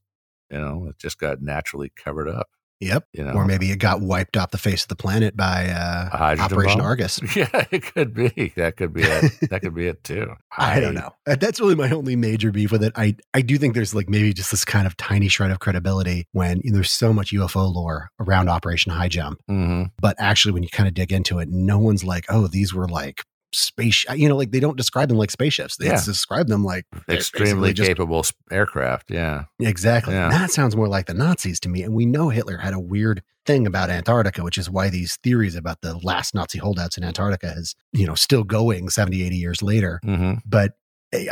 you 0.51 0.59
know 0.61 0.87
it 0.91 0.99
just 0.99 1.18
got 1.18 1.43
naturally 1.43 1.91
covered 1.97 2.28
up. 2.28 2.49
Yep. 2.81 3.05
You 3.14 3.24
know, 3.24 3.33
Or 3.33 3.47
maybe 3.47 3.70
it 3.70 3.79
got 3.79 4.01
wiped 4.01 4.37
off 4.37 4.51
the 4.51 4.59
face 4.59 4.83
of 4.83 4.89
the 4.89 4.97
planet 4.97 5.37
by 5.37 5.68
uh, 5.68 6.37
Operation 6.39 6.79
bomb? 6.79 6.87
Argus. 6.87 7.20
yeah, 7.37 7.49
it 7.70 7.95
could 7.95 8.12
be. 8.12 8.53
That 8.57 8.77
could 8.77 8.93
be 8.93 9.03
it. 9.03 9.33
that 9.51 9.62
could 9.62 9.74
be 9.74 9.87
it 9.87 10.05
too. 10.05 10.33
I 10.57 10.81
don't 10.81 10.95
know. 10.95 11.11
Uh, 11.27 11.37
That's 11.37 11.59
really 11.61 11.74
my 11.74 11.91
only 11.91 12.16
major 12.16 12.53
beef 12.53 12.70
with 12.70 12.83
it. 12.85 12.93
I, 12.97 13.16
I 13.33 13.41
do 13.41 13.57
think 13.59 13.74
there's 13.74 13.95
like 13.95 14.09
maybe 14.09 14.33
just 14.33 14.51
this 14.51 14.64
kind 14.64 14.87
of 14.87 14.97
tiny 14.97 15.29
shred 15.29 15.51
of 15.51 15.59
credibility 15.61 16.27
when 16.33 16.61
you 16.64 16.70
know, 16.70 16.77
there's 16.77 16.91
so 16.91 17.12
much 17.12 17.33
UFO 17.33 17.72
lore 17.74 18.11
around 18.20 18.49
Operation 18.49 18.93
High 18.93 19.09
Jump. 19.09 19.41
hmm 19.49 19.85
But 20.01 20.16
actually, 20.18 20.53
when 20.53 20.62
you 20.62 20.68
kind 20.68 20.87
of 20.89 20.95
dig 20.95 21.12
into 21.12 21.39
it, 21.39 21.49
no 21.49 21.79
one's 21.79 22.05
like, 22.05 22.27
oh, 22.29 22.47
these 22.47 22.74
were 22.74 22.89
like 22.89 23.22
space, 23.53 24.05
you 24.14 24.28
know, 24.28 24.36
like 24.36 24.51
they 24.51 24.61
don't 24.61 24.76
describe 24.76 25.09
them 25.09 25.18
like 25.18 25.30
spaceships. 25.30 25.76
They 25.76 25.86
Yeah. 25.86 26.03
describe 26.05 26.49
them 26.49 26.64
like 26.64 26.84
Extremely 27.09 27.72
just- 27.72 27.88
capable 27.88 28.24
aircraft. 28.51 29.11
Yeah. 29.11 29.44
Exactly. 29.61 30.14
Yeah. 30.14 30.28
That 30.30 30.51
sounds 30.51 30.76
more 30.76 30.88
like 30.88 31.07
the 31.07 31.14
Nazis 31.14 31.61
to 31.61 31.68
me. 31.68 31.82
And 31.82 31.94
we 31.94 32.07
know 32.07 32.28
Hitler 32.28 32.59
had 32.59 32.74
a 32.74 32.80
weird 32.80 33.22
thing 33.47 33.66
about 33.66 33.90
Antarctica, 33.90 34.42
which 34.42 34.59
is 34.59 34.68
why 34.68 34.88
these 34.90 35.16
theories 35.22 35.55
about 35.55 35.80
the 35.80 35.97
last 35.99 36.34
Nazi 36.34 36.59
holdouts 36.59 36.99
in 36.99 37.05
Antarctica 37.05 37.55
is, 37.57 37.74
you 37.92 38.07
know, 38.07 38.14
still 38.14 38.42
going 38.44 38.88
70, 38.88 39.22
80 39.22 39.36
years 39.36 39.62
later. 39.62 40.01
hmm 40.05 40.34
But 40.44 40.72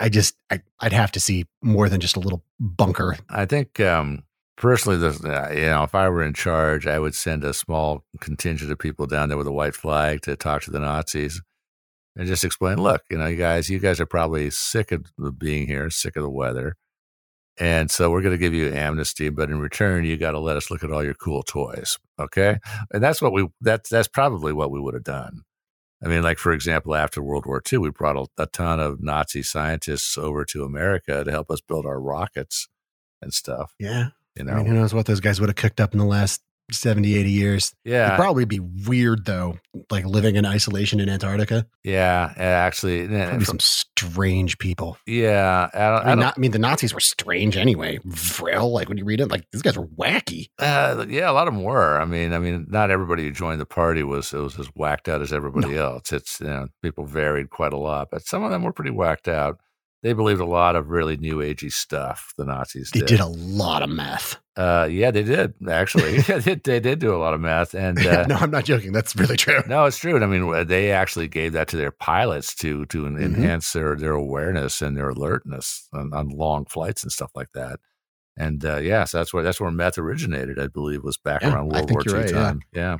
I 0.00 0.08
just, 0.08 0.34
I, 0.50 0.60
I'd 0.80 0.92
have 0.92 1.10
to 1.12 1.20
see 1.20 1.46
more 1.62 1.88
than 1.88 2.00
just 2.00 2.16
a 2.16 2.20
little 2.20 2.44
bunker. 2.60 3.16
I 3.28 3.44
think 3.44 3.80
um, 3.80 4.22
personally, 4.56 4.96
this, 4.98 5.22
uh, 5.24 5.50
you 5.52 5.62
know, 5.66 5.82
if 5.82 5.94
I 5.96 6.08
were 6.08 6.22
in 6.22 6.32
charge, 6.32 6.86
I 6.86 7.00
would 7.00 7.14
send 7.16 7.42
a 7.42 7.52
small 7.52 8.04
contingent 8.20 8.70
of 8.70 8.78
people 8.78 9.06
down 9.06 9.28
there 9.28 9.36
with 9.36 9.48
a 9.48 9.52
white 9.52 9.74
flag 9.74 10.22
to 10.22 10.36
talk 10.36 10.62
to 10.62 10.70
the 10.70 10.78
Nazis 10.78 11.42
and 12.16 12.26
just 12.26 12.44
explain, 12.44 12.78
look, 12.78 13.02
you 13.10 13.18
know, 13.18 13.26
you 13.26 13.36
guys, 13.36 13.68
you 13.68 13.78
guys 13.78 14.00
are 14.00 14.06
probably 14.06 14.50
sick 14.50 14.92
of 14.92 15.04
being 15.38 15.66
here, 15.66 15.90
sick 15.90 16.16
of 16.16 16.22
the 16.22 16.30
weather. 16.30 16.76
And 17.56 17.90
so 17.90 18.10
we're 18.10 18.22
going 18.22 18.34
to 18.34 18.38
give 18.38 18.54
you 18.54 18.72
amnesty, 18.72 19.28
but 19.28 19.48
in 19.48 19.60
return, 19.60 20.04
you 20.04 20.16
got 20.16 20.32
to 20.32 20.40
let 20.40 20.56
us 20.56 20.70
look 20.70 20.82
at 20.82 20.90
all 20.90 21.04
your 21.04 21.14
cool 21.14 21.42
toys. 21.42 21.98
Okay. 22.18 22.58
And 22.92 23.02
that's 23.02 23.22
what 23.22 23.32
we, 23.32 23.48
that's, 23.60 23.90
that's 23.90 24.08
probably 24.08 24.52
what 24.52 24.70
we 24.70 24.80
would 24.80 24.94
have 24.94 25.04
done. 25.04 25.42
I 26.04 26.08
mean, 26.08 26.22
like, 26.22 26.38
for 26.38 26.52
example, 26.52 26.94
after 26.94 27.22
World 27.22 27.46
War 27.46 27.62
II, 27.72 27.78
we 27.78 27.90
brought 27.90 28.16
a, 28.16 28.42
a 28.42 28.46
ton 28.46 28.80
of 28.80 29.02
Nazi 29.02 29.42
scientists 29.42 30.18
over 30.18 30.44
to 30.46 30.64
America 30.64 31.24
to 31.24 31.30
help 31.30 31.50
us 31.50 31.60
build 31.60 31.86
our 31.86 32.00
rockets 32.00 32.68
and 33.22 33.32
stuff. 33.32 33.74
Yeah. 33.78 34.08
You 34.36 34.42
I 34.42 34.46
know, 34.46 34.56
mean, 34.56 34.66
who 34.66 34.74
knows 34.74 34.92
what 34.92 35.06
those 35.06 35.20
guys 35.20 35.40
would 35.40 35.48
have 35.48 35.56
cooked 35.56 35.80
up 35.80 35.92
in 35.92 35.98
the 35.98 36.04
last 36.04 36.42
70, 36.72 37.16
80 37.18 37.30
years. 37.30 37.74
yeah, 37.84 38.06
It'd 38.06 38.18
probably 38.18 38.44
be 38.46 38.58
weird, 38.58 39.26
though, 39.26 39.58
like 39.90 40.04
living 40.06 40.36
in 40.36 40.46
isolation 40.46 40.98
in 41.00 41.08
Antarctica. 41.08 41.66
yeah, 41.82 42.32
actually, 42.36 43.06
Probably 43.06 43.44
some 43.44 43.60
strange 43.60 44.56
people. 44.58 44.96
yeah. 45.06 45.68
I 45.74 45.78
don't, 45.78 45.82
I 45.82 45.88
I 45.88 45.98
mean, 45.98 46.06
don't, 46.06 46.18
not, 46.20 46.34
I 46.36 46.40
mean, 46.40 46.50
the 46.52 46.58
Nazis 46.58 46.94
were 46.94 47.00
strange 47.00 47.56
anyway. 47.56 47.98
Frail, 48.14 48.72
like 48.72 48.88
when 48.88 48.96
you 48.98 49.04
read 49.04 49.20
it, 49.20 49.30
like 49.30 49.44
these 49.52 49.62
guys 49.62 49.76
were 49.76 49.86
wacky. 49.88 50.46
uh, 50.58 51.04
yeah, 51.08 51.30
a 51.30 51.32
lot 51.32 51.48
of 51.48 51.54
them 51.54 51.62
were. 51.62 52.00
I 52.00 52.04
mean, 52.06 52.32
I 52.32 52.38
mean, 52.38 52.66
not 52.68 52.90
everybody 52.90 53.24
who 53.24 53.30
joined 53.30 53.60
the 53.60 53.66
party 53.66 54.02
was 54.02 54.32
it 54.32 54.38
was 54.38 54.58
as 54.58 54.66
whacked 54.74 55.08
out 55.08 55.20
as 55.22 55.32
everybody 55.32 55.76
else. 55.76 56.12
It's 56.12 56.40
you 56.40 56.46
know, 56.46 56.68
people 56.82 57.04
varied 57.04 57.50
quite 57.50 57.72
a 57.72 57.78
lot, 57.78 58.08
but 58.10 58.22
some 58.26 58.42
of 58.42 58.50
them 58.50 58.62
were 58.62 58.72
pretty 58.72 58.90
whacked 58.90 59.28
out. 59.28 59.58
They 60.02 60.12
believed 60.12 60.40
a 60.40 60.44
lot 60.46 60.76
of 60.76 60.88
really 60.90 61.16
new 61.16 61.36
agey 61.38 61.72
stuff. 61.72 62.34
The 62.36 62.44
Nazis 62.44 62.90
They 62.90 63.00
did. 63.00 63.08
did 63.08 63.20
a 63.20 63.26
lot 63.26 63.82
of 63.82 63.88
meth. 63.88 64.36
Uh, 64.56 64.86
yeah, 64.90 65.10
they 65.10 65.22
did 65.22 65.54
actually. 65.68 66.18
they, 66.20 66.40
did, 66.40 66.62
they 66.64 66.80
did 66.80 66.98
do 66.98 67.14
a 67.14 67.18
lot 67.18 67.34
of 67.34 67.40
math, 67.40 67.74
and 67.74 67.98
uh, 68.06 68.26
no, 68.26 68.36
I'm 68.36 68.50
not 68.50 68.64
joking. 68.64 68.92
That's 68.92 69.16
really 69.16 69.36
true. 69.36 69.62
No, 69.66 69.84
it's 69.86 69.98
true. 69.98 70.14
And 70.14 70.24
I 70.24 70.26
mean, 70.28 70.66
they 70.66 70.92
actually 70.92 71.28
gave 71.28 71.52
that 71.54 71.68
to 71.68 71.76
their 71.76 71.90
pilots 71.90 72.54
to 72.56 72.86
to 72.86 73.02
Mhm. 73.04 73.22
enhance 73.22 73.72
their 73.72 73.96
their 73.96 74.12
awareness 74.12 74.80
and 74.82 74.96
their 74.96 75.08
alertness 75.10 75.88
on, 75.92 76.12
on 76.14 76.28
long 76.28 76.64
flights 76.66 77.02
and 77.02 77.10
stuff 77.12 77.30
like 77.34 77.48
that. 77.54 77.80
And 78.36 78.64
uh, 78.64 78.76
yeah, 78.78 79.04
so 79.04 79.18
that's 79.18 79.32
where 79.32 79.42
that's 79.42 79.60
where 79.60 79.70
meth 79.70 79.98
originated. 79.98 80.58
I 80.58 80.66
believe 80.68 81.04
was 81.04 81.16
back 81.18 81.42
Yeah, 81.42 81.54
around 81.54 81.68
World 81.68 81.90
War 81.90 82.02
II 82.06 82.12
right, 82.14 82.30
yeah. 82.32 82.42
time. 82.42 82.60
Yeah. 82.72 82.96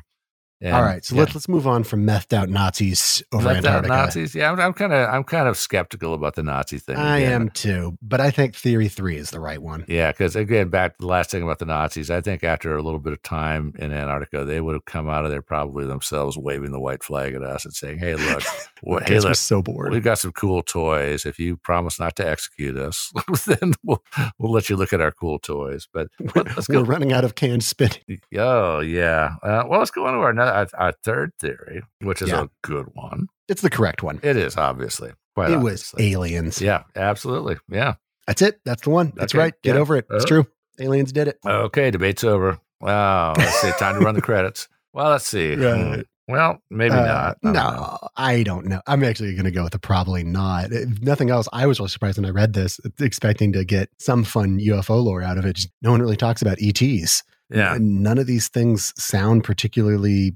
And, 0.65 0.75
All 0.75 0.81
right, 0.81 1.05
so 1.05 1.13
yeah. 1.13 1.21
let's 1.21 1.35
let's 1.35 1.47
move 1.47 1.67
on 1.67 1.83
from 1.83 2.07
methed 2.07 2.33
out 2.33 2.49
Nazis 2.49 3.21
over 3.31 3.49
out 3.49 3.57
Antarctica. 3.57 3.87
Nazis. 3.87 4.33
Yeah, 4.33 4.51
I'm, 4.51 4.73
kind 4.73 4.91
of 4.93 5.07
I'm 5.13 5.23
kind 5.23 5.47
of 5.47 5.57
skeptical 5.57 6.15
about 6.15 6.33
the 6.33 6.41
Nazi 6.41 6.79
thing. 6.79 6.95
I 6.97 7.19
again. 7.19 7.31
am 7.33 7.49
too, 7.49 7.99
but 8.01 8.19
I 8.19 8.31
think 8.31 8.55
theory 8.55 8.87
three 8.87 9.15
is 9.15 9.29
the 9.29 9.39
right 9.39 9.61
one. 9.61 9.85
Yeah, 9.87 10.11
because 10.11 10.35
again, 10.35 10.69
back 10.69 10.93
to 10.97 11.01
the 11.01 11.05
last 11.07 11.29
thing 11.29 11.43
about 11.43 11.59
the 11.59 11.65
Nazis, 11.67 12.09
I 12.09 12.19
think 12.19 12.43
after 12.43 12.75
a 12.75 12.81
little 12.81 12.99
bit 12.99 13.13
of 13.13 13.21
time 13.21 13.73
in 13.77 13.91
Antarctica, 13.91 14.43
they 14.43 14.59
would 14.59 14.73
have 14.73 14.85
come 14.85 15.07
out 15.07 15.23
of 15.23 15.29
there 15.29 15.43
probably 15.43 15.85
themselves 15.85 16.35
waving 16.35 16.71
the 16.71 16.79
white 16.79 17.03
flag 17.03 17.35
at 17.35 17.43
us 17.43 17.63
and 17.65 17.73
saying, 17.75 17.99
"Hey, 17.99 18.15
look, 18.15 18.41
hey, 19.05 19.15
were 19.15 19.21
look, 19.21 19.35
so 19.35 19.61
bored. 19.61 19.91
we've 19.91 20.03
got 20.03 20.17
some 20.17 20.31
cool 20.31 20.63
toys. 20.63 21.27
If 21.27 21.37
you 21.37 21.57
promise 21.57 21.99
not 21.99 22.15
to 22.15 22.27
execute 22.27 22.75
us, 22.75 23.13
then 23.45 23.73
we'll 23.83 24.03
we'll 24.39 24.51
let 24.51 24.67
you 24.67 24.77
look 24.77 24.93
at 24.93 24.99
our 25.01 25.11
cool 25.11 25.37
toys." 25.37 25.87
But 25.93 26.07
let- 26.35 26.47
let's 26.55 26.67
We're 26.67 26.77
go. 26.77 26.81
running 26.85 27.13
out 27.13 27.23
of 27.23 27.35
canned 27.35 27.63
spinach. 27.63 28.01
Oh 28.35 28.79
yeah. 28.79 29.35
Uh, 29.43 29.63
well, 29.69 29.77
let's 29.77 29.91
go 29.91 30.07
on 30.07 30.13
to 30.13 30.19
our, 30.21 30.33
our 30.55 30.67
our 30.77 30.93
third 31.03 31.31
theory, 31.39 31.83
which 32.01 32.21
is 32.21 32.29
Yeah. 32.29 32.43
a 32.43 32.47
good 32.63 32.87
one. 32.93 33.27
It's 33.47 33.61
the 33.61 33.69
correct 33.69 34.01
one. 34.03 34.19
It 34.23 34.37
is 34.37 34.57
obviously 34.57 35.11
quite. 35.35 35.51
it 35.51 35.57
was 35.57 35.93
aliens. 35.99 36.61
Yeah, 36.61 36.83
absolutely. 36.95 37.57
Yeah. 37.69 37.95
That's 38.27 38.41
it. 38.41 38.59
That's 38.65 38.81
the 38.83 38.89
one. 38.89 39.13
That's 39.15 39.33
Okay, 39.35 39.39
right. 39.43 39.53
Get 39.61 39.75
yeah. 39.75 39.81
over 39.81 39.95
it. 39.97 40.05
It's 40.09 40.23
Uh, 40.25 40.27
true. 40.27 40.47
Aliens 40.79 41.11
did 41.11 41.27
it. 41.27 41.37
Okay, 41.45 41.91
debate's 41.91 42.23
over. 42.23 42.57
Wow. 42.81 43.33
Let's 43.37 43.61
see. 43.61 43.71
Time 43.79 43.95
to 43.99 44.01
run 44.01 44.15
the 44.15 44.21
credits. 44.21 44.67
Well, 44.93 45.11
let's 45.11 45.25
see. 45.27 45.55
Right. 45.55 45.95
Hmm. 45.95 46.01
Well, 46.27 46.57
maybe 46.71 46.95
Uh, 46.95 47.05
not. 47.05 47.37
I 47.43 47.51
no. 47.51 47.97
I 48.17 48.43
don't 48.43 48.65
know. 48.65 48.81
I'm 48.87 49.03
actually 49.03 49.33
going 49.35 49.45
to 49.45 49.51
go 49.51 49.63
with 49.63 49.75
a 49.75 49.79
probably 49.79 50.23
not. 50.23 50.71
If 50.71 50.99
nothing 51.03 51.29
else, 51.29 51.47
I 51.53 51.67
was 51.67 51.79
really 51.79 51.89
surprised 51.89 52.17
when 52.17 52.25
I 52.25 52.31
read 52.31 52.53
this, 52.53 52.79
expecting 52.99 53.53
to 53.53 53.63
get 53.63 53.89
some 53.99 54.23
fun 54.23 54.57
UFO 54.59 55.03
lore 55.03 55.21
out 55.21 55.37
of 55.37 55.45
it. 55.45 55.55
Just 55.55 55.69
no 55.83 55.91
one 55.91 56.01
really 56.01 56.17
talks 56.17 56.41
about 56.41 56.57
ETs. 56.59 57.21
Yeah. 57.51 57.77
None 57.79 58.17
of 58.17 58.25
these 58.25 58.47
things 58.49 58.91
sound 58.97 59.43
particularly 59.43 60.35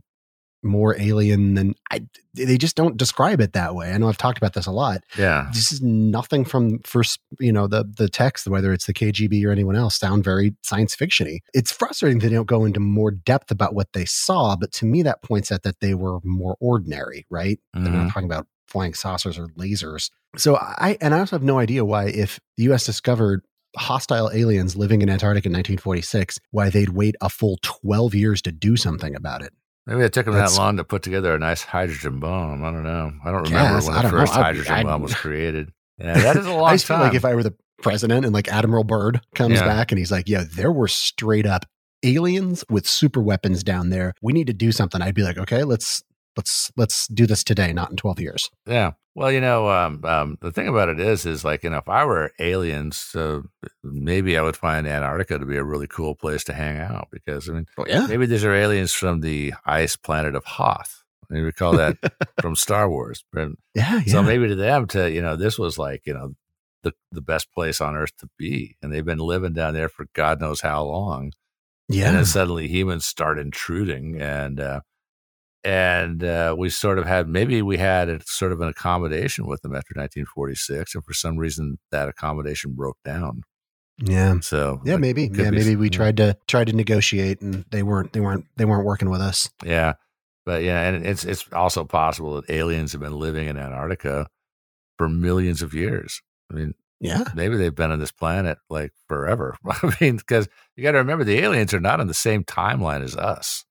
more 0.63 0.99
alien 0.99 1.53
than 1.53 1.73
I. 1.91 2.01
They 2.33 2.57
just 2.57 2.75
don't 2.75 2.97
describe 2.97 3.41
it 3.41 3.53
that 3.53 3.75
way. 3.75 3.91
I 3.91 3.97
know 3.97 4.07
I've 4.09 4.17
talked 4.17 4.37
about 4.37 4.53
this 4.53 4.65
a 4.65 4.71
lot. 4.71 5.03
Yeah. 5.17 5.49
This 5.53 5.71
is 5.71 5.81
nothing 5.81 6.45
from 6.45 6.79
first, 6.79 7.19
you 7.39 7.51
know, 7.51 7.67
the 7.67 7.85
the 7.97 8.09
text, 8.09 8.47
whether 8.47 8.71
it's 8.73 8.85
the 8.85 8.93
KGB 8.93 9.45
or 9.45 9.51
anyone 9.51 9.75
else, 9.75 9.97
sound 9.97 10.23
very 10.23 10.55
science 10.63 10.95
fictiony. 10.95 11.39
It's 11.53 11.71
frustrating 11.71 12.19
they 12.19 12.29
don't 12.29 12.47
go 12.47 12.65
into 12.65 12.79
more 12.79 13.11
depth 13.11 13.51
about 13.51 13.73
what 13.73 13.93
they 13.93 14.05
saw, 14.05 14.55
but 14.55 14.71
to 14.73 14.85
me 14.85 15.01
that 15.03 15.21
points 15.21 15.51
at 15.51 15.63
that 15.63 15.79
they 15.79 15.93
were 15.93 16.19
more 16.23 16.55
ordinary, 16.59 17.25
right? 17.29 17.59
They're 17.73 17.83
not 17.91 18.07
Mhm. 18.07 18.13
talking 18.13 18.25
about 18.29 18.47
flying 18.67 18.93
saucers 18.93 19.37
or 19.39 19.47
lasers. 19.57 20.11
So 20.37 20.55
I 20.57 20.97
and 21.01 21.13
I 21.15 21.19
also 21.19 21.35
have 21.35 21.43
no 21.43 21.57
idea 21.59 21.83
why 21.83 22.05
if 22.09 22.39
the 22.57 22.63
US 22.65 22.85
discovered 22.85 23.41
hostile 23.77 24.29
aliens 24.33 24.75
living 24.75 25.01
in 25.01 25.09
Antarctica 25.09 25.47
in 25.47 25.53
1946, 25.53 26.39
why 26.51 26.69
they'd 26.69 26.89
wait 26.89 27.15
a 27.21 27.29
full 27.29 27.57
12 27.61 28.13
years 28.15 28.41
to 28.43 28.51
do 28.51 28.75
something 28.77 29.15
about 29.15 29.41
it. 29.43 29.53
Maybe 29.89 30.01
it 30.03 30.13
took 30.13 30.25
them 30.25 30.35
that 30.35 30.53
long 30.53 30.77
to 30.77 30.83
put 30.83 31.01
together 31.01 31.33
a 31.35 31.39
nice 31.39 31.63
hydrogen 31.63 32.19
bomb. 32.19 32.63
I 32.63 32.71
don't 32.71 32.83
know. 32.83 33.11
I 33.25 33.31
don't 33.31 33.43
remember 33.43 33.85
when 33.87 33.93
I 33.95 33.97
the 33.97 34.01
don't 34.03 34.11
know. 34.11 34.17
first 34.19 34.33
I- 34.33 34.43
hydrogen 34.43 34.73
I- 34.73 34.83
bomb 34.83 35.01
was 35.01 35.13
created. 35.25 35.71
Yeah, 35.97 36.13
that 36.13 36.37
is 36.37 36.45
a 36.45 36.53
long 36.53 36.69
I 36.69 36.73
just 36.75 36.87
time. 36.87 36.99
feel 36.99 37.05
like 37.07 37.15
if 37.15 37.25
I 37.25 37.35
were 37.35 37.43
the 37.43 37.53
president 37.81 38.23
and 38.25 38.33
like 38.33 38.47
Admiral 38.47 38.83
Byrd 38.85 39.19
comes 39.35 39.55
Yeah. 39.55 39.65
back 39.65 39.91
and 39.91 39.99
he's 39.99 40.11
like, 40.11 40.29
yeah, 40.29 40.43
there 40.55 40.71
were 40.71 40.87
straight 40.87 41.45
up 41.45 41.65
aliens 42.03 42.63
with 42.69 42.87
super 42.87 43.21
weapons 43.21 43.63
down 43.63 43.89
there. 43.89 44.13
We 44.21 44.31
need 44.31 44.47
to 44.47 44.53
do 44.53 44.71
something. 44.71 45.01
I'd 45.01 45.15
be 45.15 45.23
like, 45.23 45.37
okay, 45.37 45.63
let's 45.65 46.01
let's 46.37 46.71
let's 46.77 47.07
do 47.07 47.25
this 47.27 47.43
today, 47.43 47.73
not 47.73 47.91
in 47.91 47.97
12 47.97 48.19
years. 48.19 48.49
Yeah. 48.65 48.91
Well, 49.15 49.31
you 49.31 49.41
know, 49.41 49.69
um, 49.69 50.05
um, 50.05 50.37
the 50.39 50.51
thing 50.51 50.67
about 50.69 50.87
it 50.87 50.99
is, 50.99 51.25
is 51.25 51.43
like, 51.43 51.63
you 51.63 51.69
know, 51.71 51.77
if 51.79 51.89
I 51.89 52.05
were 52.05 52.31
aliens, 52.39 53.13
uh, 53.15 53.41
maybe 53.83 54.37
I 54.37 54.41
would 54.41 54.55
find 54.55 54.87
Antarctica 54.87 55.39
to 55.39 55.45
be 55.45 55.57
a 55.57 55.63
really 55.63 55.87
cool 55.87 56.15
place 56.15 56.45
to 56.45 56.53
hang 56.53 56.77
out 56.79 57.09
because, 57.11 57.49
I 57.49 57.53
mean, 57.53 57.65
Oh, 57.77 57.85
yeah. 57.85 58.07
maybe 58.07 58.27
these 58.27 58.45
are 58.45 58.53
aliens 58.53 58.93
from 58.93 59.19
the 59.19 59.53
ice 59.65 59.97
planet 59.97 60.35
of 60.35 60.45
Hoth. 60.45 61.03
You 61.31 61.43
recall 61.43 61.73
that 61.73 61.97
from 62.41 62.55
Star 62.55 62.89
Wars. 62.89 63.25
And 63.33 63.57
Yeah, 63.75 64.01
So 64.07 64.23
maybe 64.23 64.47
to 64.47 64.55
them, 64.55 64.87
to 64.87 65.11
you 65.11 65.21
know, 65.21 65.35
this 65.35 65.59
was 65.59 65.77
like 65.77 66.03
you 66.05 66.13
know 66.13 66.33
the 66.83 66.93
the 67.11 67.21
best 67.21 67.51
place 67.51 67.81
on 67.81 67.95
Earth 67.95 68.15
to 68.19 68.29
be, 68.37 68.77
and 68.81 68.91
they've 68.93 69.03
been 69.05 69.19
living 69.19 69.53
down 69.53 69.73
there 69.73 69.89
for 69.89 70.05
God 70.13 70.39
knows 70.39 70.61
how 70.61 70.83
long. 70.85 71.33
Yeah. 71.89 72.07
And 72.07 72.17
then 72.17 72.25
suddenly 72.25 72.67
humans 72.67 73.05
start 73.05 73.37
intruding, 73.37 74.19
and 74.21 74.59
uh, 74.59 74.79
and 75.63 76.23
uh, 76.23 76.55
we 76.57 76.69
sort 76.69 76.99
of 76.99 77.05
had 77.05 77.27
maybe 77.27 77.61
we 77.61 77.77
had 77.77 78.09
a, 78.09 78.19
sort 78.25 78.51
of 78.51 78.61
an 78.61 78.67
accommodation 78.69 79.45
with 79.47 79.61
them 79.61 79.71
after 79.73 79.93
1946, 79.95 80.95
and 80.95 81.03
for 81.03 81.13
some 81.13 81.37
reason 81.37 81.77
that 81.91 82.07
accommodation 82.09 82.73
broke 82.73 82.97
down. 83.03 83.41
Yeah. 84.01 84.39
So 84.39 84.79
Yeah, 84.85 84.93
like, 84.93 85.01
maybe. 85.01 85.23
Yeah, 85.33 85.49
be- 85.49 85.57
maybe 85.57 85.75
we 85.75 85.89
tried 85.89 86.17
to 86.17 86.37
tried 86.47 86.67
to 86.67 86.73
negotiate 86.73 87.41
and 87.41 87.65
they 87.71 87.83
weren't 87.83 88.13
they 88.13 88.21
weren't 88.21 88.45
they 88.55 88.65
weren't 88.65 88.85
working 88.85 89.09
with 89.09 89.19
us. 89.21 89.49
Yeah, 89.63 89.93
but 90.45 90.63
yeah, 90.63 90.87
and 90.87 91.05
it's 91.05 91.25
it's 91.25 91.45
also 91.51 91.83
possible 91.83 92.35
that 92.35 92.49
aliens 92.49 92.93
have 92.93 93.01
been 93.01 93.19
living 93.19 93.47
in 93.49 93.57
Antarctica 93.57 94.27
for 94.97 95.09
millions 95.09 95.61
of 95.61 95.73
years. 95.73 96.21
I 96.49 96.55
mean, 96.55 96.73
Yeah. 97.01 97.25
maybe 97.35 97.57
they've 97.57 97.75
been 97.75 97.91
on 97.91 97.99
this 97.99 98.11
planet 98.13 98.57
like 98.69 98.91
forever. 99.09 99.57
I 99.65 99.93
mean, 99.99 100.15
because 100.15 100.47
you 100.77 100.83
got 100.83 100.91
to 100.93 100.97
remember 100.99 101.25
the 101.25 101.39
aliens 101.39 101.73
are 101.73 101.79
not 101.81 101.99
on 101.99 102.07
the 102.07 102.13
same 102.13 102.45
timeline 102.45 103.03
as 103.03 103.17
us. 103.17 103.65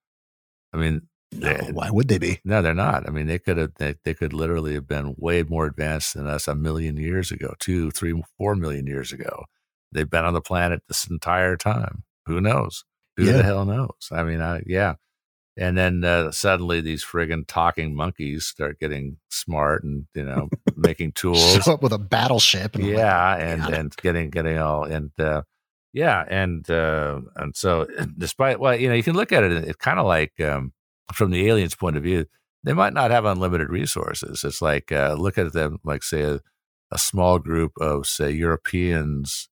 I 0.74 0.76
mean, 0.76 1.09
No, 1.33 1.53
they- 1.53 1.72
why 1.72 1.91
would 1.91 2.09
they 2.09 2.18
be? 2.18 2.41
no, 2.45 2.62
they're 2.62 2.74
not. 2.74 3.07
I 3.07 3.11
mean, 3.11 3.26
they 3.26 3.39
could 3.39 3.57
have 3.59 3.74
they, 3.76 3.95
they 4.05 4.14
could 4.14 4.33
literally 4.33 4.74
have 4.74 4.89
been 4.89 5.14
way 5.18 5.43
more 5.43 5.66
advanced 5.66 6.14
than 6.14 6.26
us 6.26 6.49
a 6.49 6.55
million 6.55 6.97
years 6.97 7.31
ago, 7.31 7.55
two, 7.59 7.91
three, 7.91 8.20
four 8.39 8.55
million 8.57 8.87
years 8.87 9.12
ago. 9.12 9.45
They've 9.93 10.09
been 10.09 10.24
on 10.24 10.35
the 10.35 10.41
planet 10.41 10.83
this 10.89 11.07
entire 11.09 11.57
time. 11.57 12.05
Who 12.26 12.41
knows? 12.41 12.85
Who 13.16 13.24
Yeah. 13.24 13.39
the 13.39 13.43
hell 13.43 13.64
knows? 13.64 14.09
I 14.11 14.22
mean, 14.22 14.41
I, 14.41 14.62
yeah. 14.66 14.95
And 15.57 15.76
then 15.76 16.05
uh, 16.05 16.31
suddenly 16.31 16.81
these 16.81 17.05
friggin' 17.05 17.45
talking 17.49 17.95
monkeys 17.95 18.47
start 18.47 18.79
getting 18.79 19.16
smart 19.29 19.83
and 19.83 20.07
you 20.14 20.24
know 20.24 20.49
making 20.76 21.12
tools. 21.12 21.64
Show 21.64 21.72
up 21.74 21.83
with 21.83 21.93
a 21.93 21.99
battleship 21.99 22.74
and 22.76 22.85
I'm 22.85 22.91
like, 22.91 22.99
yeah, 22.99 23.37
and 23.37 23.62
God. 23.62 23.74
and 23.74 23.97
getting 23.97 24.31
getting 24.31 24.59
all 24.59 24.85
and 24.85 25.11
uh, 25.18 25.43
yeah, 25.93 26.24
and 26.29 26.68
uh, 26.70 27.20
and 27.37 27.57
so 27.57 27.87
despite 28.18 28.61
well, 28.61 28.76
you 28.76 28.89
know, 28.89 28.95
you 28.95 29.03
can 29.03 29.16
look 29.16 29.33
at 29.33 29.43
it. 29.43 29.53
It's 29.64 29.76
kind 29.76 29.99
of 29.99 30.07
like 30.07 30.39
um, 30.41 30.72
from 31.12 31.30
the 31.30 31.46
aliens' 31.48 31.74
point 31.74 31.96
of 31.96 32.02
view, 32.02 32.26
they 32.64 32.72
might 32.72 32.92
not 32.92 33.11
have 33.11 33.24
unlimited 33.24 33.68
resources. 33.70 34.44
It's 34.44 34.61
like 34.62 34.92
uh, 34.92 35.14
look 35.18 35.38
at 35.38 35.52
them 35.52 35.78
like 35.84 36.02
say 36.02 36.22
a, 36.22 36.40
a 36.90 36.98
small 36.98 37.38
group 37.38 37.72
of 37.80 38.06
say 38.06 38.30
Europeans 38.30 39.48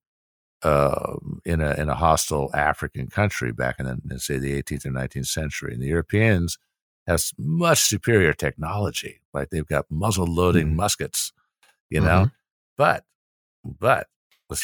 uh, 0.62 1.16
in 1.44 1.61
a 1.61 1.72
in 1.74 1.88
a 1.88 1.94
hostile 1.94 2.50
African 2.54 3.09
country 3.09 3.52
back 3.52 3.76
in, 3.78 3.86
the, 3.86 3.98
in 4.11 4.18
say 4.18 4.38
the 4.38 4.61
18th 4.62 4.86
or 4.86 4.90
19th 4.90 5.26
century, 5.26 5.72
and 5.74 5.82
the 5.82 5.86
Europeans 5.88 6.59
has 7.07 7.32
much 7.38 7.80
superior 7.82 8.32
technology. 8.32 9.20
Like 9.32 9.50
they've 9.50 9.66
got 9.66 9.86
muzzle 9.90 10.26
loading 10.26 10.68
Mhm. 10.72 10.76
muskets, 10.76 11.32
you 11.90 12.00
know. 12.00 12.26
Mhm. 12.26 12.32
But 12.76 13.04
but 13.64 14.09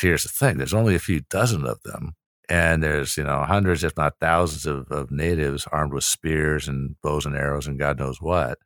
here's 0.01 0.23
the 0.25 0.29
thing: 0.29 0.59
there's 0.59 0.75
only 0.75 0.95
a 0.95 0.99
few 1.01 1.21
dozen 1.31 1.67
of 1.67 1.83
them, 1.83 2.15
and 2.53 2.83
there's 2.83 3.17
you 3.17 3.25
know 3.25 3.43
hundreds, 3.45 3.83
if 3.83 3.97
not 3.97 4.15
thousands, 4.21 4.67
of, 4.67 4.91
of 4.91 5.11
natives 5.11 5.67
armed 5.73 5.93
with 5.95 6.05
spears 6.05 6.69
and 6.69 6.97
bows 7.03 7.25
and 7.27 7.35
arrows 7.37 7.67
and 7.67 7.79
God 7.79 7.99
knows 7.99 8.21
what. 8.21 8.59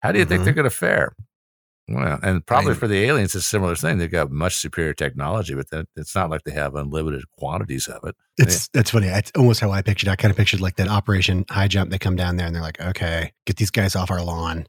How 0.00 0.12
do 0.12 0.18
you 0.18 0.24
think 0.24 0.40
Mhm. 0.40 0.44
they're 0.44 0.54
going 0.54 0.64
to 0.64 0.70
fare? 0.86 1.14
Well, 1.88 2.18
and 2.22 2.44
probably 2.44 2.74
for 2.74 2.88
the 2.88 3.04
aliens, 3.04 3.34
it's 3.36 3.44
a 3.44 3.48
similar 3.48 3.76
thing. 3.76 3.98
They've 3.98 4.10
got 4.10 4.30
much 4.32 4.56
superior 4.56 4.92
technology, 4.92 5.54
but 5.54 5.66
it's 5.94 6.14
not 6.16 6.30
like 6.30 6.42
they 6.44 6.50
have 6.52 6.74
unlimited 6.74 7.22
quantities 7.38 7.86
of 7.86 8.02
it. 8.08 8.16
It's 8.38 8.66
that's 8.68 8.90
funny. 8.90 9.06
It's 9.06 9.30
almost 9.36 9.60
how 9.60 9.70
I 9.70 9.82
pictured. 9.82 10.08
I 10.08 10.16
kind 10.16 10.30
of 10.32 10.36
pictured 10.36 10.60
like 10.60 10.76
that 10.76 10.88
Operation 10.88 11.44
High 11.48 11.68
Jump. 11.68 11.90
They 11.90 11.98
come 11.98 12.16
down 12.16 12.36
there 12.36 12.46
and 12.46 12.54
they're 12.56 12.62
like, 12.62 12.80
okay, 12.80 13.32
get 13.46 13.56
these 13.56 13.70
guys 13.70 13.94
off 13.94 14.10
our 14.10 14.22
lawn. 14.22 14.66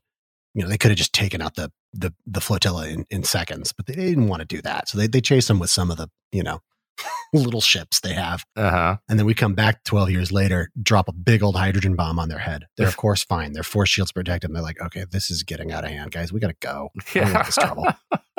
You 0.54 0.62
know, 0.64 0.70
they 0.70 0.78
could 0.78 0.92
have 0.92 0.98
just 0.98 1.14
taken 1.14 1.42
out 1.42 1.56
the 1.56 1.72
the 1.94 2.14
the 2.28 2.42
flotilla 2.42 2.88
in, 2.88 3.06
in 3.10 3.24
seconds, 3.24 3.74
but 3.74 3.88
they 3.88 3.96
didn't 3.96 4.28
want 4.28 4.42
to 4.42 4.46
do 4.46 4.62
that. 4.62 4.88
So 4.88 4.98
they 5.00 5.08
they 5.08 5.22
chase 5.22 5.48
them 5.48 5.58
with 5.60 5.72
some 5.72 5.90
of 5.90 5.98
the 5.98 6.10
you 6.32 6.44
know 6.44 6.60
little 7.34 7.62
ships 7.62 8.00
they 8.02 8.14
have, 8.14 8.44
Uh 8.56 8.70
huh. 8.70 8.98
and 9.10 9.20
then 9.20 9.26
we 9.26 9.34
come 9.34 9.54
back 9.54 9.84
twelve 9.84 10.10
years 10.10 10.32
later, 10.32 10.70
drop 10.82 11.08
a 11.08 11.14
big 11.14 11.44
old 11.44 11.56
hydrogen 11.56 11.96
bomb 11.96 12.20
on 12.20 12.30
their 12.30 12.40
head. 12.40 12.66
They're 12.78 12.88
of 12.88 12.98
course 12.98 13.24
fine. 13.24 13.54
Their 13.54 13.64
force 13.64 13.90
shields 13.90 14.12
protect 14.12 14.44
them. 14.44 14.54
They're 14.54 14.62
like, 14.64 14.82
okay, 14.82 15.06
this 15.10 15.30
is 15.30 15.44
getting 15.44 15.72
out 15.72 15.84
of 15.84 15.92
hand, 15.92 16.12
guys. 16.12 16.32
We 16.34 16.40
got 16.40 16.48
to 16.48 16.56
go. 16.60 16.90
I 17.16 17.44
this 17.44 17.56
trouble. 17.56 17.86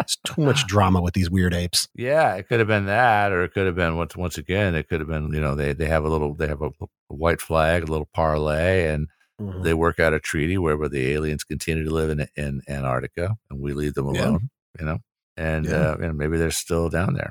It's 0.00 0.16
too 0.24 0.42
much 0.42 0.66
drama 0.66 1.00
with 1.02 1.14
these 1.14 1.28
weird 1.30 1.52
apes. 1.54 1.88
Yeah, 1.94 2.34
it 2.34 2.48
could 2.48 2.60
have 2.60 2.68
been 2.68 2.86
that, 2.86 3.32
or 3.32 3.42
it 3.42 3.52
could 3.52 3.66
have 3.66 3.74
been 3.74 3.96
once 3.96 4.16
once 4.16 4.38
again, 4.38 4.74
it 4.74 4.88
could 4.88 5.00
have 5.00 5.08
been 5.08 5.32
you 5.34 5.40
know 5.40 5.54
they 5.54 5.72
they 5.72 5.86
have 5.86 6.04
a 6.04 6.08
little 6.08 6.34
they 6.34 6.46
have 6.48 6.62
a, 6.62 6.68
a 6.80 6.86
white 7.08 7.40
flag, 7.40 7.82
a 7.82 7.86
little 7.90 8.08
parlay, 8.14 8.86
and 8.88 9.08
Mhm. 9.40 9.62
they 9.62 9.72
work 9.72 10.00
out 10.00 10.12
a 10.12 10.18
treaty 10.18 10.58
where 10.58 10.76
the 10.88 11.12
aliens 11.12 11.44
continue 11.44 11.84
to 11.84 11.90
live 11.94 12.10
in 12.10 12.26
in 12.34 12.60
Antarctica 12.68 13.36
and 13.48 13.60
we 13.60 13.72
leave 13.72 13.94
them 13.94 14.12
Yeah. 14.12 14.22
alone, 14.30 14.50
you 14.80 14.84
know, 14.84 14.98
and 15.36 15.64
Yeah. 15.64 15.90
uh, 15.92 15.96
know, 15.96 16.12
maybe 16.12 16.38
they're 16.38 16.50
still 16.50 16.88
down 16.88 17.14
there. 17.14 17.30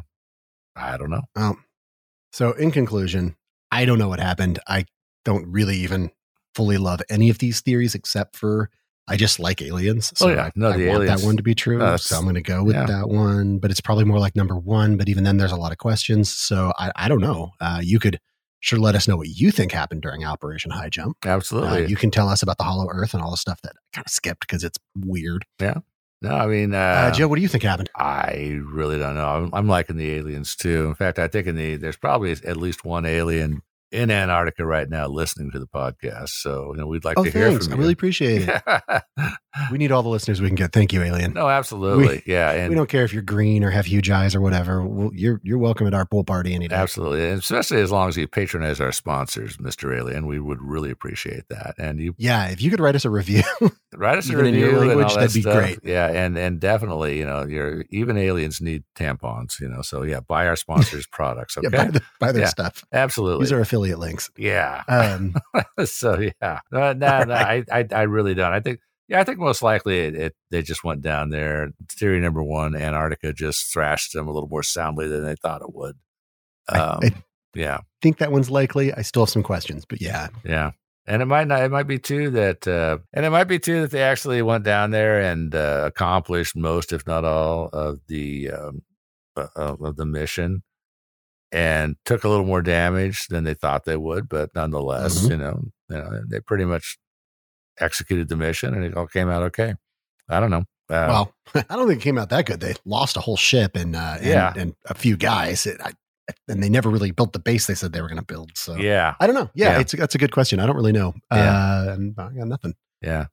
I 0.77 0.97
don't 0.97 1.09
know. 1.09 1.23
Um, 1.35 1.63
so 2.31 2.51
in 2.53 2.71
conclusion, 2.71 3.35
I 3.71 3.85
don't 3.85 3.99
know 3.99 4.09
what 4.09 4.19
happened. 4.19 4.59
I 4.67 4.85
don't 5.25 5.51
really 5.51 5.77
even 5.77 6.11
fully 6.55 6.77
love 6.77 7.01
any 7.09 7.29
of 7.29 7.39
these 7.39 7.61
theories 7.61 7.95
except 7.95 8.35
for 8.35 8.69
I 9.07 9.15
just 9.15 9.39
like 9.39 9.61
aliens. 9.61 10.11
Oh, 10.15 10.25
So 10.25 10.29
yeah. 10.29 10.45
I, 10.45 10.51
No, 10.55 10.69
I 10.71 10.77
the 10.77 10.89
want 10.89 11.05
that 11.07 11.21
one 11.21 11.37
to 11.37 11.43
be 11.43 11.55
true. 11.55 11.77
No, 11.77 11.95
so 11.97 12.17
I'm 12.17 12.23
going 12.23 12.35
to 12.35 12.41
go 12.41 12.63
with 12.63 12.75
yeah. 12.75 12.85
that 12.85 13.07
one. 13.07 13.59
But 13.59 13.71
it's 13.71 13.79
probably 13.79 14.03
more 14.03 14.19
like 14.19 14.35
number 14.35 14.57
one. 14.57 14.97
But 14.97 15.07
even 15.07 15.23
then, 15.23 15.37
there's 15.37 15.51
a 15.51 15.57
lot 15.57 15.71
of 15.71 15.77
questions. 15.77 16.31
So 16.31 16.73
I, 16.77 16.91
I 16.95 17.07
don't 17.07 17.21
know. 17.21 17.51
Uh, 17.61 17.79
you 17.81 17.99
could 17.99 18.19
sure 18.59 18.79
let 18.79 18.95
us 18.95 19.07
know 19.07 19.15
what 19.15 19.29
you 19.29 19.51
think 19.51 19.71
happened 19.71 20.01
during 20.01 20.25
Operation 20.25 20.71
High 20.71 20.89
Jump. 20.89 21.17
Uh, 21.25 21.29
Absolutely. 21.29 21.85
you 21.87 21.95
can 21.95 22.11
tell 22.11 22.27
us 22.27 22.41
about 22.41 22.57
the 22.57 22.65
Hollow 22.65 22.87
Earth 22.89 23.13
and 23.13 23.23
all 23.23 23.31
the 23.31 23.37
stuff 23.37 23.61
that 23.61 23.73
I 23.77 23.95
kind 23.95 24.05
of 24.05 24.11
skipped 24.11 24.41
because 24.41 24.63
it's 24.63 24.77
weird. 24.95 25.45
No, 26.21 26.29
I 26.29 26.47
mean, 26.47 26.73
uh, 26.73 26.77
Uh, 26.77 27.11
Joe, 27.11 27.27
what 27.27 27.35
do 27.35 27.41
you 27.41 27.47
think 27.47 27.63
happened? 27.63 27.89
I 27.95 28.59
really 28.63 28.97
don't 28.97 29.15
know. 29.15 29.27
I'm, 29.27 29.49
I'm 29.53 29.67
liking 29.67 29.97
the 29.97 30.11
aliens 30.11 30.55
too. 30.55 30.87
In 30.87 30.95
fact, 30.95 31.19
I 31.19 31.27
think 31.27 31.47
in 31.47 31.55
the 31.55 31.75
there's 31.75 31.97
probably 31.97 32.31
at 32.31 32.57
least 32.57 32.85
one 32.85 33.05
alien 33.05 33.61
in 33.91 34.11
Antarctica 34.11 34.65
right 34.65 34.89
now 34.89 35.07
listening 35.07 35.51
to 35.51 35.59
the 35.59 35.67
podcast. 35.67 36.29
So 36.29 36.73
you 36.73 36.79
know, 36.81 36.87
we'd 36.87 37.05
like 37.05 37.17
oh, 37.17 37.23
to 37.23 37.31
hear 37.31 37.49
thanks. 37.49 37.67
from 37.67 37.75
I 37.75 37.77
really 37.77 37.93
appreciate 37.93 38.49
it. 38.49 38.63
We 39.71 39.77
need 39.77 39.91
all 39.91 40.03
the 40.03 40.09
listeners 40.09 40.41
we 40.41 40.47
can 40.47 40.55
get. 40.55 40.71
Thank 40.71 40.93
you, 40.93 41.01
Alien. 41.03 41.33
no, 41.33 41.47
absolutely, 41.49 42.23
yeah, 42.25 42.51
and 42.51 42.69
we 42.69 42.75
don't 42.75 42.89
care 42.89 43.03
if 43.03 43.13
you're 43.13 43.21
green 43.23 43.63
or 43.63 43.69
have 43.71 43.85
huge 43.85 44.09
eyes 44.09 44.35
or 44.35 44.41
whatever. 44.41 44.85
We'll, 44.85 45.13
you're 45.13 45.39
you're 45.43 45.57
welcome 45.57 45.87
at 45.87 45.93
our 45.93 46.05
pool 46.05 46.23
party 46.23 46.53
any 46.53 46.67
day. 46.67 46.75
absolutely, 46.75 47.29
and 47.29 47.39
especially 47.39 47.81
as 47.81 47.91
long 47.91 48.09
as 48.09 48.17
you 48.17 48.27
patronize 48.27 48.79
our 48.81 48.91
sponsors, 48.91 49.59
Mister 49.59 49.93
Alien, 49.93 50.27
we 50.27 50.39
would 50.39 50.61
really 50.61 50.91
appreciate 50.91 51.43
that. 51.49 51.75
And 51.77 51.99
you 51.99 52.13
Yeah, 52.17 52.47
if 52.49 52.61
you 52.61 52.69
could 52.69 52.79
write 52.79 52.95
us 52.95 53.05
a 53.05 53.09
review, 53.09 53.43
write 53.95 54.17
us 54.17 54.29
a 54.29 54.33
Even 54.33 54.45
in 54.47 54.53
your 54.55 54.67
review 54.69 54.79
and 54.81 54.87
language, 54.89 55.07
all 55.11 55.15
that 55.15 55.29
that'd 55.29 55.43
be 55.43 55.49
great. 55.49 55.79
Yeah, 55.83 56.07
and 56.07 56.37
and 56.37 56.59
definitely, 56.59 57.17
you 57.17 57.25
know, 57.25 57.43
your 57.45 57.83
even 57.89 58.17
aliens 58.17 58.61
need 58.61 58.83
tampons. 58.95 59.59
You 59.59 59.69
know, 59.69 59.81
so 59.81 60.03
yeah, 60.03 60.19
buy 60.19 60.47
our 60.47 60.55
sponsors' 60.55 61.07
products. 61.11 61.57
Okay, 61.57 61.67
yeah, 61.71 61.85
buy, 61.85 61.91
the, 61.91 62.01
buy 62.19 62.31
their 62.31 62.43
Yeah. 62.43 62.49
stuff. 62.49 62.83
absolutely. 62.91 63.43
These 63.45 63.51
are 63.51 63.59
affiliate 63.59 63.99
links. 63.99 64.29
yeah. 64.37 64.83
Um, 64.87 65.35
so 65.85 66.19
yeah, 66.41 66.59
no, 66.71 66.93
no, 66.93 67.23
no 67.23 67.33
I, 67.33 67.63
I, 67.71 67.85
I 67.91 68.01
really 68.03 68.33
don't. 68.33 68.51
I 68.53 68.59
think, 68.59 68.79
yeah, 69.07 69.19
I 69.19 69.23
think 69.23 69.39
most 69.39 69.61
likely 69.61 69.99
it, 69.99 70.15
it 70.15 70.35
they 70.51 70.61
just 70.61 70.83
went 70.83 71.01
down 71.01 71.29
there. 71.29 71.71
Theory 71.91 72.19
number 72.19 72.43
one: 72.43 72.75
Antarctica 72.75 73.33
just 73.33 73.71
thrashed 73.71 74.13
them 74.13 74.27
a 74.27 74.31
little 74.31 74.49
more 74.49 74.63
soundly 74.63 75.07
than 75.07 75.23
they 75.25 75.35
thought 75.35 75.61
it 75.61 75.73
would. 75.73 75.95
I- 76.69 76.79
Um, 76.79 76.99
I 77.03 77.13
yeah, 77.55 77.79
think 78.01 78.17
that 78.19 78.31
one's 78.31 78.49
likely. 78.49 78.93
I 78.93 79.01
still 79.01 79.23
have 79.23 79.29
some 79.29 79.43
questions, 79.43 79.85
but 79.85 80.01
yeah, 80.01 80.27
yeah, 80.43 80.71
and 81.07 81.21
it 81.21 81.25
might 81.25 81.47
not. 81.47 81.63
It 81.63 81.71
might 81.71 81.87
be 81.87 81.97
too 81.99 82.29
that, 82.31 82.67
uh, 82.67 82.97
and 83.13 83.25
it 83.25 83.29
might 83.31 83.45
be 83.45 83.57
too 83.59 83.81
that 83.81 83.91
they 83.91 84.03
actually 84.03 84.41
went 84.41 84.63
down 84.63 84.91
there 84.91 85.21
and 85.21 85.55
uh, 85.55 85.83
accomplished 85.87 86.55
most, 86.55 86.91
if 86.93 87.07
not 87.07 87.23
all, 87.25 87.69
of 87.73 87.99
the 88.07 88.51
um, 88.51 88.81
uh, 89.35 89.47
of 89.55 89.95
the 89.95 90.05
mission. 90.05 90.63
And 91.53 91.95
took 92.03 92.25
a 92.25 92.29
little 92.29 92.45
more 92.45 92.61
damage 92.61 93.27
than 93.27 93.45
they 93.45 93.53
thought 93.53 93.85
they 93.85 93.95
would, 93.95 94.27
but 94.27 94.49
nonetheless, 94.53 95.21
Mhm. 95.25 95.29
you 95.29 95.37
know, 95.37 95.61
you 95.89 95.97
know, 95.97 96.21
they 96.27 96.41
pretty 96.41 96.65
much 96.65 96.97
executed 97.79 98.29
the 98.29 98.35
mission, 98.35 98.73
and 98.73 98.83
it 98.83 98.95
all 98.97 99.07
came 99.07 99.29
out 99.29 99.43
okay. 99.43 99.75
I 100.29 100.39
don't 100.39 100.49
know. 100.51 100.65
Uh, 100.89 101.07
well, 101.09 101.33
I 101.69 101.75
don't 101.75 101.87
think 101.87 102.01
it 102.01 102.03
came 102.03 102.17
out 102.17 102.29
that 102.29 102.45
good. 102.45 102.59
They 102.59 102.73
lost 102.85 103.17
a 103.17 103.21
whole 103.21 103.37
ship 103.37 103.75
and 103.75 103.95
uh, 103.95 104.15
and, 104.17 104.25
Yeah. 104.25 104.53
and 104.55 104.73
a 104.85 104.93
few 104.93 105.17
guys, 105.17 105.65
it, 105.65 105.79
I, 105.83 105.91
and 106.47 106.61
they 106.63 106.69
never 106.69 106.89
really 106.89 107.11
built 107.11 107.33
the 107.33 107.39
base 107.39 107.67
they 107.67 107.75
said 107.75 107.93
they 107.93 108.01
were 108.01 108.07
going 108.09 108.19
to 108.19 108.25
build. 108.25 108.51
So 108.55 108.75
yeah, 108.75 109.15
I 109.19 109.27
don't 109.27 109.35
know. 109.35 109.49
Yeah, 109.53 109.73
Yeah. 109.73 109.79
it's 109.81 109.91
that's 109.93 110.15
a 110.15 110.17
good 110.17 110.31
question. 110.31 110.59
I 110.59 110.65
don't 110.65 110.75
really 110.75 110.91
know. 110.91 111.13
Yeah. 111.31 111.83
Uh, 111.89 111.93
and 111.93 112.15
I 112.17 112.29
got 112.29 112.47
nothing. 112.47 112.73
yeah. 113.01 113.27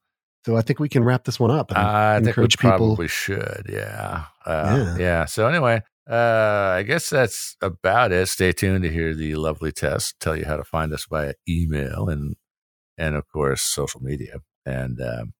So 0.46 0.56
I 0.56 0.60
think 0.60 0.78
we 0.78 0.90
can 0.90 1.02
wrap 1.04 1.24
this 1.24 1.40
one 1.40 1.50
up. 1.50 1.70
and 1.70 1.78
I 1.78 2.16
think 2.16 2.24
we 2.24 2.28
encourage 2.30 2.58
people. 2.58 2.76
probably 2.76 3.08
should. 3.08 3.66
Yeah. 3.68 4.24
Uh, 4.44 4.74
Yeah. 4.76 4.96
yeah. 4.98 5.24
So 5.24 5.48
anyway, 5.48 5.80
uh, 6.10 6.74
I 6.76 6.82
guess 6.82 7.08
that's 7.08 7.56
about 7.62 8.12
it. 8.12 8.28
Stay 8.28 8.52
tuned 8.52 8.82
to 8.84 8.90
hear 8.90 9.14
the 9.14 9.36
lovely 9.36 9.72
test. 9.72 10.20
Tell 10.20 10.36
you 10.36 10.44
how 10.44 10.56
to 10.58 10.64
find 10.64 10.92
us 10.92 11.06
via 11.08 11.32
email 11.48 12.10
and 12.10 12.36
and 12.98 13.14
of 13.16 13.24
course 13.28 13.62
social 13.62 14.00
media 14.02 14.34
and 14.66 15.00
um, 15.00 15.32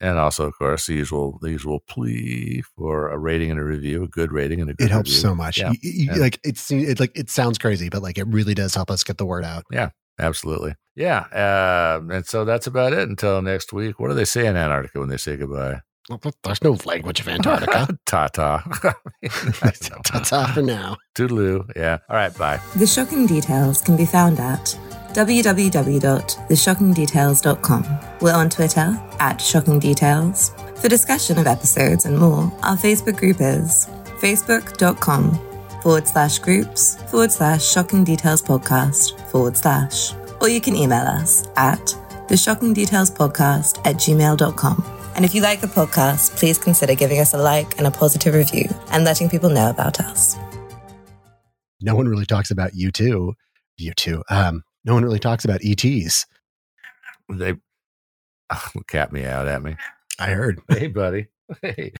and 0.00 0.18
also 0.18 0.46
of 0.46 0.54
course 0.58 0.86
the 0.86 0.94
usual 0.94 1.38
the 1.42 1.50
usual 1.50 1.80
plea 1.88 2.62
for 2.76 3.08
a 3.10 3.18
rating 3.18 3.50
and 3.50 3.60
a 3.60 3.64
review, 3.64 4.02
a 4.04 4.08
good 4.08 4.32
rating 4.32 4.60
and 4.60 4.70
a 4.70 4.74
good 4.74 4.86
It 4.86 4.90
helps 4.90 5.10
review. 5.10 5.20
so 5.20 5.34
much. 5.34 5.58
Yeah. 5.58 5.70
You- 5.70 5.78
you- 5.82 6.12
Yeah. 6.12 6.18
Like 6.20 6.40
it's 6.44 6.70
it 6.70 6.98
like 7.00 7.12
it 7.16 7.30
sounds 7.30 7.58
crazy, 7.58 7.88
but 7.88 8.02
like 8.02 8.18
it 8.18 8.26
really 8.26 8.54
does 8.54 8.74
help 8.74 8.90
us 8.90 9.04
get 9.04 9.18
the 9.18 9.26
word 9.26 9.44
out. 9.44 9.64
Yeah, 9.70 9.90
absolutely. 10.18 10.74
Yeah. 10.96 11.20
Um, 11.96 12.10
and 12.10 12.26
so 12.26 12.44
that's 12.44 12.66
about 12.66 12.92
it 12.92 13.08
until 13.08 13.40
next 13.42 13.72
week. 13.72 13.98
What 14.00 14.08
do 14.08 14.14
they 14.14 14.24
say 14.26 14.46
in 14.46 14.56
Antarctica 14.56 14.98
when 15.00 15.08
they 15.08 15.16
say 15.16 15.36
goodbye? 15.36 15.80
There's 16.42 16.62
no 16.64 16.76
language 16.84 17.20
of 17.20 17.28
Antarctica. 17.28 17.86
ta 18.06 18.26
ta. 18.26 18.62
Ta-ta 20.04 20.50
for 20.52 20.60
now. 20.62 20.96
Toodaloo. 21.14 21.64
Yeah. 21.76 21.98
All 22.08 22.16
right. 22.16 22.36
Bye. 22.36 22.60
The 22.76 22.86
Shocking 22.88 23.26
Details 23.26 23.80
can 23.80 23.96
be 23.96 24.04
found 24.04 24.40
at 24.40 24.76
www.theshockingdetails.com. 25.14 27.98
We're 28.20 28.34
on 28.34 28.50
Twitter 28.50 29.00
at 29.18 29.40
Shocking 29.40 29.78
Details. 29.78 30.52
For 30.76 30.88
discussion 30.88 31.38
of 31.38 31.46
episodes 31.46 32.04
and 32.06 32.18
more, 32.18 32.52
our 32.62 32.76
Facebook 32.76 33.16
group 33.16 33.36
is 33.40 33.88
facebook.com 34.20 35.38
forward 35.82 36.08
slash 36.08 36.38
groups 36.38 36.96
forward 37.10 37.32
slash 37.32 37.64
Shocking 37.64 38.04
Details 38.04 38.42
Podcast 38.42 39.20
forward 39.30 39.56
slash. 39.56 40.12
Or 40.40 40.48
you 40.48 40.60
can 40.60 40.74
email 40.74 41.06
us 41.06 41.46
at 41.56 41.94
the 42.28 42.36
Shocking 42.36 42.72
Details 42.72 43.10
Podcast 43.10 43.78
at 43.86 43.96
gmail.com. 43.96 44.84
And 45.14 45.24
if 45.24 45.34
you 45.34 45.42
like 45.42 45.60
the 45.60 45.66
podcast, 45.66 46.36
please 46.36 46.58
consider 46.58 46.94
giving 46.94 47.18
us 47.18 47.34
a 47.34 47.38
like 47.38 47.76
and 47.78 47.86
a 47.86 47.90
positive 47.90 48.34
review 48.34 48.68
and 48.90 49.04
letting 49.04 49.28
people 49.28 49.50
know 49.50 49.68
about 49.68 50.00
us. 50.00 50.36
No 51.80 51.94
one 51.94 52.08
really 52.08 52.26
talks 52.26 52.50
about 52.50 52.74
you 52.74 52.90
too. 52.90 53.34
You 53.76 53.92
too. 53.94 54.22
Um, 54.30 54.62
no 54.84 54.94
one 54.94 55.04
really 55.04 55.18
talks 55.18 55.44
about 55.44 55.60
ETs. 55.64 56.26
They 57.28 57.54
cat 58.88 59.12
me 59.12 59.24
out 59.24 59.48
at 59.48 59.62
me. 59.62 59.76
I 60.18 60.30
heard. 60.30 60.60
Hey, 60.68 60.88
buddy. 60.88 61.26
Hey. 61.60 61.90